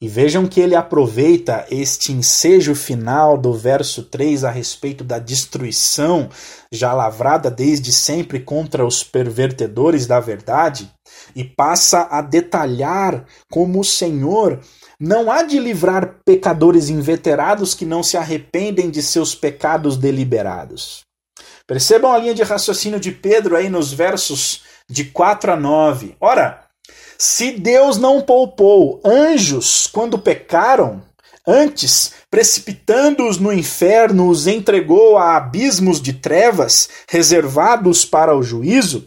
e 0.01 0.09
vejam 0.09 0.47
que 0.47 0.61
ele 0.61 0.75
aproveita 0.75 1.67
este 1.71 2.13
ensejo 2.13 2.75
final 2.75 3.39
do 3.39 3.53
verso 3.55 4.05
3 4.05 4.45
a 4.45 4.51
respeito 4.51 5.05
da 5.05 5.19
destruição 5.19 6.29
já 6.71 6.93
lavrada 6.93 7.51
desde 7.51 7.93
sempre 7.93 8.41
contra 8.41 8.87
os 8.87 9.03
pervertedores 9.03 10.07
da 10.07 10.21
verdade 10.21 10.93
e 11.37 11.45
passa 11.45 12.09
a 12.11 12.23
detalhar 12.23 13.27
como 13.51 13.81
o 13.81 13.85
Senhor 13.85 14.59
não 14.99 15.31
há 15.31 15.43
de 15.43 15.59
livrar 15.59 16.17
pecadores 16.25 16.89
inveterados 16.89 17.75
que 17.75 17.85
não 17.85 18.03
se 18.03 18.17
arrependem 18.17 18.91
de 18.91 19.03
seus 19.03 19.35
pecados 19.35 19.99
deliberados. 19.99 21.03
Percebam 21.67 22.11
a 22.11 22.19
linha 22.19 22.35
de 22.35 22.43
raciocínio 22.43 22.99
de 22.99 23.13
Pedro 23.13 23.55
aí 23.55 23.69
nos 23.69 23.93
versos 23.93 24.63
de 24.89 25.05
4 25.05 25.53
a 25.53 25.57
9. 25.57 26.17
Ora, 26.19 26.65
se 27.19 27.53
Deus 27.53 27.99
não 27.99 28.23
poupou 28.23 29.01
anjos 29.05 29.87
quando 29.87 30.19
pecaram, 30.19 31.03
antes, 31.47 32.13
precipitando-os 32.31 33.39
no 33.39 33.53
inferno, 33.53 34.31
os 34.31 34.47
entregou 34.47 35.19
a 35.19 35.37
abismos 35.37 36.01
de 36.01 36.15
trevas 36.15 36.89
reservados 37.09 38.05
para 38.05 38.35
o 38.35 38.43
juízo, 38.43 39.07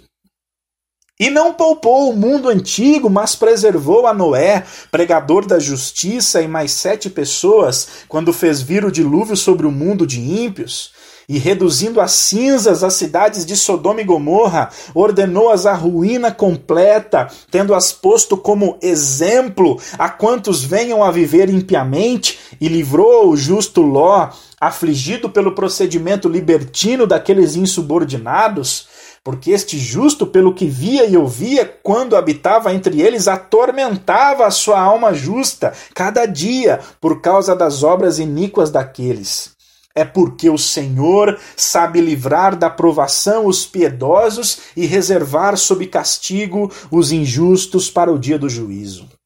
e 1.19 1.29
não 1.29 1.53
poupou 1.53 2.09
o 2.09 2.15
mundo 2.15 2.47
antigo, 2.47 3.09
mas 3.09 3.35
preservou 3.35 4.07
a 4.07 4.13
Noé, 4.13 4.63
pregador 4.89 5.45
da 5.45 5.59
justiça, 5.59 6.41
e 6.41 6.47
mais 6.47 6.71
sete 6.71 7.09
pessoas, 7.09 7.89
quando 8.07 8.31
fez 8.31 8.61
vir 8.61 8.85
o 8.85 8.91
dilúvio 8.91 9.35
sobre 9.35 9.67
o 9.67 9.71
mundo 9.71 10.07
de 10.07 10.21
ímpios. 10.21 10.91
e 11.29 11.37
reduzindo 11.37 12.01
a 12.01 12.07
cinzas 12.07 12.83
as 12.83 12.95
cidades 12.95 13.45
de 13.45 13.55
Sodoma 13.55 14.01
e 14.01 14.03
Gomorra, 14.03 14.71
ordenou-as 14.95 15.67
a 15.67 15.75
ruína 15.75 16.31
completa, 16.31 17.27
tendo-as 17.51 17.91
posto 17.91 18.35
como 18.35 18.79
exemplo 18.81 19.79
a 19.99 20.09
quantos 20.09 20.63
venham 20.63 21.03
a 21.03 21.11
viver 21.11 21.47
impiamente, 21.47 22.39
e 22.59 22.67
livrou 22.67 23.29
o 23.29 23.37
justo 23.37 23.79
Ló, 23.83 24.29
afligido 24.59 25.29
pelo 25.29 25.53
procedimento 25.53 26.27
libertino 26.27 27.05
daqueles 27.05 27.55
insubordinados, 27.55 28.88
porque 29.23 29.51
este 29.51 29.77
justo, 29.77 30.25
pelo 30.25 30.53
que 30.53 30.65
via 30.65 31.05
e 31.05 31.15
ouvia 31.15 31.65
quando 31.83 32.15
habitava 32.15 32.73
entre 32.73 33.01
eles, 33.01 33.27
atormentava 33.27 34.45
a 34.45 34.51
sua 34.51 34.79
alma 34.79 35.13
justa 35.13 35.73
cada 35.93 36.25
dia 36.25 36.79
por 36.99 37.21
causa 37.21 37.55
das 37.55 37.83
obras 37.83 38.19
iníquas 38.19 38.71
daqueles 38.71 39.57
é 39.99 40.05
porque 40.05 40.49
o 40.49 40.57
Senhor 40.57 41.37
sabe 41.57 41.99
livrar 41.99 42.55
da 42.55 42.69
provação 42.69 43.45
os 43.45 43.65
piedosos 43.65 44.59
e 44.75 44.85
reservar 44.85 45.57
sob 45.57 45.85
castigo 45.87 46.71
os 46.89 47.11
injustos 47.11 47.89
para 47.89 48.11
o 48.11 48.17
dia 48.17 48.39
do 48.39 48.47
juízo. 48.47 49.18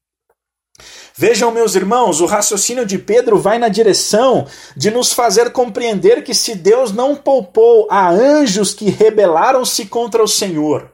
Vejam, 1.16 1.52
meus 1.52 1.76
irmãos, 1.76 2.20
o 2.20 2.26
raciocínio 2.26 2.84
de 2.84 2.98
Pedro 2.98 3.38
vai 3.38 3.56
na 3.56 3.68
direção 3.68 4.48
de 4.76 4.90
nos 4.90 5.12
fazer 5.12 5.52
compreender 5.52 6.24
que 6.24 6.34
se 6.34 6.56
Deus 6.56 6.90
não 6.90 7.14
poupou 7.14 7.86
a 7.88 8.10
anjos 8.10 8.74
que 8.74 8.90
rebelaram-se 8.90 9.86
contra 9.86 10.24
o 10.24 10.26
Senhor, 10.26 10.90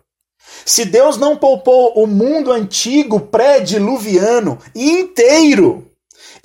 se 0.67 0.85
Deus 0.85 1.17
não 1.17 1.39
poupou 1.39 1.95
o 1.95 2.07
mundo 2.07 2.53
antigo 2.53 3.19
pré-diluviano 3.19 4.59
inteiro, 4.75 5.87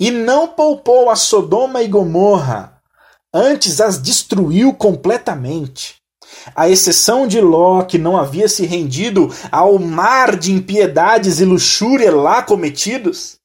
e 0.00 0.10
não 0.10 0.48
poupou 0.48 1.10
a 1.10 1.16
Sodoma 1.16 1.82
e 1.82 1.88
Gomorra, 1.88 2.80
antes 3.32 3.78
as 3.78 4.00
destruiu 4.00 4.72
completamente. 4.72 5.96
À 6.54 6.66
exceção 6.66 7.26
de 7.26 7.42
Ló, 7.42 7.82
que 7.82 7.98
não 7.98 8.16
havia 8.16 8.48
se 8.48 8.64
rendido 8.64 9.30
ao 9.52 9.78
mar 9.78 10.34
de 10.34 10.50
impiedades 10.50 11.40
e 11.40 11.44
luxúria 11.44 12.14
lá 12.14 12.42
cometidos, 12.42 13.35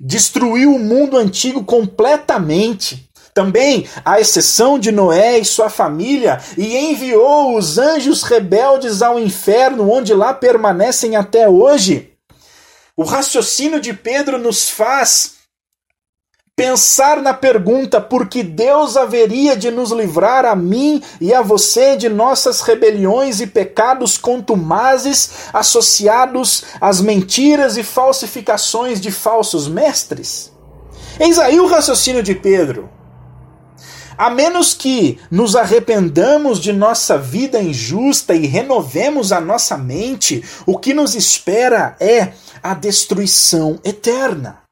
destruiu 0.00 0.74
o 0.74 0.78
mundo 0.78 1.18
antigo 1.18 1.62
completamente. 1.62 3.10
Também, 3.34 3.86
à 4.04 4.20
exceção 4.20 4.78
de 4.78 4.90
Noé 4.90 5.38
e 5.38 5.44
sua 5.44 5.68
família, 5.68 6.40
e 6.56 6.76
enviou 6.76 7.56
os 7.56 7.78
anjos 7.78 8.22
rebeldes 8.22 9.02
ao 9.02 9.20
inferno, 9.20 9.90
onde 9.90 10.14
lá 10.14 10.32
permanecem 10.32 11.14
até 11.14 11.48
hoje. 11.48 12.12
O 12.96 13.04
raciocínio 13.04 13.80
de 13.80 13.92
Pedro 13.92 14.38
nos 14.38 14.68
faz 14.68 15.39
pensar 16.60 17.22
na 17.22 17.32
pergunta 17.32 18.02
por 18.02 18.28
que 18.28 18.42
Deus 18.42 18.94
haveria 18.94 19.56
de 19.56 19.70
nos 19.70 19.92
livrar 19.92 20.44
a 20.44 20.54
mim 20.54 21.02
e 21.18 21.32
a 21.32 21.40
você 21.40 21.96
de 21.96 22.06
nossas 22.06 22.60
rebeliões 22.60 23.40
e 23.40 23.46
pecados 23.46 24.18
contumazes 24.18 25.48
associados 25.54 26.64
às 26.78 27.00
mentiras 27.00 27.78
e 27.78 27.82
falsificações 27.82 29.00
de 29.00 29.10
falsos 29.10 29.68
mestres? 29.68 30.52
Eis 31.18 31.38
aí 31.38 31.58
o 31.58 31.66
raciocínio 31.66 32.22
de 32.22 32.34
Pedro. 32.34 32.90
A 34.18 34.28
menos 34.28 34.74
que 34.74 35.18
nos 35.30 35.56
arrependamos 35.56 36.60
de 36.60 36.74
nossa 36.74 37.16
vida 37.16 37.58
injusta 37.62 38.34
e 38.34 38.46
renovemos 38.46 39.32
a 39.32 39.40
nossa 39.40 39.78
mente, 39.78 40.44
o 40.66 40.78
que 40.78 40.92
nos 40.92 41.14
espera 41.14 41.96
é 41.98 42.34
a 42.62 42.74
destruição 42.74 43.80
eterna. 43.82 44.69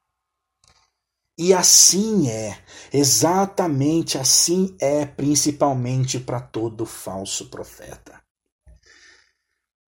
E 1.41 1.53
assim 1.53 2.27
é, 2.29 2.61
exatamente 2.91 4.17
assim 4.17 4.75
é, 4.77 5.05
principalmente 5.05 6.19
para 6.19 6.41
todo 6.41 6.85
falso 6.85 7.49
profeta. 7.49 8.21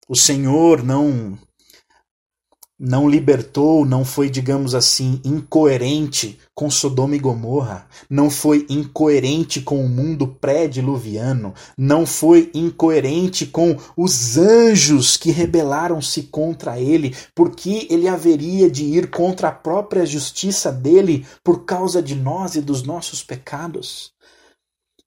O 0.07 0.15
Senhor 0.15 0.81
não 0.81 1.37
não 2.83 3.07
libertou, 3.07 3.85
não 3.85 4.03
foi, 4.03 4.27
digamos 4.27 4.73
assim, 4.73 5.21
incoerente 5.23 6.39
com 6.55 6.67
Sodoma 6.67 7.15
e 7.15 7.19
Gomorra, 7.19 7.87
não 8.09 8.27
foi 8.27 8.65
incoerente 8.67 9.61
com 9.61 9.85
o 9.85 9.87
mundo 9.87 10.27
pré-diluviano, 10.27 11.53
não 11.77 12.07
foi 12.07 12.49
incoerente 12.55 13.45
com 13.45 13.77
os 13.95 14.35
anjos 14.35 15.15
que 15.15 15.29
rebelaram-se 15.29 16.23
contra 16.23 16.79
ele, 16.79 17.15
porque 17.35 17.85
ele 17.87 18.07
haveria 18.07 18.67
de 18.67 18.83
ir 18.83 19.11
contra 19.11 19.49
a 19.49 19.51
própria 19.51 20.03
justiça 20.03 20.71
dele 20.71 21.23
por 21.43 21.65
causa 21.65 22.01
de 22.01 22.15
nós 22.15 22.55
e 22.55 22.61
dos 22.61 22.81
nossos 22.81 23.21
pecados. 23.21 24.11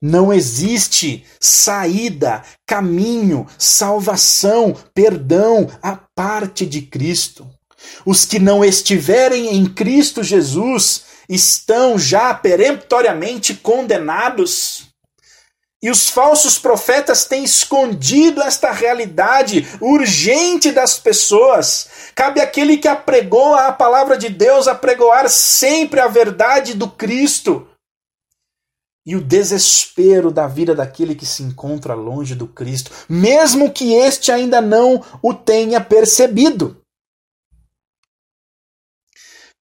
Não 0.00 0.32
existe 0.32 1.24
saída, 1.40 2.44
caminho, 2.66 3.46
salvação, 3.58 4.76
perdão 4.92 5.66
a 5.82 5.96
parte 5.96 6.66
de 6.66 6.82
Cristo. 6.82 7.48
Os 8.04 8.24
que 8.24 8.38
não 8.38 8.64
estiverem 8.64 9.56
em 9.56 9.66
Cristo 9.66 10.22
Jesus 10.22 11.02
estão 11.28 11.98
já 11.98 12.34
peremptoriamente 12.34 13.54
condenados. 13.54 14.94
E 15.82 15.90
os 15.90 16.08
falsos 16.08 16.58
profetas 16.58 17.26
têm 17.26 17.44
escondido 17.44 18.42
esta 18.42 18.72
realidade 18.72 19.68
urgente 19.82 20.72
das 20.72 20.98
pessoas. 20.98 21.88
Cabe 22.14 22.40
àquele 22.40 22.78
que 22.78 22.88
apregou 22.88 23.54
a 23.54 23.70
palavra 23.70 24.16
de 24.16 24.30
Deus 24.30 24.66
apregoar 24.66 25.28
sempre 25.28 26.00
a 26.00 26.08
verdade 26.08 26.72
do 26.72 26.88
Cristo. 26.88 27.68
E 29.06 29.14
o 29.14 29.20
desespero 29.20 30.30
da 30.30 30.46
vida 30.46 30.74
daquele 30.74 31.14
que 31.14 31.26
se 31.26 31.42
encontra 31.42 31.92
longe 31.92 32.34
do 32.34 32.46
Cristo, 32.46 32.90
mesmo 33.06 33.70
que 33.70 33.92
este 33.92 34.32
ainda 34.32 34.62
não 34.62 35.04
o 35.22 35.34
tenha 35.34 35.82
percebido. 35.82 36.82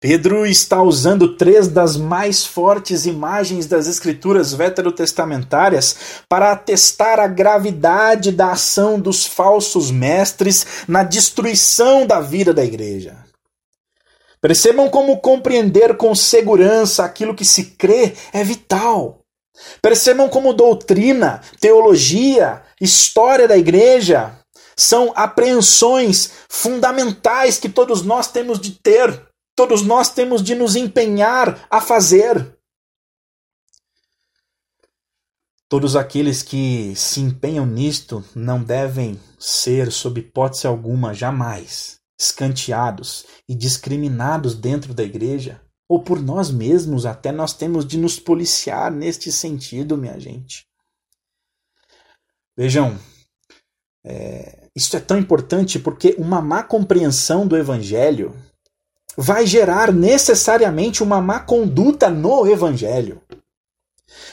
Pedro 0.02 0.48
está 0.48 0.82
usando 0.82 1.38
três 1.38 1.68
das 1.68 1.96
mais 1.96 2.44
fortes 2.44 3.06
imagens 3.06 3.68
das 3.68 3.86
escrituras 3.86 4.52
veterotestamentárias 4.52 5.96
para 6.28 6.52
atestar 6.52 7.20
a 7.20 7.28
gravidade 7.28 8.32
da 8.32 8.54
ação 8.54 9.00
dos 9.00 9.28
falsos 9.28 9.92
mestres 9.92 10.66
na 10.88 11.04
destruição 11.04 12.08
da 12.08 12.20
vida 12.20 12.52
da 12.52 12.66
igreja. 12.66 13.16
Percebam 14.42 14.90
como 14.90 15.20
compreender 15.20 15.96
com 15.96 16.16
segurança 16.16 17.06
aquilo 17.06 17.36
que 17.36 17.46
se 17.46 17.66
crê 17.66 18.16
é 18.34 18.44
vital. 18.44 19.20
Percebam 19.84 20.28
como 20.30 20.52
doutrina, 20.52 21.42
teologia, 21.60 22.64
história 22.82 23.48
da 23.48 23.56
igreja 23.56 24.32
são 24.76 25.14
apreensões 25.16 26.32
fundamentais 26.50 27.60
que 27.60 27.70
todos 27.70 28.02
nós 28.02 28.26
temos 28.32 28.60
de 28.60 28.72
ter 28.72 29.31
todos 29.56 29.82
nós 29.82 30.10
temos 30.10 30.42
de 30.42 30.56
nos 30.56 30.76
empenhar 30.76 31.68
a 31.70 31.82
fazer. 31.82 32.58
Todos 35.70 35.96
aqueles 35.96 36.44
que 36.44 36.94
se 36.96 37.22
empenham 37.22 37.66
nisto 37.66 38.24
não 38.36 38.62
devem 38.62 39.20
ser, 39.40 39.92
sob 39.92 40.20
hipótese 40.20 40.68
alguma, 40.68 41.14
jamais 41.14 42.02
escanteados 42.20 43.26
e 43.50 43.56
discriminados 43.56 44.54
dentro 44.54 44.94
da 44.94 45.02
igreja, 45.02 45.60
ou 45.90 46.04
por 46.04 46.22
nós 46.22 46.52
mesmos, 46.52 47.06
até 47.06 47.32
nós 47.32 47.54
temos 47.54 47.84
de 47.84 47.98
nos 47.98 48.20
policiar 48.20 48.92
neste 48.92 49.32
sentido, 49.32 49.98
minha 49.98 50.20
gente. 50.20 50.68
Vejam, 52.56 53.00
é, 54.06 54.70
isso 54.76 54.96
é 54.96 55.00
tão 55.00 55.18
importante 55.18 55.80
porque 55.80 56.16
uma 56.18 56.42
má 56.42 56.64
compreensão 56.64 57.48
do 57.48 57.58
evangelho 57.58 58.36
vai 59.18 59.46
gerar 59.46 59.92
necessariamente 59.92 61.04
uma 61.04 61.22
má 61.22 61.40
conduta 61.40 62.10
no 62.10 62.48
Evangelho. 62.48 63.22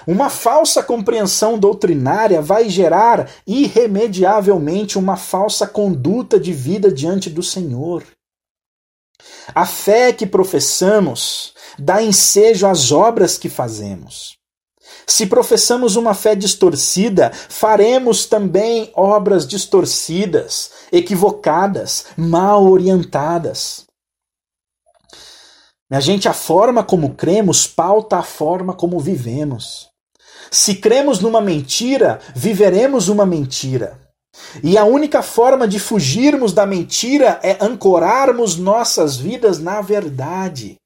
Uma 0.06 0.30
falsa 0.30 0.82
compreensão 0.82 1.58
doutrinária 1.58 2.40
vai 2.40 2.68
gerar 2.68 3.30
irremediavelmente 3.46 4.98
uma 4.98 5.16
falsa 5.16 5.66
conduta 5.66 6.38
de 6.38 6.52
vida 6.52 6.90
diante 6.90 7.28
do 7.28 7.42
Senhor. 7.42 8.04
A 9.54 9.66
fé 9.66 10.12
que 10.12 10.26
professamos 10.26 11.52
dá 11.78 12.02
ensejo 12.02 12.66
às 12.66 12.92
obras 12.92 13.36
que 13.36 13.48
fazemos. 13.48 14.38
Se 15.06 15.26
professamos 15.26 15.96
uma 15.96 16.14
fé 16.14 16.34
distorcida, 16.34 17.30
faremos 17.32 18.26
também 18.26 18.90
obras 18.94 19.46
distorcidas, 19.46 20.70
equivocadas, 20.92 22.06
mal 22.16 22.64
orientadas. 22.64 23.87
A 25.90 26.00
gente, 26.00 26.28
a 26.28 26.34
forma 26.34 26.84
como 26.84 27.14
cremos 27.14 27.66
pauta 27.66 28.18
a 28.18 28.22
forma 28.22 28.74
como 28.74 29.00
vivemos. 29.00 29.88
Se 30.50 30.74
cremos 30.74 31.20
numa 31.20 31.40
mentira, 31.40 32.20
viveremos 32.34 33.08
uma 33.08 33.24
mentira. 33.24 33.98
E 34.62 34.76
a 34.76 34.84
única 34.84 35.22
forma 35.22 35.66
de 35.66 35.78
fugirmos 35.78 36.52
da 36.52 36.66
mentira 36.66 37.40
é 37.42 37.56
ancorarmos 37.60 38.56
nossas 38.56 39.16
vidas 39.16 39.58
na 39.58 39.80
verdade. 39.80 40.76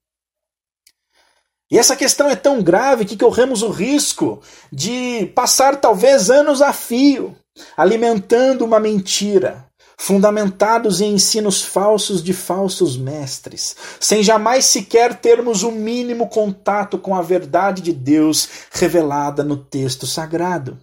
E 1.70 1.78
essa 1.78 1.96
questão 1.96 2.28
é 2.28 2.36
tão 2.36 2.62
grave 2.62 3.04
que 3.04 3.16
corremos 3.16 3.62
o 3.62 3.70
risco 3.70 4.40
de 4.70 5.26
passar 5.34 5.80
talvez 5.80 6.30
anos 6.30 6.62
a 6.62 6.72
fio 6.72 7.36
alimentando 7.76 8.64
uma 8.64 8.80
mentira, 8.80 9.66
fundamentados 9.96 11.00
em 11.00 11.14
ensinos 11.14 11.62
falsos 11.62 12.22
de 12.22 12.32
falsos 12.32 12.96
mestres, 12.96 13.76
sem 14.00 14.22
jamais 14.22 14.64
sequer 14.64 15.20
termos 15.20 15.62
o 15.62 15.68
um 15.68 15.72
mínimo 15.72 16.28
contato 16.28 16.98
com 16.98 17.14
a 17.14 17.22
verdade 17.22 17.82
de 17.82 17.92
Deus 17.92 18.48
revelada 18.72 19.44
no 19.44 19.56
texto 19.56 20.06
sagrado. 20.06 20.78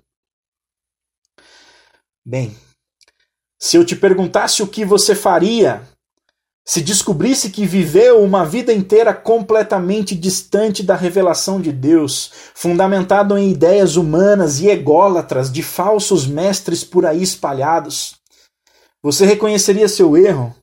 Bem, 2.25 2.55
se 3.59 3.75
eu 3.75 3.85
te 3.85 3.95
perguntasse 3.95 4.61
o 4.61 4.67
que 4.67 4.85
você 4.85 5.15
faria 5.15 5.81
se 6.69 6.81
descobrisse 6.81 7.49
que 7.49 7.65
viveu 7.65 8.21
uma 8.21 8.45
vida 8.45 8.71
inteira 8.71 9.11
completamente 9.11 10.13
distante 10.13 10.83
da 10.83 10.95
revelação 10.95 11.59
de 11.59 11.71
Deus, 11.71 12.31
fundamentado 12.53 13.35
em 13.35 13.49
ideias 13.49 13.95
humanas 13.95 14.59
e 14.59 14.67
ególatras 14.67 15.51
de 15.51 15.63
falsos 15.63 16.27
mestres 16.27 16.83
por 16.83 17.07
aí 17.07 17.23
espalhados, 17.23 18.18
você 19.01 19.25
reconheceria 19.25 19.87
seu 19.87 20.17
erro? 20.17 20.53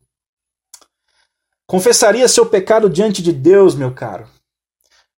Confessaria 1.67 2.29
seu 2.29 2.47
pecado 2.47 2.89
diante 2.89 3.23
de 3.23 3.33
Deus, 3.33 3.75
meu 3.75 3.93
caro? 3.95 4.29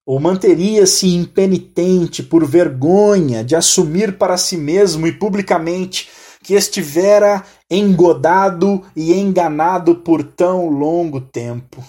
Ou 0.06 0.20
manteria-se 0.20 1.08
impenitente 1.08 2.24
por 2.24 2.46
vergonha 2.46 3.44
de 3.44 3.56
assumir 3.56 4.18
para 4.18 4.38
si 4.38 4.56
mesmo 4.56 5.08
e 5.08 5.12
publicamente 5.12 6.10
que 6.44 6.54
estivera 6.54 7.44
engodado 7.70 8.86
e 8.96 9.14
enganado 9.14 9.96
por 9.96 10.24
tão 10.24 10.70
longo 10.70 11.20
tempo? 11.20 11.84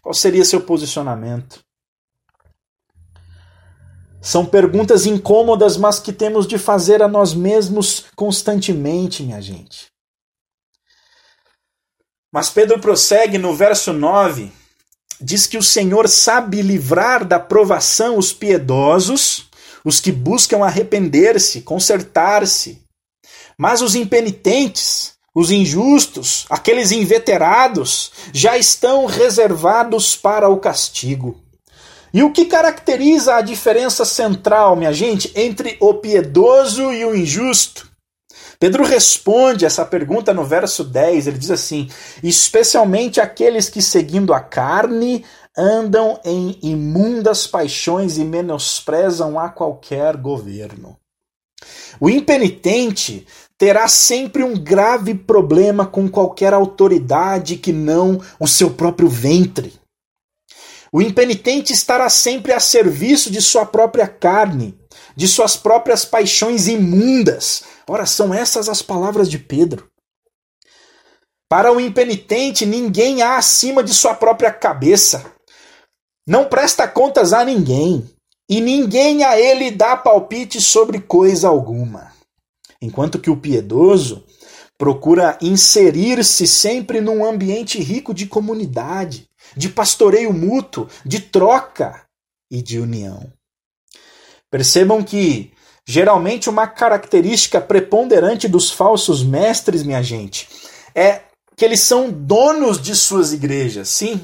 Qual 0.00 0.14
seria 0.14 0.44
seu 0.44 0.60
posicionamento? 0.60 1.60
São 4.22 4.46
perguntas 4.46 5.04
incômodas, 5.04 5.76
mas 5.76 5.98
que 5.98 6.12
temos 6.12 6.46
de 6.46 6.56
fazer 6.56 7.02
a 7.02 7.08
nós 7.08 7.34
mesmos 7.34 8.06
constantemente, 8.16 9.22
minha 9.22 9.42
gente. 9.42 9.93
Mas 12.34 12.50
Pedro 12.50 12.80
prossegue 12.80 13.38
no 13.38 13.54
verso 13.54 13.92
9, 13.92 14.50
diz 15.20 15.46
que 15.46 15.56
o 15.56 15.62
Senhor 15.62 16.08
sabe 16.08 16.62
livrar 16.62 17.24
da 17.24 17.38
provação 17.38 18.18
os 18.18 18.32
piedosos, 18.32 19.48
os 19.84 20.00
que 20.00 20.10
buscam 20.10 20.64
arrepender-se, 20.64 21.60
consertar-se. 21.60 22.82
Mas 23.56 23.82
os 23.82 23.94
impenitentes, 23.94 25.12
os 25.32 25.52
injustos, 25.52 26.44
aqueles 26.50 26.90
inveterados, 26.90 28.10
já 28.32 28.58
estão 28.58 29.06
reservados 29.06 30.16
para 30.16 30.48
o 30.48 30.56
castigo. 30.56 31.40
E 32.12 32.24
o 32.24 32.32
que 32.32 32.46
caracteriza 32.46 33.36
a 33.36 33.42
diferença 33.42 34.04
central, 34.04 34.74
minha 34.74 34.92
gente, 34.92 35.30
entre 35.36 35.76
o 35.78 35.94
piedoso 35.94 36.92
e 36.92 37.04
o 37.04 37.14
injusto? 37.14 37.93
Pedro 38.64 38.82
responde 38.82 39.66
essa 39.66 39.84
pergunta 39.84 40.32
no 40.32 40.42
verso 40.42 40.84
10, 40.84 41.26
ele 41.26 41.36
diz 41.36 41.50
assim: 41.50 41.86
especialmente 42.22 43.20
aqueles 43.20 43.68
que, 43.68 43.82
seguindo 43.82 44.32
a 44.32 44.40
carne, 44.40 45.22
andam 45.54 46.18
em 46.24 46.58
imundas 46.62 47.46
paixões 47.46 48.16
e 48.16 48.24
menosprezam 48.24 49.38
a 49.38 49.50
qualquer 49.50 50.16
governo. 50.16 50.96
O 52.00 52.08
impenitente 52.08 53.26
terá 53.58 53.86
sempre 53.86 54.42
um 54.42 54.54
grave 54.54 55.14
problema 55.14 55.84
com 55.84 56.08
qualquer 56.08 56.54
autoridade 56.54 57.56
que 57.56 57.70
não 57.70 58.18
o 58.40 58.48
seu 58.48 58.70
próprio 58.70 59.10
ventre. 59.10 59.74
O 60.90 61.02
impenitente 61.02 61.74
estará 61.74 62.08
sempre 62.08 62.54
a 62.54 62.60
serviço 62.60 63.30
de 63.30 63.42
sua 63.42 63.66
própria 63.66 64.08
carne, 64.08 64.74
de 65.14 65.28
suas 65.28 65.54
próprias 65.54 66.06
paixões 66.06 66.66
imundas. 66.66 67.73
Ora, 67.88 68.06
são 68.06 68.32
essas 68.32 68.68
as 68.68 68.82
palavras 68.82 69.28
de 69.30 69.38
Pedro. 69.38 69.90
Para 71.48 71.72
o 71.72 71.80
impenitente, 71.80 72.64
ninguém 72.64 73.22
há 73.22 73.36
acima 73.36 73.82
de 73.82 73.92
sua 73.92 74.14
própria 74.14 74.52
cabeça. 74.52 75.32
Não 76.26 76.46
presta 76.48 76.88
contas 76.88 77.32
a 77.32 77.44
ninguém, 77.44 78.10
e 78.48 78.60
ninguém 78.60 79.24
a 79.24 79.38
ele 79.38 79.70
dá 79.70 79.96
palpite 79.96 80.60
sobre 80.60 81.00
coisa 81.00 81.48
alguma 81.48 82.14
enquanto 82.84 83.18
que 83.18 83.30
o 83.30 83.36
piedoso 83.36 84.26
procura 84.76 85.38
inserir-se 85.40 86.46
sempre 86.46 87.00
num 87.00 87.24
ambiente 87.24 87.80
rico 87.80 88.12
de 88.12 88.26
comunidade, 88.26 89.26
de 89.56 89.70
pastoreio 89.70 90.32
mútuo, 90.32 90.86
de 91.04 91.20
troca 91.20 92.04
e 92.50 92.60
de 92.60 92.78
união. 92.78 93.32
Percebam 94.50 95.02
que 95.02 95.53
geralmente 95.86 96.48
uma 96.48 96.66
característica 96.66 97.60
preponderante 97.60 98.48
dos 98.48 98.70
falsos 98.70 99.22
mestres, 99.22 99.82
minha 99.82 100.02
gente, 100.02 100.48
é 100.94 101.20
que 101.56 101.64
eles 101.64 101.80
são 101.80 102.10
donos 102.10 102.80
de 102.80 102.94
suas 102.96 103.32
igrejas, 103.32 103.88
sim, 103.88 104.20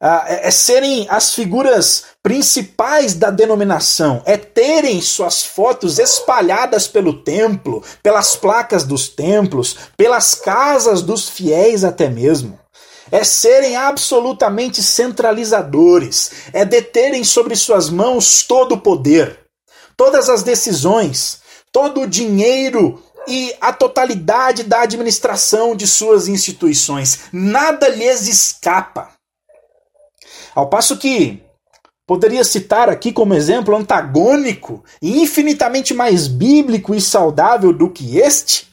ah, 0.00 0.24
é, 0.26 0.48
é 0.48 0.50
serem 0.50 1.06
as 1.10 1.34
figuras 1.34 2.04
principais 2.22 3.12
da 3.12 3.30
denominação, 3.30 4.22
é 4.24 4.36
terem 4.36 5.00
suas 5.02 5.42
fotos 5.42 5.98
espalhadas 5.98 6.88
pelo 6.88 7.22
templo, 7.22 7.82
pelas 8.02 8.34
placas 8.34 8.84
dos 8.84 9.08
templos, 9.08 9.76
pelas 9.98 10.34
casas 10.34 11.02
dos 11.02 11.28
fiéis 11.28 11.84
até 11.84 12.08
mesmo. 12.08 12.58
É 13.12 13.24
serem 13.24 13.76
absolutamente 13.76 14.82
centralizadores, 14.82 16.30
é 16.52 16.64
deterem 16.64 17.24
sobre 17.24 17.54
suas 17.56 17.90
mãos 17.90 18.44
todo 18.44 18.76
o 18.76 18.80
poder, 18.80 19.39
todas 20.00 20.30
as 20.30 20.42
decisões, 20.42 21.42
todo 21.70 22.00
o 22.00 22.06
dinheiro 22.06 23.02
e 23.28 23.54
a 23.60 23.70
totalidade 23.70 24.62
da 24.62 24.80
administração 24.80 25.76
de 25.76 25.86
suas 25.86 26.26
instituições. 26.26 27.24
Nada 27.30 27.86
lhes 27.86 28.26
escapa. 28.26 29.10
Ao 30.54 30.70
passo 30.70 30.96
que 30.96 31.42
poderia 32.06 32.44
citar 32.44 32.88
aqui 32.88 33.12
como 33.12 33.34
exemplo 33.34 33.76
antagônico 33.76 34.82
e 35.02 35.20
infinitamente 35.20 35.92
mais 35.92 36.26
bíblico 36.26 36.94
e 36.94 37.00
saudável 37.00 37.70
do 37.70 37.90
que 37.90 38.16
este, 38.16 38.69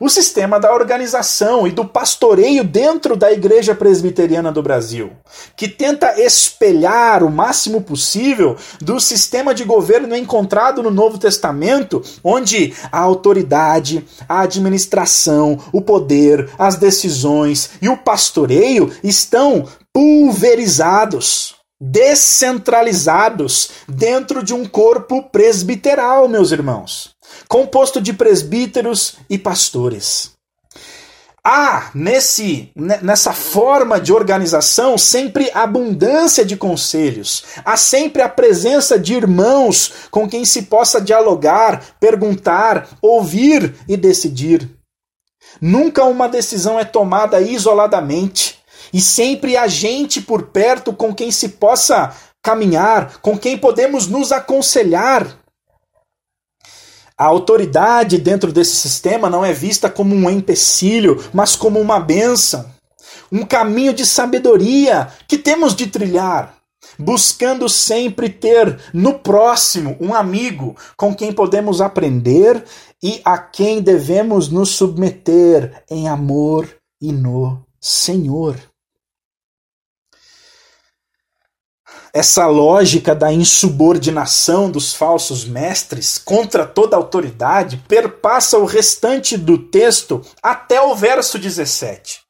o 0.00 0.08
sistema 0.08 0.60
da 0.60 0.72
organização 0.72 1.66
e 1.66 1.72
do 1.72 1.84
pastoreio 1.84 2.62
dentro 2.62 3.16
da 3.16 3.32
Igreja 3.32 3.74
Presbiteriana 3.74 4.52
do 4.52 4.62
Brasil, 4.62 5.12
que 5.56 5.68
tenta 5.68 6.20
espelhar 6.20 7.24
o 7.24 7.30
máximo 7.30 7.80
possível 7.82 8.56
do 8.80 9.00
sistema 9.00 9.54
de 9.54 9.64
governo 9.64 10.14
encontrado 10.14 10.82
no 10.82 10.90
Novo 10.90 11.18
Testamento, 11.18 12.02
onde 12.22 12.74
a 12.92 12.98
autoridade, 12.98 14.04
a 14.28 14.40
administração, 14.40 15.58
o 15.72 15.80
poder, 15.80 16.48
as 16.58 16.76
decisões 16.76 17.70
e 17.80 17.88
o 17.88 17.96
pastoreio 17.96 18.92
estão 19.02 19.66
pulverizados, 19.92 21.56
descentralizados 21.80 23.70
dentro 23.88 24.42
de 24.42 24.54
um 24.54 24.64
corpo 24.64 25.22
presbiteral, 25.24 26.28
meus 26.28 26.50
irmãos, 26.50 27.10
composto 27.48 28.00
de 28.00 28.12
presbíteros 28.12 29.16
e 29.28 29.38
pastores. 29.38 30.32
Há 31.42 31.90
nesse, 31.94 32.70
nessa 32.76 33.32
forma 33.32 33.98
de 33.98 34.12
organização 34.12 34.98
sempre 34.98 35.50
abundância 35.54 36.44
de 36.44 36.56
conselhos, 36.56 37.42
há 37.64 37.74
sempre 37.74 38.20
a 38.20 38.28
presença 38.28 38.98
de 38.98 39.14
irmãos 39.14 39.92
com 40.10 40.28
quem 40.28 40.44
se 40.44 40.62
possa 40.62 41.00
dialogar, 41.00 41.82
perguntar, 41.98 42.86
ouvir 43.00 43.74
e 43.88 43.96
decidir. 43.96 44.68
Nunca 45.58 46.04
uma 46.04 46.28
decisão 46.28 46.78
é 46.78 46.84
tomada 46.84 47.40
isoladamente 47.40 48.58
e 48.92 49.00
sempre 49.00 49.56
há 49.56 49.66
gente 49.66 50.20
por 50.20 50.48
perto 50.48 50.92
com 50.92 51.14
quem 51.14 51.30
se 51.30 51.50
possa 51.50 52.14
caminhar, 52.42 53.18
com 53.22 53.38
quem 53.38 53.56
podemos 53.56 54.06
nos 54.06 54.32
aconselhar. 54.32 55.37
A 57.18 57.24
autoridade 57.24 58.16
dentro 58.16 58.52
desse 58.52 58.76
sistema 58.76 59.28
não 59.28 59.44
é 59.44 59.52
vista 59.52 59.90
como 59.90 60.14
um 60.14 60.30
empecilho, 60.30 61.20
mas 61.32 61.56
como 61.56 61.80
uma 61.80 61.98
bênção, 61.98 62.64
um 63.32 63.44
caminho 63.44 63.92
de 63.92 64.06
sabedoria 64.06 65.08
que 65.26 65.36
temos 65.36 65.74
de 65.74 65.88
trilhar, 65.88 66.54
buscando 66.96 67.68
sempre 67.68 68.28
ter 68.28 68.78
no 68.94 69.18
próximo 69.18 69.96
um 70.00 70.14
amigo 70.14 70.76
com 70.96 71.12
quem 71.12 71.32
podemos 71.32 71.80
aprender 71.80 72.64
e 73.02 73.20
a 73.24 73.36
quem 73.36 73.82
devemos 73.82 74.48
nos 74.48 74.70
submeter 74.76 75.82
em 75.90 76.08
amor 76.08 76.68
e 77.02 77.10
no 77.10 77.64
Senhor. 77.80 78.56
Essa 82.18 82.48
lógica 82.48 83.14
da 83.14 83.32
insubordinação 83.32 84.68
dos 84.68 84.92
falsos 84.92 85.44
mestres 85.44 86.18
contra 86.18 86.66
toda 86.66 86.96
autoridade 86.96 87.80
perpassa 87.86 88.58
o 88.58 88.64
restante 88.64 89.36
do 89.36 89.56
texto 89.56 90.20
até 90.42 90.82
o 90.82 90.96
verso 90.96 91.38
17. 91.38 92.22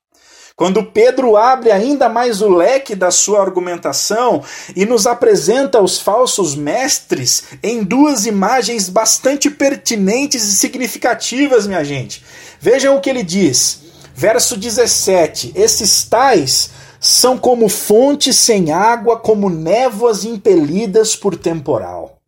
Quando 0.55 0.85
Pedro 0.85 1.39
abre 1.39 1.71
ainda 1.71 2.07
mais 2.07 2.43
o 2.43 2.51
leque 2.51 2.95
da 2.95 3.11
sua 3.11 3.41
argumentação 3.41 4.45
e 4.77 4.85
nos 4.85 5.07
apresenta 5.07 5.81
os 5.81 5.99
falsos 5.99 6.55
mestres 6.55 7.45
em 7.63 7.83
duas 7.83 8.27
imagens 8.27 8.91
bastante 8.91 9.49
pertinentes 9.49 10.45
e 10.45 10.53
significativas, 10.53 11.67
minha 11.67 11.83
gente. 11.83 12.23
Vejam 12.61 12.95
o 12.95 13.01
que 13.01 13.09
ele 13.09 13.23
diz. 13.23 13.81
Verso 14.15 14.55
17: 14.55 15.53
Esses 15.55 16.05
tais 16.05 16.77
são 17.01 17.39
como 17.39 17.69
fontes 17.69 18.37
sem 18.37 18.73
água, 18.73 19.19
como 19.19 19.49
névoas 19.49 20.25
impelidas 20.25 21.15
por 21.15 21.37
temporal. 21.37 22.19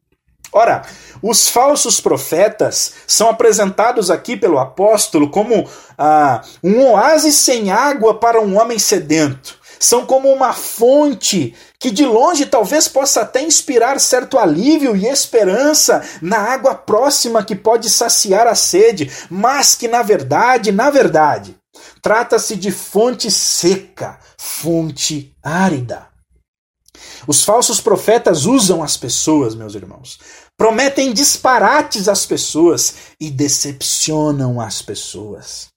Ora, 0.52 0.82
os 1.22 1.48
falsos 1.48 2.00
profetas 2.00 2.94
são 3.06 3.28
apresentados 3.28 4.10
aqui 4.10 4.36
pelo 4.36 4.58
apóstolo 4.58 5.30
como 5.30 5.68
ah, 5.96 6.42
um 6.62 6.84
oásis 6.90 7.36
sem 7.36 7.70
água 7.70 8.14
para 8.14 8.40
um 8.40 8.58
homem 8.58 8.78
sedento. 8.78 9.60
São 9.78 10.04
como 10.04 10.30
uma 10.30 10.52
fonte 10.52 11.54
que 11.78 11.90
de 11.90 12.04
longe 12.04 12.44
talvez 12.44 12.86
possa 12.86 13.22
até 13.22 13.40
inspirar 13.42 13.98
certo 13.98 14.38
alívio 14.38 14.94
e 14.94 15.06
esperança 15.06 16.02
na 16.20 16.38
água 16.38 16.74
próxima 16.74 17.42
que 17.42 17.54
pode 17.54 17.88
saciar 17.88 18.46
a 18.46 18.54
sede, 18.54 19.10
mas 19.30 19.74
que 19.74 19.88
na 19.88 20.02
verdade, 20.02 20.70
na 20.70 20.90
verdade, 20.90 21.56
trata-se 22.02 22.56
de 22.56 22.70
fonte 22.70 23.30
seca, 23.30 24.18
fonte 24.38 25.34
árida. 25.42 26.08
Os 27.26 27.44
falsos 27.44 27.80
profetas 27.80 28.44
usam 28.44 28.82
as 28.82 28.96
pessoas, 28.96 29.54
meus 29.54 29.74
irmãos. 29.74 30.18
Prometem 30.56 31.12
disparates 31.12 32.08
às 32.08 32.26
pessoas 32.26 32.94
e 33.18 33.30
decepcionam 33.30 34.60
as 34.60 34.82
pessoas. 34.82 35.68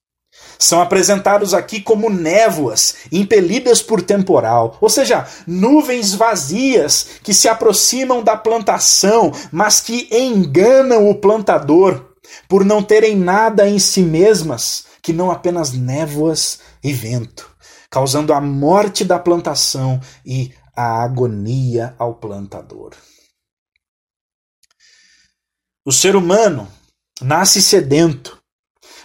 São 0.60 0.82
apresentados 0.82 1.54
aqui 1.54 1.82
como 1.82 2.10
névoas 2.10 2.96
impelidas 3.12 3.82
por 3.82 4.02
temporal, 4.02 4.78
ou 4.80 4.90
seja, 4.90 5.28
nuvens 5.46 6.14
vazias 6.14 7.08
que 7.22 7.34
se 7.34 7.48
aproximam 7.48 8.24
da 8.24 8.38
plantação, 8.38 9.32
mas 9.52 9.82
que 9.82 10.08
enganam 10.12 11.10
o 11.10 11.16
plantador 11.16 12.14
por 12.48 12.64
não 12.64 12.82
terem 12.82 13.16
nada 13.16 13.68
em 13.68 13.80
si 13.80 14.02
mesmas 14.02 14.86
que 15.04 15.12
não 15.14 15.30
apenas 15.30 15.74
névoas 15.74 16.62
e 16.82 16.94
vento, 16.94 17.54
causando 17.90 18.34
a 18.34 18.40
morte 18.40 19.04
da 19.04 19.20
plantação 19.20 20.00
e 20.26 20.54
a 20.76 21.04
agonia 21.04 21.94
ao 22.00 22.16
plantador. 22.16 22.96
O 25.86 25.92
ser 25.92 26.16
humano 26.16 26.72
nasce 27.22 27.62
sedento, 27.62 28.42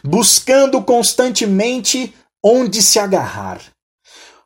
buscando 0.05 0.81
constantemente 0.83 2.15
onde 2.43 2.81
se 2.81 3.01
agarrar. 3.01 3.61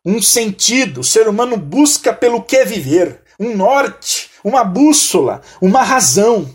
Um 0.05 0.21
sentido, 0.21 1.01
o 1.01 1.05
ser 1.05 1.29
humano 1.29 1.59
busca 1.59 2.13
pelo 2.13 2.43
que 2.43 2.65
viver, 2.65 3.23
um 3.39 3.55
norte, 3.55 4.31
uma 4.43 4.65
bússola, 4.65 5.43
uma 5.61 5.83
razão. 5.83 6.53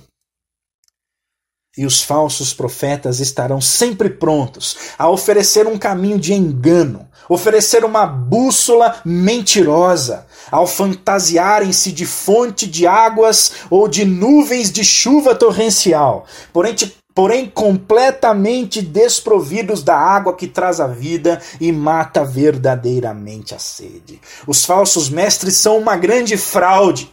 E 1.77 1.85
os 1.85 2.01
falsos 2.01 2.53
profetas 2.53 3.19
estarão 3.19 3.61
sempre 3.61 4.09
prontos 4.09 4.75
a 4.97 5.09
oferecer 5.09 5.67
um 5.67 5.77
caminho 5.77 6.17
de 6.17 6.33
engano, 6.33 7.07
oferecer 7.29 7.85
uma 7.85 8.05
bússola 8.05 8.95
mentirosa, 9.05 10.25
ao 10.49 10.65
fantasiarem-se 10.65 11.91
de 11.91 12.05
fonte 12.05 12.65
de 12.65 12.87
águas 12.87 13.51
ou 13.69 13.87
de 13.87 14.05
nuvens 14.05 14.71
de 14.71 14.83
chuva 14.83 15.35
torrencial, 15.35 16.25
porém, 16.51 16.75
porém 17.13 17.49
completamente 17.49 18.81
desprovidos 18.81 19.83
da 19.83 19.97
água 19.97 20.35
que 20.35 20.47
traz 20.47 20.79
a 20.79 20.87
vida 20.87 21.41
e 21.59 21.71
mata 21.71 22.23
verdadeiramente 22.23 23.53
a 23.53 23.59
sede. 23.59 24.19
Os 24.47 24.65
falsos 24.65 25.09
mestres 25.09 25.57
são 25.57 25.77
uma 25.77 25.95
grande 25.95 26.37
fraude. 26.37 27.11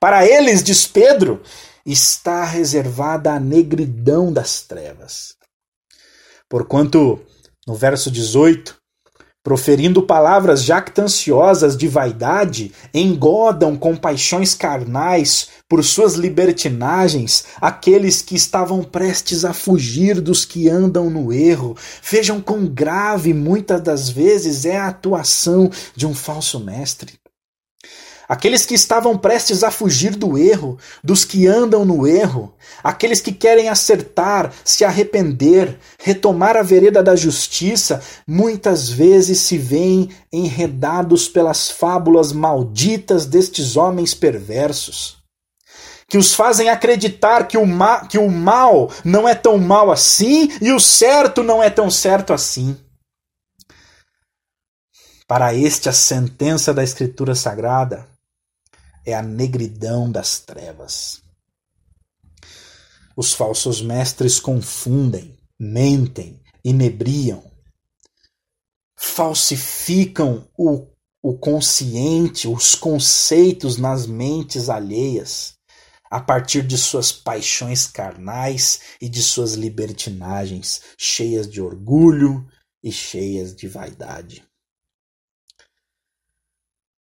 Para 0.00 0.26
eles, 0.26 0.62
diz 0.62 0.86
Pedro, 0.86 1.42
está 1.90 2.44
reservada 2.44 3.32
a 3.32 3.40
negridão 3.40 4.32
das 4.32 4.60
trevas. 4.62 5.34
Porquanto, 6.48 7.20
no 7.66 7.74
verso 7.74 8.10
18, 8.10 8.76
proferindo 9.42 10.02
palavras 10.02 10.62
jactanciosas 10.62 11.74
de 11.74 11.88
vaidade, 11.88 12.72
engodam 12.92 13.76
com 13.76 13.96
paixões 13.96 14.52
carnais 14.52 15.48
por 15.66 15.82
suas 15.82 16.14
libertinagens 16.14 17.44
aqueles 17.58 18.20
que 18.20 18.34
estavam 18.34 18.84
prestes 18.84 19.46
a 19.46 19.54
fugir 19.54 20.20
dos 20.20 20.44
que 20.44 20.68
andam 20.68 21.08
no 21.08 21.32
erro. 21.32 21.74
Vejam 22.02 22.42
quão 22.42 22.66
grave 22.66 23.32
muitas 23.32 23.80
das 23.80 24.10
vezes 24.10 24.66
é 24.66 24.76
a 24.76 24.88
atuação 24.88 25.70
de 25.96 26.06
um 26.06 26.14
falso 26.14 26.60
mestre. 26.60 27.18
Aqueles 28.28 28.66
que 28.66 28.74
estavam 28.74 29.16
prestes 29.16 29.64
a 29.64 29.70
fugir 29.70 30.14
do 30.14 30.36
erro, 30.36 30.76
dos 31.02 31.24
que 31.24 31.46
andam 31.46 31.82
no 31.82 32.06
erro, 32.06 32.54
aqueles 32.84 33.22
que 33.22 33.32
querem 33.32 33.70
acertar, 33.70 34.52
se 34.62 34.84
arrepender, 34.84 35.78
retomar 35.98 36.54
a 36.54 36.62
vereda 36.62 37.02
da 37.02 37.16
justiça, 37.16 38.02
muitas 38.26 38.90
vezes 38.90 39.40
se 39.40 39.56
veem 39.56 40.10
enredados 40.30 41.26
pelas 41.26 41.70
fábulas 41.70 42.30
malditas 42.30 43.24
destes 43.24 43.78
homens 43.78 44.12
perversos. 44.12 45.16
Que 46.06 46.18
os 46.18 46.34
fazem 46.34 46.68
acreditar 46.68 47.48
que 47.48 47.56
o, 47.56 47.64
ma 47.64 48.06
que 48.06 48.18
o 48.18 48.30
mal 48.30 48.90
não 49.02 49.26
é 49.26 49.34
tão 49.34 49.56
mal 49.56 49.90
assim 49.90 50.50
e 50.60 50.70
o 50.70 50.78
certo 50.78 51.42
não 51.42 51.62
é 51.62 51.70
tão 51.70 51.90
certo 51.90 52.34
assim. 52.34 52.76
Para 55.26 55.54
este, 55.54 55.88
a 55.88 55.92
sentença 55.92 56.72
da 56.74 56.82
Escritura 56.82 57.34
Sagrada 57.34 58.06
é 59.08 59.14
a 59.14 59.22
negridão 59.22 60.10
das 60.12 60.38
trevas. 60.38 61.22
Os 63.16 63.32
falsos 63.32 63.80
mestres 63.80 64.38
confundem, 64.38 65.34
mentem, 65.58 66.38
inebriam, 66.62 67.42
falsificam 68.94 70.46
o, 70.56 70.86
o 71.22 71.38
consciente, 71.38 72.46
os 72.46 72.74
conceitos 72.74 73.78
nas 73.78 74.06
mentes 74.06 74.68
alheias, 74.68 75.54
a 76.10 76.20
partir 76.20 76.62
de 76.62 76.76
suas 76.76 77.10
paixões 77.10 77.86
carnais 77.86 78.80
e 79.00 79.08
de 79.08 79.22
suas 79.22 79.54
libertinagens, 79.54 80.82
cheias 80.98 81.48
de 81.48 81.62
orgulho 81.62 82.46
e 82.82 82.92
cheias 82.92 83.56
de 83.56 83.66
vaidade. 83.66 84.47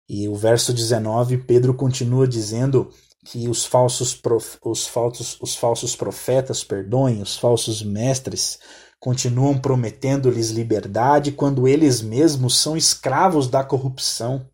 E 0.09 0.27
o 0.27 0.35
verso 0.35 0.73
19, 0.73 1.39
Pedro 1.39 1.73
continua 1.73 2.27
dizendo 2.27 2.89
que 3.25 3.49
os 3.49 3.65
falsos, 3.65 4.15
prof, 4.15 4.57
os 4.63 4.87
falsos, 4.87 5.37
os 5.41 5.55
falsos 5.55 5.95
profetas, 5.95 6.63
perdoem, 6.63 7.21
os 7.21 7.35
falsos 7.35 7.83
mestres, 7.83 8.57
continuam 8.99 9.59
prometendo-lhes 9.59 10.49
liberdade 10.49 11.33
quando 11.33 11.67
eles 11.67 12.01
mesmos 12.01 12.57
são 12.57 12.77
escravos 12.77 13.49
da 13.49 13.63
corrupção. 13.63 14.47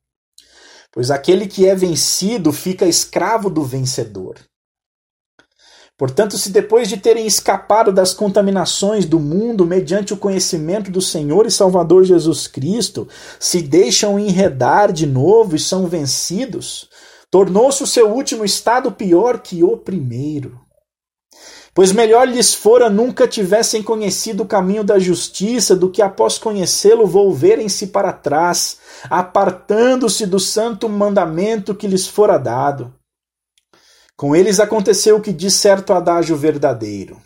Pois 0.92 1.12
aquele 1.12 1.48
que 1.48 1.68
é 1.68 1.76
vencido 1.76 2.52
fica 2.52 2.86
escravo 2.86 3.50
do 3.50 3.64
vencedor. 3.64 4.40
Portanto, 6.04 6.38
se 6.38 6.50
depois 6.50 6.90
de 6.90 6.98
terem 6.98 7.26
escapado 7.26 7.90
das 7.90 8.14
contaminações 8.14 9.06
do 9.06 9.22
mundo 9.22 9.66
mediante 9.66 10.14
o 10.14 10.18
conhecimento 10.18 10.92
do 10.92 11.00
Senhor 11.00 11.46
e 11.46 11.50
Salvador 11.50 12.04
Jesus 12.04 12.46
Cristo, 12.46 13.08
se 13.40 13.62
deixam 13.62 14.20
enredar 14.20 14.92
de 14.92 15.08
novo 15.08 15.56
e 15.56 15.60
são 15.60 15.88
vencidos, 15.88 16.90
tornou-se 17.32 17.82
o 17.82 17.88
seu 17.88 18.12
último 18.12 18.44
estado 18.44 18.92
pior 18.92 19.40
que 19.40 19.64
o 19.64 19.78
primeiro. 19.78 20.60
Pois 21.74 21.94
melhor 21.94 22.28
lhes 22.28 22.54
fora 22.54 22.90
nunca 22.90 23.26
tivessem 23.26 23.82
conhecido 23.82 24.44
o 24.44 24.46
caminho 24.46 24.84
da 24.84 25.00
justiça 25.00 25.74
do 25.74 25.90
que 25.90 26.02
após 26.02 26.38
conhecê-lo 26.38 27.08
volverem-se 27.08 27.88
para 27.88 28.12
trás, 28.12 28.78
apartando-se 29.10 30.26
do 30.26 30.38
santo 30.38 30.90
mandamento 30.90 31.74
que 31.74 31.88
lhes 31.88 32.06
fora 32.06 32.38
dado. 32.38 32.94
Com 34.16 34.36
eles 34.36 34.60
aconteceu 34.60 35.18
o 35.18 35.22
que 35.22 35.34
diz 35.34 35.56
certo 35.56 35.94
adágio 35.94 36.36
verdadeiro. 36.36 37.22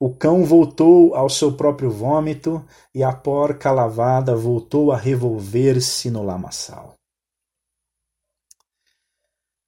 O 0.00 0.14
cão 0.14 0.44
voltou 0.44 1.14
ao 1.14 1.28
seu 1.28 1.52
próprio 1.56 1.90
vômito 1.90 2.64
e 2.94 3.02
a 3.02 3.12
porca 3.12 3.70
lavada 3.72 4.36
voltou 4.36 4.92
a 4.92 4.96
revolver-se 4.96 6.10
no 6.10 6.22
lamaçal. 6.22 6.94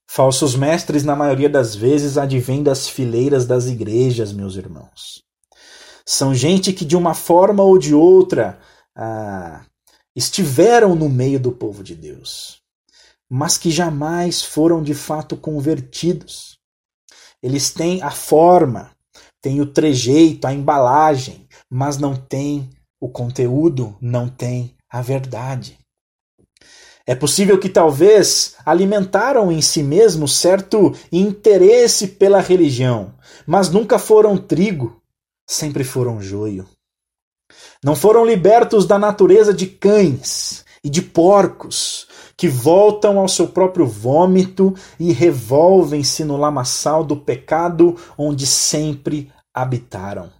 Falsos 0.08 0.56
mestres, 0.56 1.04
na 1.04 1.14
maioria 1.14 1.48
das 1.48 1.74
vezes, 1.74 2.18
advêm 2.18 2.62
das 2.62 2.88
fileiras 2.88 3.46
das 3.46 3.66
igrejas, 3.66 4.32
meus 4.32 4.56
irmãos. 4.56 5.22
São 6.04 6.34
gente 6.34 6.72
que, 6.72 6.84
de 6.84 6.96
uma 6.96 7.14
forma 7.14 7.62
ou 7.62 7.78
de 7.78 7.94
outra, 7.94 8.58
ah, 8.96 9.64
estiveram 10.14 10.96
no 10.96 11.08
meio 11.08 11.38
do 11.38 11.52
povo 11.52 11.84
de 11.84 11.94
Deus, 11.94 12.60
mas 13.28 13.56
que 13.56 13.70
jamais 13.70 14.42
foram 14.42 14.82
de 14.82 14.94
fato 14.94 15.36
convertidos. 15.36 16.49
Eles 17.42 17.70
têm 17.70 18.02
a 18.02 18.10
forma, 18.10 18.90
têm 19.40 19.60
o 19.60 19.66
trejeito, 19.66 20.46
a 20.46 20.52
embalagem, 20.52 21.48
mas 21.70 21.96
não 21.98 22.14
têm 22.14 22.68
o 23.00 23.08
conteúdo, 23.08 23.96
não 24.00 24.28
têm 24.28 24.74
a 24.88 25.00
verdade. 25.00 25.78
É 27.06 27.14
possível 27.14 27.58
que 27.58 27.68
talvez 27.68 28.54
alimentaram 28.64 29.50
em 29.50 29.60
si 29.62 29.82
mesmo 29.82 30.28
certo 30.28 30.94
interesse 31.10 32.06
pela 32.06 32.40
religião, 32.40 33.14
mas 33.46 33.70
nunca 33.70 33.98
foram 33.98 34.36
trigo, 34.36 35.00
sempre 35.48 35.82
foram 35.82 36.20
joio. 36.20 36.68
Não 37.82 37.96
foram 37.96 38.24
libertos 38.24 38.86
da 38.86 38.98
natureza 38.98 39.52
de 39.52 39.66
cães 39.66 40.64
e 40.84 40.90
de 40.90 41.02
porcos, 41.02 42.06
que 42.40 42.48
voltam 42.48 43.18
ao 43.18 43.28
seu 43.28 43.48
próprio 43.48 43.86
vômito 43.86 44.74
e 44.98 45.12
revolvem-se 45.12 46.24
no 46.24 46.38
lamaçal 46.38 47.04
do 47.04 47.14
pecado 47.14 47.98
onde 48.16 48.46
sempre 48.46 49.30
habitaram. 49.52 50.32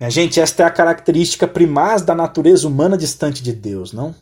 Minha 0.00 0.10
gente, 0.10 0.40
esta 0.40 0.64
é 0.64 0.66
a 0.66 0.70
característica 0.70 1.46
primaz 1.46 2.02
da 2.02 2.12
natureza 2.12 2.66
humana 2.66 2.98
distante 2.98 3.40
de 3.40 3.52
Deus, 3.52 3.92
não? 3.92 4.12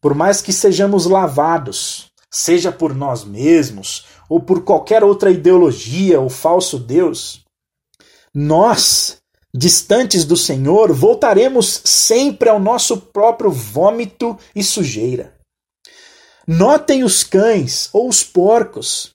Por 0.00 0.14
mais 0.14 0.40
que 0.40 0.50
sejamos 0.50 1.04
lavados, 1.04 2.10
seja 2.30 2.72
por 2.72 2.94
nós 2.94 3.22
mesmos 3.22 4.06
ou 4.30 4.40
por 4.40 4.64
qualquer 4.64 5.04
outra 5.04 5.30
ideologia 5.30 6.18
ou 6.18 6.30
falso 6.30 6.78
Deus, 6.78 7.44
nós, 8.34 9.19
distantes 9.54 10.24
do 10.24 10.36
Senhor, 10.36 10.92
voltaremos 10.92 11.82
sempre 11.84 12.48
ao 12.48 12.60
nosso 12.60 12.96
próprio 12.96 13.50
vômito 13.50 14.38
e 14.54 14.62
sujeira. 14.62 15.34
Notem 16.46 17.04
os 17.04 17.22
cães 17.22 17.88
ou 17.92 18.08
os 18.08 18.22
porcos. 18.22 19.10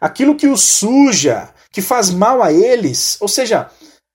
Aquilo 0.00 0.36
que 0.36 0.46
os 0.46 0.62
suja, 0.62 1.52
que 1.70 1.82
faz 1.82 2.10
mal 2.10 2.42
a 2.42 2.52
eles, 2.52 3.16
ou 3.20 3.28
seja, 3.28 3.70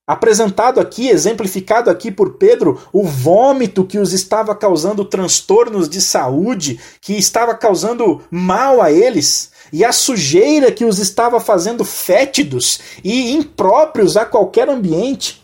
apresentado 0.08 0.80
aqui, 0.80 1.10
exemplificado 1.10 1.90
aqui 1.90 2.12
por 2.12 2.36
Pedro, 2.36 2.82
o 2.92 3.04
vômito 3.04 3.86
que 3.86 3.98
os 3.98 4.14
estava 4.14 4.56
causando 4.56 5.06
transtornos 5.06 5.90
de 5.90 6.02
saúde, 6.02 6.80
que 7.02 7.14
estava 7.14 7.56
causando 7.56 8.24
mal 8.30 8.82
a 8.82 8.92
eles, 8.92 9.52
e 9.72 9.84
a 9.84 9.92
sujeira 9.92 10.72
que 10.72 10.86
os 10.86 11.00
estava 11.00 11.40
fazendo 11.40 11.84
fétidos 11.84 12.80
e 13.04 13.32
impróprios 13.32 14.16
a 14.18 14.26
qualquer 14.26 14.70
ambiente, 14.70 15.44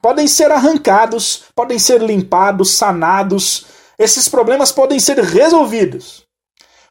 podem 0.00 0.26
ser 0.26 0.50
arrancados, 0.50 1.44
podem 1.54 1.78
ser 1.78 2.02
limpados, 2.02 2.72
sanados, 2.72 3.66
esses 3.98 4.28
problemas 4.28 4.70
podem 4.70 5.00
ser 5.00 5.18
resolvidos. 5.18 6.24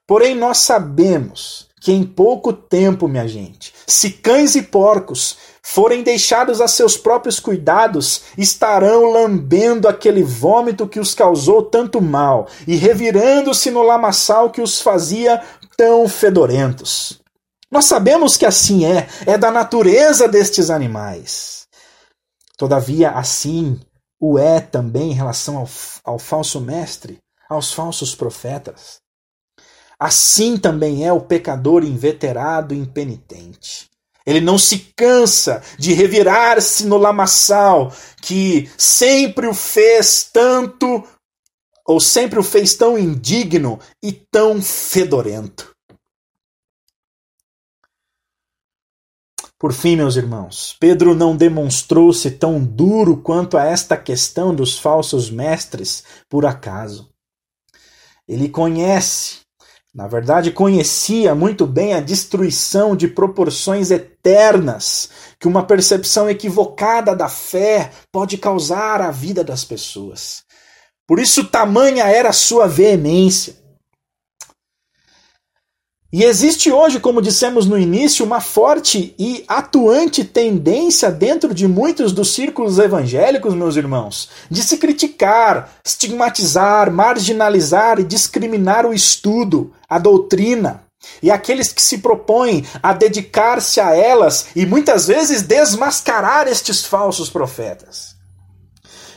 Porém, 0.06 0.36
nós 0.36 0.60
sabemos 0.60 1.68
que 1.82 1.92
em 1.92 2.04
pouco 2.04 2.52
tempo, 2.52 3.08
minha 3.08 3.28
gente, 3.28 3.74
se 3.86 4.10
cães 4.10 4.56
e 4.56 4.62
porcos 4.62 5.38
forem 5.62 6.02
deixados 6.02 6.62
a 6.62 6.68
seus 6.68 6.96
próprios 6.96 7.40
cuidados, 7.40 8.22
estarão 8.38 9.12
lambendo 9.12 9.88
aquele 9.88 10.24
vômito 10.24 10.88
que 10.88 11.00
os 11.00 11.14
causou 11.14 11.62
tanto 11.62 12.02
mal 12.02 12.48
e 12.66 12.76
revirando-se 12.76 13.70
no 13.70 13.84
lamaçal 13.84 14.50
que 14.50 14.62
os 14.62 14.82
fazia 14.82 15.42
tão 15.78 16.10
fedorentos. 16.10 17.22
Nós 17.72 17.86
sabemos 17.86 18.36
que 18.36 18.46
assim 18.46 18.86
é, 18.86 19.08
é 19.26 19.38
da 19.38 19.52
natureza 19.52 20.28
destes 20.28 20.70
animais. 20.70 21.68
Todavia, 22.58 23.12
assim 23.12 23.80
o 24.20 24.40
é 24.40 24.60
também 24.60 25.12
em 25.12 25.16
relação 25.16 25.58
ao, 25.58 25.70
ao 26.04 26.20
falso 26.20 26.60
mestre, 26.60 27.20
aos 27.48 27.72
falsos 27.72 28.16
profetas. 28.16 29.00
Assim 30.00 30.58
também 30.58 31.06
é 31.06 31.14
o 31.14 31.22
pecador 31.22 31.84
inveterado 31.84 32.74
e 32.74 32.78
impenitente. 32.78 33.90
Ele 34.26 34.42
não 34.42 34.58
se 34.58 34.80
cansa 34.96 35.62
de 35.78 35.94
revirar-se 35.94 36.86
no 36.86 36.98
lamaçal 36.98 37.94
que 38.22 38.70
sempre 38.78 39.48
o 39.48 39.54
fez 39.54 40.30
tanto, 40.32 41.04
ou 41.88 42.02
sempre 42.02 42.38
o 42.38 42.44
fez 42.44 42.76
tão 42.76 42.98
indigno 42.98 43.80
e 44.04 44.12
tão 44.12 44.62
fedorento. 44.62 45.74
Por 49.58 49.74
fim, 49.74 49.96
meus 49.96 50.16
irmãos, 50.18 50.76
Pedro 50.80 51.16
não 51.16 51.36
demonstrou-se 51.36 52.30
tão 52.32 52.64
duro 52.64 53.18
quanto 53.18 53.58
a 53.58 53.64
esta 53.64 53.98
questão 53.98 54.54
dos 54.54 54.78
falsos 54.78 55.32
mestres 55.32 56.04
por 56.30 56.46
acaso. 56.46 57.10
Ele 58.28 58.50
conhece 58.50 59.48
na 59.98 60.08
verdade, 60.08 60.52
conhecia 60.52 61.34
muito 61.34 61.66
bem 61.66 61.96
a 61.96 62.00
destruição 62.00 62.96
de 62.96 63.08
proporções 63.08 63.90
eternas 63.90 65.10
que 65.40 65.48
uma 65.48 65.64
percepção 65.64 66.30
equivocada 66.30 67.16
da 67.16 67.28
fé 67.28 67.90
pode 68.12 68.38
causar 68.38 69.02
à 69.02 69.10
vida 69.10 69.44
das 69.44 69.66
pessoas. 69.66 70.44
Por 71.08 71.20
isso, 71.20 71.46
tamanha 71.46 72.04
era 72.04 72.34
sua 72.34 72.68
veemência. 72.68 73.56
E 76.12 76.24
existe 76.24 76.72
hoje, 76.72 77.00
como 77.00 77.22
dissemos 77.22 77.66
no 77.66 77.78
início, 77.78 78.26
uma 78.26 78.42
forte 78.42 79.14
e 79.20 79.44
atuante 79.48 80.24
tendência 80.24 81.12
dentro 81.12 81.54
de 81.54 81.68
muitos 81.68 82.12
dos 82.12 82.34
círculos 82.34 82.80
evangélicos, 82.80 83.54
meus 83.54 83.76
irmãos, 83.76 84.30
de 84.50 84.64
se 84.64 84.78
criticar, 84.78 85.70
estigmatizar, 85.84 86.92
marginalizar 86.92 88.00
e 88.00 88.04
discriminar 88.04 88.86
o 88.86 88.94
estudo, 88.94 89.74
a 89.88 90.00
doutrina, 90.00 90.84
e 91.22 91.30
aqueles 91.30 91.72
que 91.72 91.82
se 91.82 92.00
propõem 92.00 92.66
a 92.82 92.94
dedicar-se 92.94 93.80
a 93.80 93.96
elas 93.96 94.48
e 94.56 94.66
muitas 94.66 95.08
vezes 95.08 95.42
desmascarar 95.42 96.48
estes 96.48 96.86
falsos 96.86 97.30
profetas. 97.30 98.17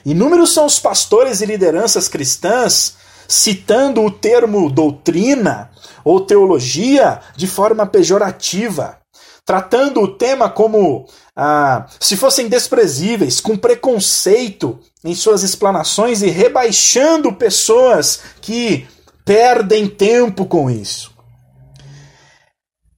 Inúmeros 0.05 0.53
são 0.53 0.67
os 0.67 0.79
pastores 0.79 1.41
e 1.41 1.47
lideranças 1.47 2.09
cristãs 2.09 2.95
citando 3.29 4.03
o 4.03 4.11
termo 4.11 4.69
doutrina 4.69 5.71
ou 6.05 6.21
teologia 6.21 7.21
de 7.37 7.47
forma 7.47 7.87
pejorativa, 7.87 8.99
tratando 9.45 10.01
o 10.01 10.09
tema 10.09 10.51
como 10.51 11.07
ah, 11.37 11.87
se 12.01 12.17
fossem 12.17 12.49
desprezíveis, 12.49 13.41
com 13.41 13.57
preconceito 13.57 14.79
em 15.05 15.15
suas 15.15 15.43
explanações 15.43 16.23
e 16.23 16.29
rebaixando 16.29 17.33
pessoas 17.33 18.21
que 18.41 18.87
perdem 19.25 19.87
tempo 19.87 20.45
com 20.45 20.69
isso. 20.69 21.10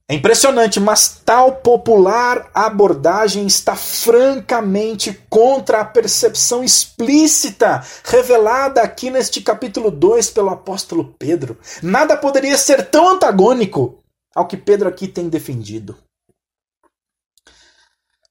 É 0.09 0.15
impressionante, 0.15 0.81
mas 0.81 1.21
tal 1.23 1.55
popular 1.55 2.51
abordagem 2.53 3.47
está 3.47 3.73
francamente 3.73 5.13
contra 5.29 5.79
a 5.79 5.85
percepção 5.85 6.61
explícita 6.61 7.81
revelada 8.03 8.81
aqui 8.81 9.09
neste 9.09 9.41
capítulo 9.41 9.89
2 9.89 10.29
pelo 10.31 10.49
apóstolo 10.49 11.15
Pedro. 11.17 11.57
Nada 11.81 12.17
poderia 12.17 12.57
ser 12.57 12.89
tão 12.89 13.07
antagônico 13.07 14.03
ao 14.35 14.45
que 14.45 14.57
Pedro 14.57 14.89
aqui 14.89 15.07
tem 15.07 15.29
defendido. 15.29 15.97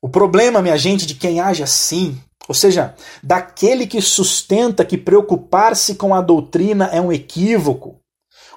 O 0.00 0.10
problema, 0.10 0.60
minha 0.60 0.76
gente, 0.76 1.06
de 1.06 1.14
quem 1.14 1.40
age 1.40 1.62
assim, 1.62 2.20
ou 2.48 2.54
seja, 2.54 2.94
daquele 3.22 3.86
que 3.86 4.02
sustenta 4.02 4.84
que 4.84 4.98
preocupar-se 4.98 5.94
com 5.94 6.14
a 6.14 6.20
doutrina 6.20 6.86
é 6.92 7.00
um 7.00 7.12
equívoco, 7.12 8.01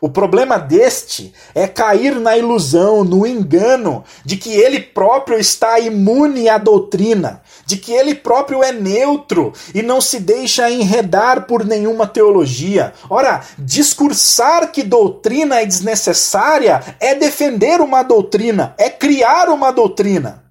o 0.06 0.10
problema 0.10 0.60
deste 0.60 1.34
é 1.56 1.68
cair 1.68 2.20
na 2.20 2.38
ilusão, 2.38 3.04
no 3.04 3.26
engano 3.26 4.04
de 4.24 4.38
que 4.38 4.52
ele 4.52 4.80
próprio 4.80 5.36
está 5.40 5.80
imune 5.80 6.48
à 6.48 6.60
doutrina, 6.60 7.42
de 7.66 7.76
que 7.78 7.92
ele 7.92 8.14
próprio 8.14 8.64
é 8.64 8.72
neutro 8.72 9.52
e 9.74 9.82
não 9.82 10.00
se 10.00 10.20
deixa 10.20 10.70
enredar 10.70 11.48
por 11.48 11.66
nenhuma 11.66 12.06
teologia. 12.06 12.94
Ora, 13.10 13.42
discursar 13.58 14.72
que 14.72 14.84
doutrina 14.84 15.60
é 15.60 15.66
desnecessária 15.66 16.84
é 17.00 17.16
defender 17.16 17.82
uma 17.82 18.04
doutrina, 18.04 18.76
é 18.78 18.92
criar 18.92 19.50
uma 19.50 19.72
doutrina. 19.72 20.45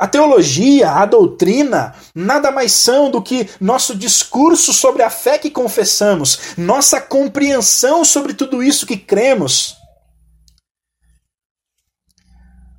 A 0.00 0.08
teologia, 0.08 0.92
a 0.92 1.04
doutrina, 1.04 1.94
nada 2.14 2.50
mais 2.50 2.72
são 2.72 3.10
do 3.10 3.20
que 3.20 3.46
nosso 3.60 3.94
discurso 3.94 4.72
sobre 4.72 5.02
a 5.02 5.10
fé 5.10 5.38
que 5.38 5.50
confessamos, 5.50 6.56
nossa 6.56 6.98
compreensão 7.02 8.02
sobre 8.02 8.32
tudo 8.32 8.62
isso 8.62 8.86
que 8.86 8.96
cremos. 8.96 9.76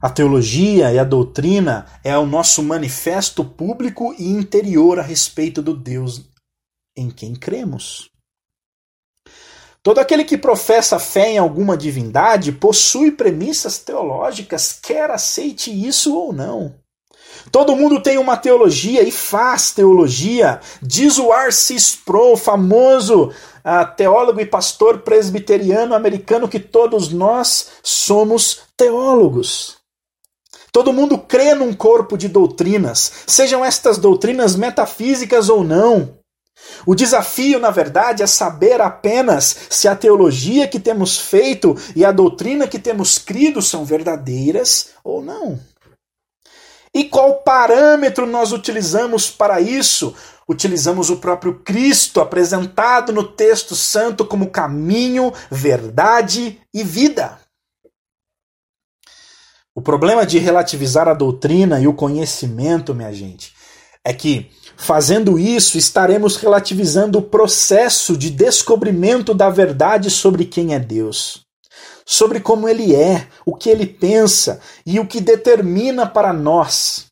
A 0.02 0.10
teologia 0.10 0.92
e 0.92 0.98
a 0.98 1.04
doutrina 1.04 1.86
é 2.04 2.18
o 2.18 2.26
nosso 2.26 2.64
manifesto 2.64 3.46
público 3.46 4.16
e 4.18 4.28
interior 4.28 4.98
a 4.98 5.04
respeito 5.04 5.62
do 5.62 5.76
Deus 5.76 6.28
em 6.98 7.12
quem 7.12 7.36
cremos. 7.36 8.10
Todo 9.84 10.00
aquele 10.00 10.24
que 10.24 10.40
professa 10.40 10.98
fé 10.98 11.34
em 11.34 11.38
alguma 11.38 11.78
divindade 11.78 12.52
possui 12.52 13.12
premissas 13.12 13.78
teológicas, 13.78 14.74
quer 14.74 15.12
aceite 15.12 15.70
isso 15.70 16.18
ou 16.18 16.34
não. 16.34 16.81
Todo 17.52 17.76
mundo 17.76 18.02
tem 18.02 18.18
uma 18.18 18.38
teologia 18.38 19.04
e 19.04 19.12
faz 19.12 19.72
teologia. 19.72 20.60
Diz 20.82 21.18
o 21.18 21.34
R.C. 21.34 21.76
Sproul, 21.76 22.38
famoso 22.38 23.26
uh, 23.26 23.96
teólogo 23.96 24.40
e 24.40 24.46
pastor 24.46 25.00
presbiteriano 25.00 25.94
americano, 25.94 26.48
que 26.48 26.60
todos 26.60 27.12
nós 27.12 27.72
somos 27.84 28.62
teólogos. 28.78 29.78
Todo 30.72 30.94
mundo 30.94 31.18
crê 31.18 31.54
num 31.54 31.74
corpo 31.74 32.18
de 32.18 32.30
doutrinas, 32.30 33.12
sejam 33.28 33.64
estas 33.64 33.98
doutrinas 33.98 34.56
metafísicas 34.56 35.50
ou 35.50 35.64
não. 35.64 36.22
O 36.86 36.96
desafio, 36.96 37.60
na 37.60 37.72
verdade, 37.72 38.24
é 38.24 38.28
saber 38.28 38.80
apenas 38.80 39.56
se 39.70 39.88
a 39.88 39.96
teologia 39.96 40.68
que 40.68 40.80
temos 40.80 41.18
feito 41.18 41.76
e 41.96 42.06
a 42.06 42.12
doutrina 42.12 42.68
que 42.68 42.80
temos 42.80 43.18
crido 43.18 43.62
são 43.62 43.84
verdadeiras 43.84 44.92
ou 45.04 45.22
não. 45.22 45.60
E 46.94 47.06
qual 47.06 47.42
parâmetro 47.42 48.26
nós 48.26 48.52
utilizamos 48.52 49.30
para 49.30 49.62
isso? 49.62 50.14
Utilizamos 50.48 51.10
o 51.10 51.18
próprio 51.18 51.60
Cristo, 51.60 52.20
apresentado 52.20 53.14
no 53.14 53.24
texto 53.24 53.76
santo 53.76 54.26
como 54.26 54.50
caminho, 54.50 55.34
verdade 55.50 56.60
e 56.74 56.84
vida. 56.84 57.40
O 59.74 59.82
problema 59.82 60.26
de 60.26 60.38
relativizar 60.38 61.08
a 61.08 61.14
doutrina 61.14 61.80
e 61.80 61.88
o 61.88 61.94
conhecimento, 61.94 62.94
minha 62.94 63.14
gente, 63.14 63.54
é 64.04 64.14
que 64.14 64.52
Fazendo 64.82 65.38
isso, 65.38 65.78
estaremos 65.78 66.38
relativizando 66.38 67.20
o 67.20 67.22
processo 67.22 68.18
de 68.18 68.32
descobrimento 68.32 69.32
da 69.32 69.48
verdade 69.48 70.10
sobre 70.10 70.44
quem 70.44 70.74
é 70.74 70.80
Deus, 70.80 71.46
sobre 72.06 72.40
como 72.40 72.68
Ele 72.68 72.96
é, 72.96 73.28
o 73.46 73.56
que 73.56 73.70
Ele 73.70 73.86
pensa 73.86 74.60
e 74.86 75.00
o 75.00 75.08
que 75.08 75.22
determina 75.22 76.06
para 76.06 76.34
nós. 76.34 77.06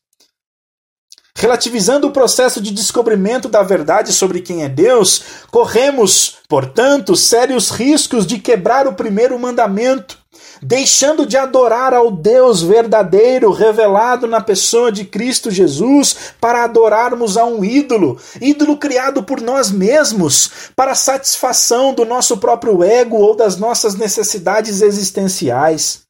Relativizando 1.34 2.06
o 2.06 2.12
processo 2.12 2.60
de 2.60 2.70
descobrimento 2.70 3.48
da 3.48 3.62
verdade 3.62 4.12
sobre 4.12 4.42
quem 4.42 4.62
é 4.62 4.68
Deus, 4.68 5.22
corremos, 5.50 6.36
portanto, 6.48 7.16
sérios 7.16 7.70
riscos 7.70 8.26
de 8.26 8.38
quebrar 8.38 8.86
o 8.86 8.92
primeiro 8.92 9.38
mandamento 9.38 10.19
deixando 10.62 11.24
de 11.24 11.36
adorar 11.36 11.94
ao 11.94 12.10
Deus 12.10 12.62
verdadeiro 12.62 13.50
revelado 13.50 14.26
na 14.26 14.40
pessoa 14.40 14.92
de 14.92 15.04
Cristo 15.04 15.50
Jesus 15.50 16.34
para 16.40 16.64
adorarmos 16.64 17.36
a 17.36 17.44
um 17.44 17.64
ídolo, 17.64 18.18
ídolo 18.40 18.76
criado 18.76 19.22
por 19.22 19.40
nós 19.40 19.70
mesmos, 19.70 20.50
para 20.76 20.94
satisfação 20.94 21.94
do 21.94 22.04
nosso 22.04 22.38
próprio 22.38 22.82
ego 22.82 23.16
ou 23.16 23.34
das 23.34 23.56
nossas 23.56 23.94
necessidades 23.94 24.82
existenciais. 24.82 26.09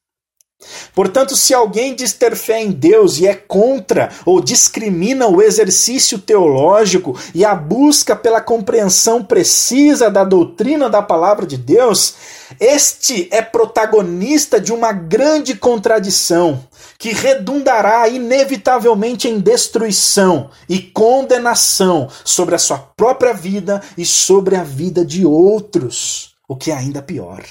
Portanto, 0.93 1.35
se 1.35 1.53
alguém 1.53 1.95
diz 1.95 2.13
ter 2.13 2.35
fé 2.35 2.61
em 2.61 2.71
Deus 2.71 3.17
e 3.17 3.27
é 3.27 3.33
contra 3.33 4.09
ou 4.25 4.41
discrimina 4.41 5.27
o 5.27 5.41
exercício 5.41 6.19
teológico 6.19 7.17
e 7.33 7.43
a 7.43 7.55
busca 7.55 8.15
pela 8.15 8.41
compreensão 8.41 9.23
precisa 9.23 10.09
da 10.09 10.23
doutrina 10.23 10.89
da 10.89 11.01
palavra 11.01 11.45
de 11.45 11.57
Deus, 11.57 12.15
este 12.59 13.27
é 13.31 13.41
protagonista 13.41 14.59
de 14.59 14.73
uma 14.73 14.91
grande 14.91 15.55
contradição 15.55 16.63
que 16.97 17.11
redundará 17.11 18.07
inevitavelmente 18.07 19.27
em 19.27 19.39
destruição 19.39 20.49
e 20.67 20.79
condenação 20.79 22.09
sobre 22.23 22.55
a 22.55 22.59
sua 22.59 22.77
própria 22.77 23.33
vida 23.33 23.81
e 23.97 24.05
sobre 24.05 24.55
a 24.55 24.63
vida 24.63 25.03
de 25.05 25.25
outros, 25.25 26.35
o 26.47 26.55
que 26.55 26.69
é 26.69 26.75
ainda 26.75 27.01
pior. 27.01 27.43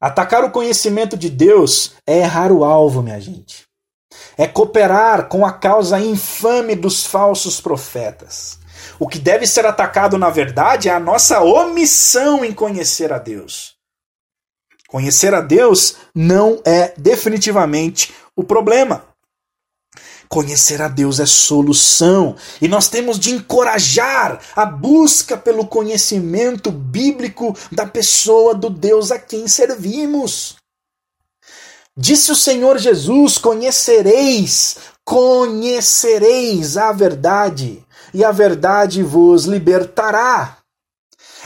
Atacar 0.00 0.44
o 0.44 0.50
conhecimento 0.50 1.16
de 1.16 1.28
Deus 1.28 1.94
é 2.06 2.18
errar 2.18 2.52
o 2.52 2.64
alvo, 2.64 3.02
minha 3.02 3.20
gente. 3.20 3.66
É 4.36 4.46
cooperar 4.46 5.28
com 5.28 5.44
a 5.44 5.52
causa 5.52 5.98
infame 5.98 6.76
dos 6.76 7.04
falsos 7.04 7.60
profetas. 7.60 8.58
O 8.98 9.08
que 9.08 9.18
deve 9.18 9.46
ser 9.46 9.66
atacado, 9.66 10.16
na 10.16 10.30
verdade, 10.30 10.88
é 10.88 10.92
a 10.92 11.00
nossa 11.00 11.40
omissão 11.40 12.44
em 12.44 12.52
conhecer 12.52 13.12
a 13.12 13.18
Deus. 13.18 13.76
Conhecer 14.88 15.34
a 15.34 15.40
Deus 15.40 15.96
não 16.14 16.62
é 16.64 16.94
definitivamente 16.96 18.14
o 18.34 18.44
problema. 18.44 19.07
Conhecer 20.28 20.82
a 20.82 20.88
Deus 20.88 21.18
é 21.20 21.26
solução 21.26 22.36
e 22.60 22.68
nós 22.68 22.88
temos 22.88 23.18
de 23.18 23.30
encorajar 23.30 24.40
a 24.54 24.66
busca 24.66 25.38
pelo 25.38 25.66
conhecimento 25.66 26.70
bíblico 26.70 27.56
da 27.72 27.86
pessoa 27.86 28.54
do 28.54 28.68
Deus 28.68 29.10
a 29.10 29.18
quem 29.18 29.48
servimos. 29.48 30.56
Disse 31.96 32.30
o 32.30 32.36
Senhor 32.36 32.78
Jesus: 32.78 33.38
Conhecereis, 33.38 34.76
conhecereis 35.02 36.76
a 36.76 36.92
verdade, 36.92 37.82
e 38.12 38.22
a 38.22 38.30
verdade 38.30 39.02
vos 39.02 39.46
libertará. 39.46 40.57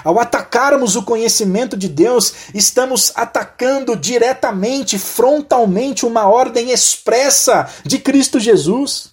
Ao 0.04 0.18
atacarmos 0.18 0.96
o 0.96 1.02
conhecimento 1.02 1.76
de 1.76 1.88
Deus, 1.88 2.32
estamos 2.54 3.12
atacando 3.14 3.96
diretamente, 3.96 4.98
frontalmente, 4.98 6.06
uma 6.06 6.26
ordem 6.26 6.70
expressa 6.70 7.68
de 7.84 7.98
Cristo 7.98 8.40
Jesus. 8.40 9.10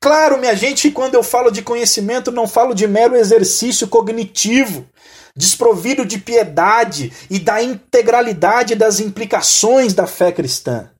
Claro, 0.00 0.38
minha 0.38 0.56
gente, 0.56 0.88
que 0.88 0.94
quando 0.94 1.14
eu 1.14 1.22
falo 1.22 1.50
de 1.50 1.62
conhecimento, 1.62 2.32
não 2.32 2.48
falo 2.48 2.74
de 2.74 2.88
mero 2.88 3.14
exercício 3.14 3.86
cognitivo, 3.86 4.84
desprovido 5.36 6.04
de 6.04 6.18
piedade 6.18 7.12
e 7.30 7.38
da 7.38 7.62
integralidade 7.62 8.74
das 8.74 8.98
implicações 8.98 9.94
da 9.94 10.06
fé 10.06 10.32
cristã. 10.32 10.91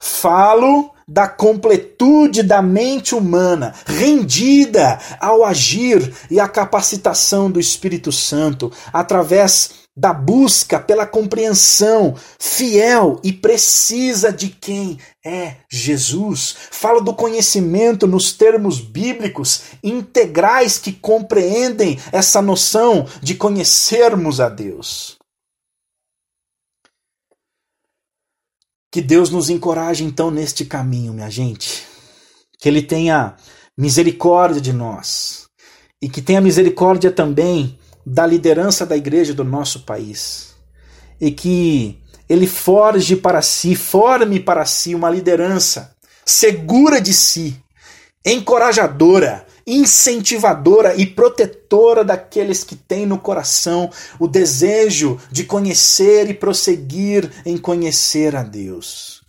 Falo 0.00 0.90
da 1.06 1.26
completude 1.26 2.42
da 2.42 2.60
mente 2.60 3.14
humana, 3.14 3.74
rendida 3.86 4.98
ao 5.18 5.42
agir 5.42 6.14
e 6.30 6.38
à 6.38 6.46
capacitação 6.46 7.50
do 7.50 7.58
Espírito 7.58 8.12
Santo, 8.12 8.70
através 8.92 9.88
da 9.98 10.12
busca 10.12 10.78
pela 10.78 11.04
compreensão 11.04 12.14
fiel 12.38 13.18
e 13.24 13.32
precisa 13.32 14.30
de 14.30 14.48
quem 14.48 14.96
é 15.24 15.56
Jesus. 15.68 16.54
Falo 16.70 17.00
do 17.00 17.12
conhecimento 17.12 18.06
nos 18.06 18.32
termos 18.32 18.80
bíblicos 18.80 19.62
integrais 19.82 20.78
que 20.78 20.92
compreendem 20.92 21.98
essa 22.12 22.40
noção 22.40 23.06
de 23.20 23.34
conhecermos 23.34 24.40
a 24.40 24.48
Deus. 24.48 25.17
Que 28.90 29.02
Deus 29.02 29.30
nos 29.30 29.50
encoraje 29.50 30.04
então 30.04 30.30
neste 30.30 30.64
caminho, 30.64 31.12
minha 31.12 31.30
gente. 31.30 31.84
Que 32.58 32.68
Ele 32.68 32.82
tenha 32.82 33.36
misericórdia 33.76 34.60
de 34.60 34.72
nós 34.72 35.46
e 36.00 36.08
que 36.08 36.22
tenha 36.22 36.40
misericórdia 36.40 37.10
também 37.10 37.78
da 38.04 38.26
liderança 38.26 38.86
da 38.86 38.96
igreja 38.96 39.34
do 39.34 39.44
nosso 39.44 39.80
país. 39.80 40.54
E 41.20 41.30
que 41.30 41.98
Ele 42.28 42.46
forge 42.46 43.16
para 43.16 43.42
si, 43.42 43.74
forme 43.74 44.40
para 44.40 44.64
si 44.64 44.94
uma 44.94 45.10
liderança 45.10 45.94
segura 46.24 47.00
de 47.00 47.14
si, 47.14 47.56
encorajadora, 48.24 49.46
incentivadora 49.68 50.96
e 50.96 51.04
protetora 51.04 52.02
daqueles 52.02 52.64
que 52.64 52.74
têm 52.74 53.04
no 53.04 53.18
coração 53.18 53.90
o 54.18 54.26
desejo 54.26 55.20
de 55.30 55.44
conhecer 55.44 56.30
e 56.30 56.34
prosseguir 56.34 57.30
em 57.44 57.58
conhecer 57.58 58.34
a 58.34 58.42
Deus. 58.42 59.20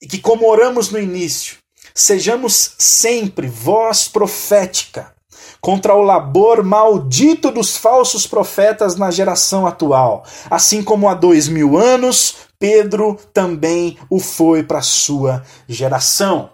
E 0.00 0.08
que, 0.08 0.18
como 0.18 0.50
oramos 0.50 0.90
no 0.90 0.98
início, 0.98 1.58
sejamos 1.94 2.74
sempre 2.76 3.46
voz 3.46 4.08
profética 4.08 5.14
contra 5.60 5.94
o 5.94 6.02
labor 6.02 6.64
maldito 6.64 7.52
dos 7.52 7.76
falsos 7.76 8.26
profetas 8.26 8.96
na 8.96 9.12
geração 9.12 9.64
atual. 9.64 10.24
Assim 10.50 10.82
como 10.82 11.08
há 11.08 11.14
dois 11.14 11.46
mil 11.46 11.78
anos, 11.78 12.34
Pedro 12.58 13.16
também 13.32 13.96
o 14.10 14.18
foi 14.18 14.64
para 14.64 14.82
sua 14.82 15.44
geração. 15.68 16.50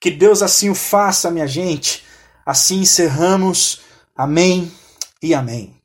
Que 0.00 0.10
Deus 0.10 0.40
assim 0.40 0.70
o 0.70 0.74
faça, 0.74 1.30
minha 1.30 1.46
gente 1.46 2.05
Assim 2.46 2.82
encerramos. 2.82 3.80
Amém 4.16 4.72
e 5.20 5.34
amém. 5.34 5.75